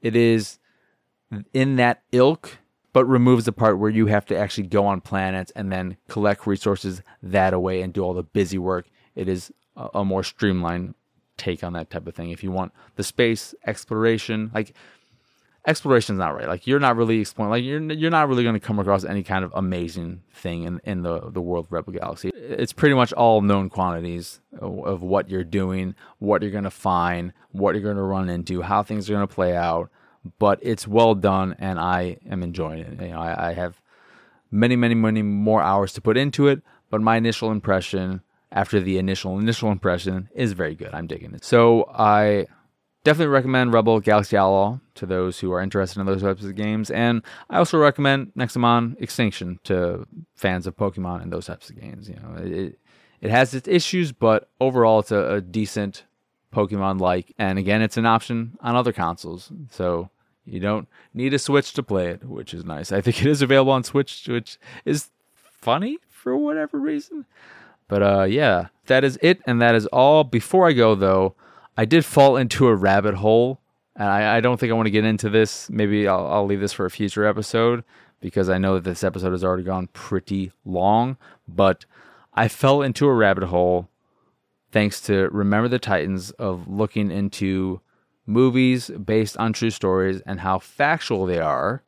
it 0.00 0.16
is 0.16 0.58
in 1.52 1.76
that 1.76 2.02
ilk 2.12 2.58
but 2.92 3.04
removes 3.04 3.44
the 3.44 3.52
part 3.52 3.78
where 3.78 3.90
you 3.90 4.06
have 4.06 4.26
to 4.26 4.36
actually 4.36 4.66
go 4.66 4.86
on 4.86 5.00
planets 5.00 5.52
and 5.54 5.70
then 5.70 5.96
collect 6.08 6.46
resources 6.46 7.02
that 7.22 7.52
away 7.52 7.82
and 7.82 7.92
do 7.92 8.02
all 8.02 8.14
the 8.14 8.22
busy 8.22 8.58
work. 8.58 8.86
It 9.14 9.28
is 9.28 9.52
a, 9.76 10.04
more 10.04 10.22
streamlined 10.22 10.94
take 11.36 11.62
on 11.62 11.72
that 11.74 11.90
type 11.90 12.06
of 12.06 12.14
thing. 12.14 12.30
If 12.30 12.42
you 12.42 12.50
want 12.50 12.72
the 12.96 13.04
space 13.04 13.54
exploration, 13.66 14.50
like 14.54 14.74
exploration 15.66 16.16
is 16.16 16.18
not 16.18 16.34
right. 16.34 16.48
Like 16.48 16.66
you're 16.66 16.80
not 16.80 16.96
really 16.96 17.20
exploring. 17.20 17.50
Like 17.50 17.64
you're 17.64 17.80
you're 17.92 18.10
not 18.10 18.28
really 18.28 18.42
going 18.42 18.54
to 18.54 18.60
come 18.60 18.78
across 18.78 19.04
any 19.04 19.22
kind 19.22 19.44
of 19.44 19.52
amazing 19.54 20.22
thing 20.32 20.64
in 20.64 20.80
in 20.84 21.02
the 21.02 21.30
the 21.30 21.40
world 21.40 21.66
of 21.66 21.72
Rebel 21.72 21.92
Galaxy. 21.92 22.30
It's 22.34 22.72
pretty 22.72 22.94
much 22.94 23.12
all 23.12 23.40
known 23.42 23.68
quantities 23.68 24.40
of, 24.58 24.84
of 24.84 25.02
what 25.02 25.28
you're 25.28 25.44
doing, 25.44 25.94
what 26.18 26.42
you're 26.42 26.50
going 26.50 26.64
to 26.64 26.70
find, 26.70 27.32
what 27.52 27.74
you're 27.74 27.84
going 27.84 27.96
to 27.96 28.02
run 28.02 28.28
into, 28.28 28.62
how 28.62 28.82
things 28.82 29.08
are 29.08 29.14
going 29.14 29.28
to 29.28 29.34
play 29.34 29.54
out 29.54 29.90
but 30.38 30.58
it's 30.62 30.86
well 30.86 31.14
done 31.14 31.56
and 31.58 31.78
I 31.78 32.18
am 32.28 32.42
enjoying 32.42 32.80
it. 32.80 33.00
You 33.00 33.08
know, 33.08 33.20
I, 33.20 33.50
I, 33.50 33.52
have 33.52 33.80
many, 34.50 34.76
many, 34.76 34.94
many 34.94 35.22
more 35.22 35.62
hours 35.62 35.92
to 35.94 36.00
put 36.00 36.16
into 36.16 36.48
it, 36.48 36.62
but 36.90 37.00
my 37.00 37.16
initial 37.16 37.50
impression 37.50 38.22
after 38.50 38.80
the 38.80 38.98
initial 38.98 39.38
initial 39.38 39.70
impression 39.70 40.28
is 40.34 40.52
very 40.52 40.74
good. 40.74 40.94
I'm 40.94 41.06
digging 41.06 41.34
it. 41.34 41.44
So 41.44 41.90
I 41.94 42.46
definitely 43.04 43.32
recommend 43.32 43.72
Rebel 43.72 44.00
Galaxy 44.00 44.36
Outlaw 44.36 44.78
to 44.94 45.06
those 45.06 45.38
who 45.38 45.52
are 45.52 45.60
interested 45.60 46.00
in 46.00 46.06
those 46.06 46.22
types 46.22 46.44
of 46.44 46.54
games. 46.54 46.90
And 46.90 47.22
I 47.50 47.58
also 47.58 47.78
recommend 47.78 48.32
Nexomon 48.36 49.00
Extinction 49.00 49.60
to 49.64 50.06
fans 50.34 50.66
of 50.66 50.76
Pokemon 50.76 51.22
and 51.22 51.32
those 51.32 51.46
types 51.46 51.70
of 51.70 51.80
games. 51.80 52.08
You 52.08 52.16
know, 52.16 52.36
it 52.38 52.78
it 53.20 53.30
has 53.30 53.54
its 53.54 53.68
issues, 53.68 54.12
but 54.12 54.48
overall 54.60 55.00
it's 55.00 55.10
a, 55.10 55.34
a 55.34 55.40
decent 55.40 56.04
Pokemon 56.54 57.00
like. 57.00 57.34
And 57.38 57.58
again, 57.58 57.82
it's 57.82 57.96
an 57.96 58.06
option 58.06 58.56
on 58.60 58.76
other 58.76 58.92
consoles. 58.92 59.50
So 59.70 60.10
you 60.48 60.60
don't 60.60 60.88
need 61.14 61.34
a 61.34 61.38
Switch 61.38 61.72
to 61.74 61.82
play 61.82 62.08
it, 62.08 62.24
which 62.24 62.54
is 62.54 62.64
nice. 62.64 62.92
I 62.92 63.00
think 63.00 63.20
it 63.20 63.26
is 63.26 63.42
available 63.42 63.72
on 63.72 63.84
Switch, 63.84 64.26
which 64.28 64.58
is 64.84 65.10
funny 65.32 65.98
for 66.08 66.36
whatever 66.36 66.78
reason. 66.78 67.26
But 67.88 68.02
uh, 68.02 68.24
yeah, 68.24 68.68
that 68.86 69.04
is 69.04 69.18
it, 69.22 69.40
and 69.46 69.60
that 69.62 69.74
is 69.74 69.86
all. 69.86 70.24
Before 70.24 70.68
I 70.68 70.72
go, 70.72 70.94
though, 70.94 71.34
I 71.76 71.84
did 71.84 72.04
fall 72.04 72.36
into 72.36 72.66
a 72.66 72.74
rabbit 72.74 73.14
hole, 73.14 73.60
and 73.96 74.08
I, 74.08 74.36
I 74.36 74.40
don't 74.40 74.58
think 74.58 74.70
I 74.70 74.74
want 74.74 74.86
to 74.86 74.90
get 74.90 75.04
into 75.04 75.30
this. 75.30 75.70
Maybe 75.70 76.06
I'll, 76.06 76.26
I'll 76.26 76.46
leave 76.46 76.60
this 76.60 76.72
for 76.72 76.86
a 76.86 76.90
future 76.90 77.24
episode 77.24 77.84
because 78.20 78.48
I 78.48 78.58
know 78.58 78.74
that 78.74 78.84
this 78.84 79.04
episode 79.04 79.32
has 79.32 79.44
already 79.44 79.62
gone 79.62 79.88
pretty 79.92 80.52
long. 80.64 81.16
But 81.46 81.84
I 82.34 82.48
fell 82.48 82.82
into 82.82 83.06
a 83.06 83.14
rabbit 83.14 83.44
hole 83.44 83.88
thanks 84.70 85.00
to 85.02 85.28
Remember 85.30 85.68
the 85.68 85.78
Titans 85.78 86.30
of 86.32 86.68
looking 86.68 87.10
into 87.10 87.80
movies 88.28 88.90
based 88.90 89.36
on 89.38 89.52
true 89.52 89.70
stories 89.70 90.20
and 90.26 90.40
how 90.40 90.58
factual 90.58 91.26
they 91.26 91.40
are. 91.40 91.82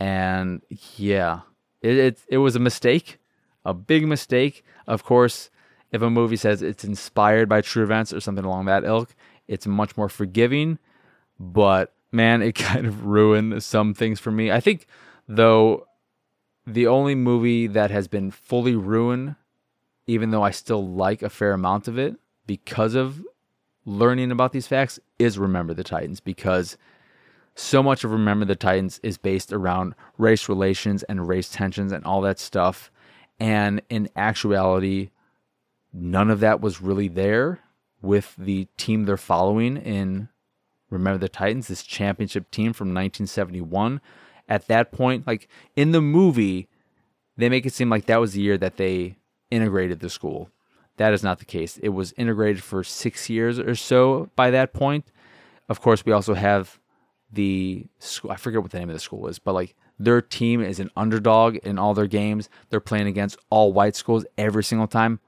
And 0.00 0.62
yeah, 0.96 1.40
it, 1.82 1.96
it, 1.96 2.18
it 2.28 2.38
was 2.38 2.56
a 2.56 2.60
mistake, 2.60 3.18
a 3.64 3.74
big 3.74 4.06
mistake. 4.06 4.64
Of 4.86 5.04
course, 5.04 5.50
if 5.92 6.00
a 6.00 6.10
movie 6.10 6.36
says 6.36 6.62
it's 6.62 6.82
inspired 6.82 7.48
by 7.48 7.60
true 7.60 7.82
events 7.82 8.12
or 8.12 8.20
something 8.20 8.44
along 8.44 8.64
that 8.64 8.84
ilk, 8.84 9.14
it's 9.46 9.66
much 9.66 9.96
more 9.96 10.08
forgiving. 10.08 10.78
But 11.38 11.92
man, 12.10 12.40
it 12.40 12.52
kind 12.54 12.86
of 12.86 13.04
ruined 13.04 13.62
some 13.62 13.92
things 13.92 14.18
for 14.18 14.30
me. 14.30 14.50
I 14.50 14.60
think, 14.60 14.86
though, 15.28 15.86
the 16.66 16.86
only 16.86 17.14
movie 17.14 17.66
that 17.66 17.90
has 17.90 18.08
been 18.08 18.30
fully 18.30 18.74
ruined, 18.74 19.36
even 20.06 20.30
though 20.30 20.42
I 20.42 20.52
still 20.52 20.86
like 20.86 21.22
a 21.22 21.30
fair 21.30 21.52
amount 21.52 21.86
of 21.86 21.98
it 21.98 22.16
because 22.46 22.94
of 22.94 23.22
learning 23.84 24.30
about 24.30 24.52
these 24.52 24.66
facts 24.66 24.98
is 25.18 25.38
Remember 25.38 25.74
the 25.74 25.84
Titans 25.84 26.20
because 26.20 26.76
so 27.54 27.82
much 27.82 28.04
of 28.04 28.10
Remember 28.10 28.44
the 28.44 28.56
Titans 28.56 29.00
is 29.02 29.18
based 29.18 29.52
around 29.52 29.94
race 30.18 30.48
relations 30.48 31.02
and 31.04 31.28
race 31.28 31.48
tensions 31.48 31.92
and 31.92 32.04
all 32.04 32.20
that 32.22 32.38
stuff. 32.38 32.90
And 33.38 33.82
in 33.88 34.08
actuality, 34.16 35.10
none 35.92 36.30
of 36.30 36.40
that 36.40 36.60
was 36.60 36.80
really 36.80 37.08
there 37.08 37.60
with 38.02 38.34
the 38.36 38.66
team 38.76 39.04
they're 39.04 39.16
following 39.16 39.76
in 39.76 40.28
Remember 40.90 41.18
the 41.18 41.28
Titans, 41.28 41.68
this 41.68 41.84
championship 41.84 42.50
team 42.50 42.72
from 42.72 42.88
1971. 42.88 44.00
At 44.48 44.66
that 44.66 44.90
point, 44.90 45.26
like 45.26 45.48
in 45.76 45.92
the 45.92 46.00
movie, 46.00 46.68
they 47.36 47.48
make 47.48 47.64
it 47.64 47.72
seem 47.72 47.88
like 47.88 48.06
that 48.06 48.20
was 48.20 48.32
the 48.32 48.40
year 48.40 48.58
that 48.58 48.76
they 48.76 49.16
integrated 49.50 50.00
the 50.00 50.10
school. 50.10 50.50
That 51.00 51.14
is 51.14 51.22
not 51.22 51.38
the 51.38 51.46
case. 51.46 51.78
It 51.78 51.88
was 51.88 52.12
integrated 52.18 52.62
for 52.62 52.84
six 52.84 53.30
years 53.30 53.58
or 53.58 53.74
so 53.74 54.28
by 54.36 54.50
that 54.50 54.74
point. 54.74 55.10
Of 55.66 55.80
course, 55.80 56.04
we 56.04 56.12
also 56.12 56.34
have 56.34 56.78
the 57.32 57.86
school. 58.00 58.30
I 58.30 58.36
forget 58.36 58.60
what 58.60 58.70
the 58.70 58.80
name 58.80 58.90
of 58.90 58.94
the 58.96 59.00
school 59.00 59.26
is, 59.26 59.38
but 59.38 59.54
like 59.54 59.74
their 59.98 60.20
team 60.20 60.60
is 60.60 60.78
an 60.78 60.90
underdog 60.98 61.56
in 61.56 61.78
all 61.78 61.94
their 61.94 62.06
games. 62.06 62.50
They're 62.68 62.80
playing 62.80 63.06
against 63.06 63.38
all 63.48 63.72
white 63.72 63.96
schools 63.96 64.26
every 64.36 64.62
single 64.62 64.86
time. 64.86 65.20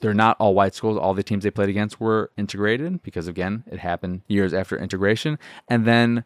They're 0.00 0.14
not 0.14 0.38
all 0.40 0.54
white 0.54 0.74
schools. 0.74 0.96
All 0.96 1.12
the 1.12 1.22
teams 1.22 1.44
they 1.44 1.50
played 1.50 1.68
against 1.68 2.00
were 2.00 2.30
integrated 2.38 3.02
because, 3.02 3.28
again, 3.28 3.64
it 3.70 3.80
happened 3.80 4.22
years 4.28 4.54
after 4.54 4.78
integration. 4.78 5.38
And 5.68 5.84
then 5.84 6.24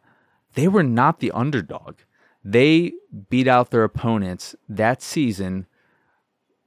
they 0.55 0.69
were 0.69 0.85
not 0.85 1.19
the 1.19 1.33
underdog. 1.33 1.97
They 2.45 2.93
beat 3.31 3.49
out 3.49 3.73
their 3.73 3.83
opponents 3.83 4.55
that 4.69 5.03
season 5.03 5.67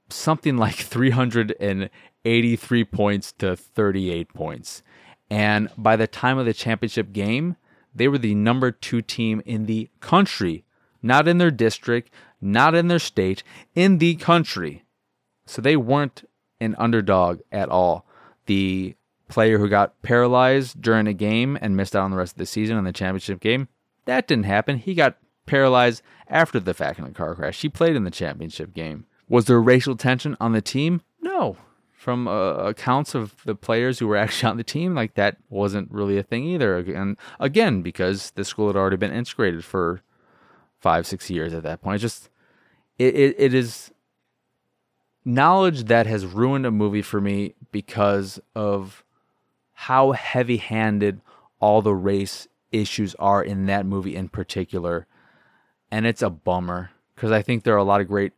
something 0.08 0.56
like 0.56 0.74
383 0.76 2.84
points 2.84 3.32
to 3.32 3.56
38 3.56 4.34
points. 4.34 4.82
And 5.30 5.68
by 5.76 5.96
the 5.96 6.06
time 6.06 6.38
of 6.38 6.46
the 6.46 6.54
championship 6.54 7.12
game, 7.12 7.56
they 7.94 8.08
were 8.08 8.18
the 8.18 8.34
number 8.34 8.70
two 8.70 9.02
team 9.02 9.42
in 9.46 9.66
the 9.66 9.88
country, 10.00 10.64
not 11.02 11.28
in 11.28 11.38
their 11.38 11.50
district, 11.50 12.10
not 12.40 12.74
in 12.74 12.88
their 12.88 12.98
state, 12.98 13.42
in 13.74 13.98
the 13.98 14.16
country. 14.16 14.84
So 15.46 15.62
they 15.62 15.76
weren't 15.76 16.28
an 16.60 16.74
underdog 16.78 17.40
at 17.52 17.68
all. 17.68 18.06
The 18.46 18.96
player 19.28 19.58
who 19.58 19.68
got 19.68 20.00
paralyzed 20.02 20.80
during 20.80 21.06
a 21.06 21.14
game 21.14 21.58
and 21.60 21.76
missed 21.76 21.96
out 21.96 22.04
on 22.04 22.10
the 22.10 22.16
rest 22.16 22.34
of 22.34 22.38
the 22.38 22.46
season 22.46 22.76
in 22.76 22.84
the 22.84 22.92
championship 22.92 23.40
game, 23.40 23.68
that 24.04 24.26
didn't 24.26 24.44
happen. 24.44 24.78
He 24.78 24.94
got 24.94 25.16
paralyzed 25.46 26.02
after 26.28 26.60
the 26.60 26.74
fact 26.74 26.98
in 26.98 27.12
car 27.14 27.34
crash. 27.34 27.60
He 27.60 27.68
played 27.68 27.96
in 27.96 28.04
the 28.04 28.10
championship 28.10 28.74
game. 28.74 29.06
Was 29.28 29.46
there 29.46 29.60
racial 29.60 29.96
tension 29.96 30.36
on 30.40 30.52
the 30.52 30.60
team? 30.60 31.02
No. 31.20 31.56
From 31.92 32.28
uh, 32.28 32.56
accounts 32.56 33.14
of 33.14 33.34
the 33.44 33.54
players 33.54 33.98
who 33.98 34.06
were 34.06 34.16
actually 34.24 34.50
on 34.50 34.56
the 34.56 34.64
team, 34.64 34.94
like 34.94 35.14
that 35.14 35.36
wasn't 35.48 35.90
really 35.90 36.18
a 36.18 36.22
thing 36.22 36.44
either. 36.44 36.76
And 36.78 37.16
again, 37.40 37.82
because 37.82 38.30
the 38.32 38.44
school 38.44 38.66
had 38.66 38.76
already 38.76 38.96
been 38.96 39.12
integrated 39.12 39.64
for 39.64 40.02
five, 40.78 41.06
six 41.06 41.30
years 41.30 41.54
at 41.54 41.62
that 41.62 41.80
point. 41.80 41.94
It's 41.94 42.02
just 42.02 42.28
it, 42.98 43.14
it, 43.14 43.36
it 43.38 43.54
is 43.54 43.90
knowledge 45.24 45.84
that 45.84 46.06
has 46.06 46.26
ruined 46.26 46.66
a 46.66 46.70
movie 46.70 47.02
for 47.02 47.20
me 47.20 47.54
because 47.72 48.38
of 48.54 49.02
how 49.72 50.12
heavy 50.12 50.58
handed 50.58 51.20
all 51.58 51.80
the 51.80 51.94
race 51.94 52.46
issues 52.70 53.14
are 53.16 53.42
in 53.42 53.66
that 53.66 53.86
movie 53.86 54.14
in 54.14 54.28
particular. 54.28 55.06
And 55.90 56.06
it's 56.06 56.22
a 56.22 56.30
bummer 56.30 56.90
because 57.14 57.32
I 57.32 57.42
think 57.42 57.62
there 57.64 57.74
are 57.74 57.78
a 57.78 57.84
lot 57.84 58.00
of 58.02 58.08
great 58.08 58.32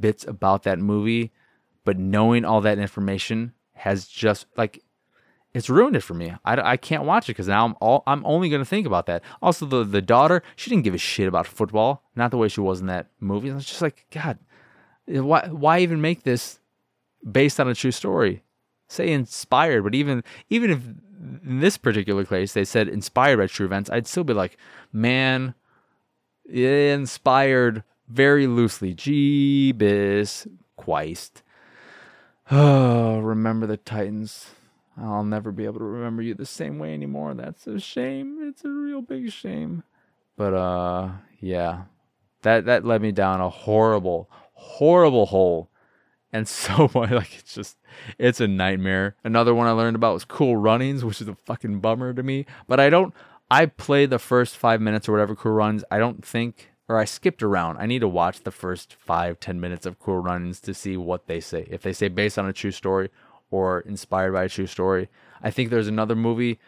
bits 0.00 0.24
about 0.26 0.62
that 0.64 0.78
movie, 0.78 1.32
but 1.84 1.98
knowing 1.98 2.44
all 2.44 2.60
that 2.60 2.78
information 2.78 3.52
has 3.72 4.06
just 4.06 4.46
like 4.56 4.82
it's 5.54 5.70
ruined 5.70 5.96
it 5.96 6.02
for 6.02 6.14
me. 6.14 6.34
I, 6.44 6.72
I 6.72 6.76
can't 6.76 7.04
watch 7.04 7.28
it 7.28 7.32
because 7.32 7.48
now 7.48 7.64
I'm 7.64 7.74
all 7.80 8.02
I'm 8.06 8.24
only 8.26 8.48
going 8.48 8.60
to 8.60 8.68
think 8.68 8.86
about 8.86 9.06
that. 9.06 9.22
Also, 9.40 9.66
the 9.66 9.84
the 9.84 10.02
daughter, 10.02 10.42
she 10.56 10.70
didn't 10.70 10.84
give 10.84 10.94
a 10.94 10.98
shit 10.98 11.28
about 11.28 11.46
football, 11.46 12.04
not 12.14 12.30
the 12.30 12.36
way 12.36 12.48
she 12.48 12.60
was 12.60 12.80
in 12.80 12.86
that 12.86 13.08
movie. 13.20 13.48
It's 13.48 13.64
just 13.64 13.82
like 13.82 14.06
God, 14.10 14.38
eh, 15.08 15.20
why 15.20 15.48
why 15.48 15.80
even 15.80 16.00
make 16.00 16.22
this 16.22 16.60
based 17.30 17.58
on 17.58 17.68
a 17.68 17.74
true 17.74 17.92
story? 17.92 18.42
Say 18.88 19.10
inspired, 19.10 19.84
but 19.84 19.94
even 19.94 20.22
even 20.50 20.70
if 20.70 20.80
in 21.44 21.60
this 21.60 21.76
particular 21.76 22.24
case 22.24 22.52
they 22.52 22.64
said 22.64 22.88
inspired 22.88 23.38
by 23.38 23.46
true 23.46 23.66
events, 23.66 23.90
I'd 23.90 24.06
still 24.06 24.24
be 24.24 24.34
like, 24.34 24.56
man, 24.92 25.54
inspired 26.48 27.84
very 28.08 28.46
loosely. 28.46 28.94
Jeebus 28.94 30.46
Christ. 30.76 31.42
Oh, 32.50 33.18
remember 33.18 33.66
the 33.66 33.76
Titans. 33.76 34.50
I'll 34.96 35.24
never 35.24 35.52
be 35.52 35.64
able 35.64 35.78
to 35.78 35.84
remember 35.84 36.22
you 36.22 36.34
the 36.34 36.46
same 36.46 36.78
way 36.78 36.92
anymore. 36.92 37.34
That's 37.34 37.66
a 37.66 37.78
shame. 37.78 38.38
It's 38.42 38.64
a 38.64 38.70
real 38.70 39.02
big 39.02 39.30
shame. 39.30 39.84
But 40.36 40.54
uh 40.54 41.10
yeah. 41.40 41.82
That 42.42 42.64
that 42.64 42.84
led 42.84 43.02
me 43.02 43.12
down 43.12 43.40
a 43.40 43.50
horrible, 43.50 44.28
horrible 44.54 45.26
hole. 45.26 45.70
And 46.32 46.48
so 46.48 46.90
much 46.94 47.10
like 47.10 47.38
it's 47.38 47.54
just 47.54 47.76
it's 48.18 48.40
a 48.40 48.48
nightmare. 48.48 49.16
Another 49.22 49.54
one 49.54 49.66
I 49.66 49.72
learned 49.72 49.96
about 49.96 50.14
was 50.14 50.24
cool 50.24 50.56
runnings, 50.56 51.04
which 51.04 51.20
is 51.20 51.28
a 51.28 51.34
fucking 51.34 51.80
bummer 51.80 52.12
to 52.14 52.22
me. 52.22 52.46
But 52.66 52.80
I 52.80 52.90
don't 52.90 53.14
I 53.50 53.66
play 53.66 54.06
the 54.06 54.18
first 54.18 54.56
five 54.56 54.80
minutes 54.80 55.08
or 55.08 55.12
whatever 55.12 55.36
cool 55.36 55.52
runs. 55.52 55.84
I 55.90 55.98
don't 55.98 56.24
think 56.24 56.70
or 56.88 56.98
I 56.98 57.04
skipped 57.04 57.42
around. 57.42 57.76
I 57.78 57.86
need 57.86 58.00
to 58.00 58.08
watch 58.08 58.40
the 58.40 58.50
first 58.50 58.94
five, 58.94 59.38
ten 59.38 59.60
minutes 59.60 59.86
of 59.86 59.98
Cool 59.98 60.18
Runnings 60.18 60.60
to 60.62 60.74
see 60.74 60.96
what 60.96 61.26
they 61.26 61.40
say. 61.40 61.66
If 61.70 61.82
they 61.82 61.92
say 61.92 62.08
based 62.08 62.38
on 62.38 62.46
a 62.46 62.52
true 62.52 62.70
story 62.70 63.10
or 63.50 63.80
inspired 63.80 64.32
by 64.32 64.44
a 64.44 64.48
true 64.48 64.66
story. 64.66 65.08
I 65.42 65.50
think 65.50 65.70
there's 65.70 65.88
another 65.88 66.16
movie 66.16 66.58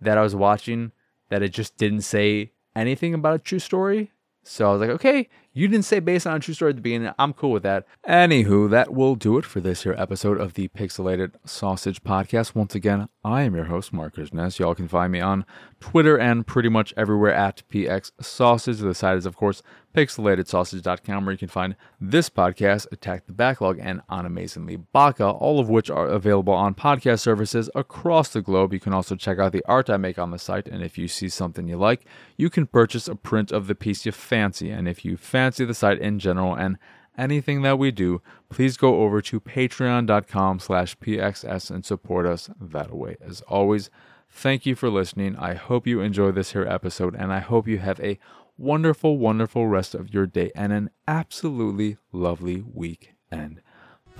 that 0.00 0.18
I 0.18 0.22
was 0.22 0.34
watching 0.34 0.92
that 1.28 1.42
it 1.42 1.50
just 1.50 1.76
didn't 1.76 2.02
say 2.02 2.52
anything 2.74 3.14
about 3.14 3.34
a 3.34 3.38
true 3.38 3.58
story. 3.58 4.12
So 4.42 4.68
I 4.68 4.72
was 4.72 4.80
like, 4.80 4.90
okay, 4.90 5.28
you 5.56 5.68
didn't 5.68 5.86
say 5.86 6.00
based 6.00 6.26
on 6.26 6.36
a 6.36 6.38
true 6.38 6.52
story 6.52 6.68
at 6.68 6.76
the 6.76 6.82
beginning. 6.82 7.14
I'm 7.18 7.32
cool 7.32 7.50
with 7.50 7.62
that. 7.62 7.86
Anywho, 8.06 8.68
that 8.68 8.92
will 8.92 9.14
do 9.14 9.38
it 9.38 9.46
for 9.46 9.58
this 9.58 9.84
here 9.84 9.94
episode 9.96 10.38
of 10.38 10.52
the 10.52 10.68
Pixelated 10.68 11.32
Sausage 11.46 12.04
Podcast. 12.04 12.54
Once 12.54 12.74
again, 12.74 13.08
I 13.24 13.42
am 13.42 13.54
your 13.54 13.64
host, 13.64 13.90
Marcus 13.90 14.34
Ness. 14.34 14.58
Y'all 14.58 14.74
can 14.74 14.86
find 14.86 15.10
me 15.10 15.20
on 15.20 15.46
Twitter 15.80 16.18
and 16.18 16.46
pretty 16.46 16.68
much 16.68 16.92
everywhere 16.94 17.32
at 17.32 17.62
PX 17.70 18.12
Sausage. 18.20 18.80
The 18.80 18.94
site 18.94 19.16
is, 19.16 19.24
of 19.24 19.34
course, 19.34 19.62
pixelatedsausage.com, 19.94 21.24
where 21.24 21.32
you 21.32 21.38
can 21.38 21.48
find 21.48 21.74
this 21.98 22.28
podcast, 22.28 22.86
Attack 22.92 23.26
the 23.26 23.32
Backlog, 23.32 23.78
and 23.80 24.02
On 24.10 24.26
Amazingly 24.26 24.76
Baka, 24.76 25.26
all 25.26 25.58
of 25.58 25.70
which 25.70 25.88
are 25.88 26.06
available 26.06 26.52
on 26.52 26.74
podcast 26.74 27.20
services 27.20 27.70
across 27.74 28.28
the 28.28 28.42
globe. 28.42 28.74
You 28.74 28.80
can 28.80 28.92
also 28.92 29.16
check 29.16 29.38
out 29.38 29.52
the 29.52 29.64
art 29.66 29.88
I 29.88 29.96
make 29.96 30.18
on 30.18 30.32
the 30.32 30.38
site, 30.38 30.68
and 30.68 30.82
if 30.82 30.98
you 30.98 31.08
see 31.08 31.30
something 31.30 31.66
you 31.66 31.78
like, 31.78 32.04
you 32.36 32.50
can 32.50 32.66
purchase 32.66 33.08
a 33.08 33.16
print 33.16 33.50
of 33.50 33.68
the 33.68 33.74
piece 33.74 34.04
you 34.04 34.12
fancy. 34.12 34.70
And 34.70 34.86
if 34.86 35.02
you 35.04 35.16
fancy 35.16 35.45
the 35.54 35.74
site 35.74 35.98
in 35.98 36.18
general 36.18 36.54
and 36.54 36.78
anything 37.18 37.62
that 37.62 37.78
we 37.78 37.90
do, 37.90 38.20
please 38.48 38.76
go 38.76 39.02
over 39.02 39.20
to 39.22 39.40
patreon.com 39.40 40.58
slash 40.60 40.96
pxs 40.98 41.70
and 41.70 41.84
support 41.84 42.26
us 42.26 42.50
that 42.60 42.94
way. 42.94 43.16
As 43.20 43.40
always, 43.42 43.90
thank 44.30 44.66
you 44.66 44.74
for 44.74 44.90
listening. 44.90 45.36
I 45.36 45.54
hope 45.54 45.86
you 45.86 46.00
enjoy 46.00 46.32
this 46.32 46.52
here 46.52 46.66
episode, 46.66 47.14
and 47.14 47.32
I 47.32 47.40
hope 47.40 47.68
you 47.68 47.78
have 47.78 48.00
a 48.00 48.18
wonderful, 48.58 49.18
wonderful 49.18 49.66
rest 49.66 49.94
of 49.94 50.12
your 50.12 50.26
day 50.26 50.50
and 50.54 50.72
an 50.72 50.90
absolutely 51.06 51.98
lovely 52.12 52.62
weekend. 52.62 53.60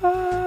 Bye. 0.00 0.45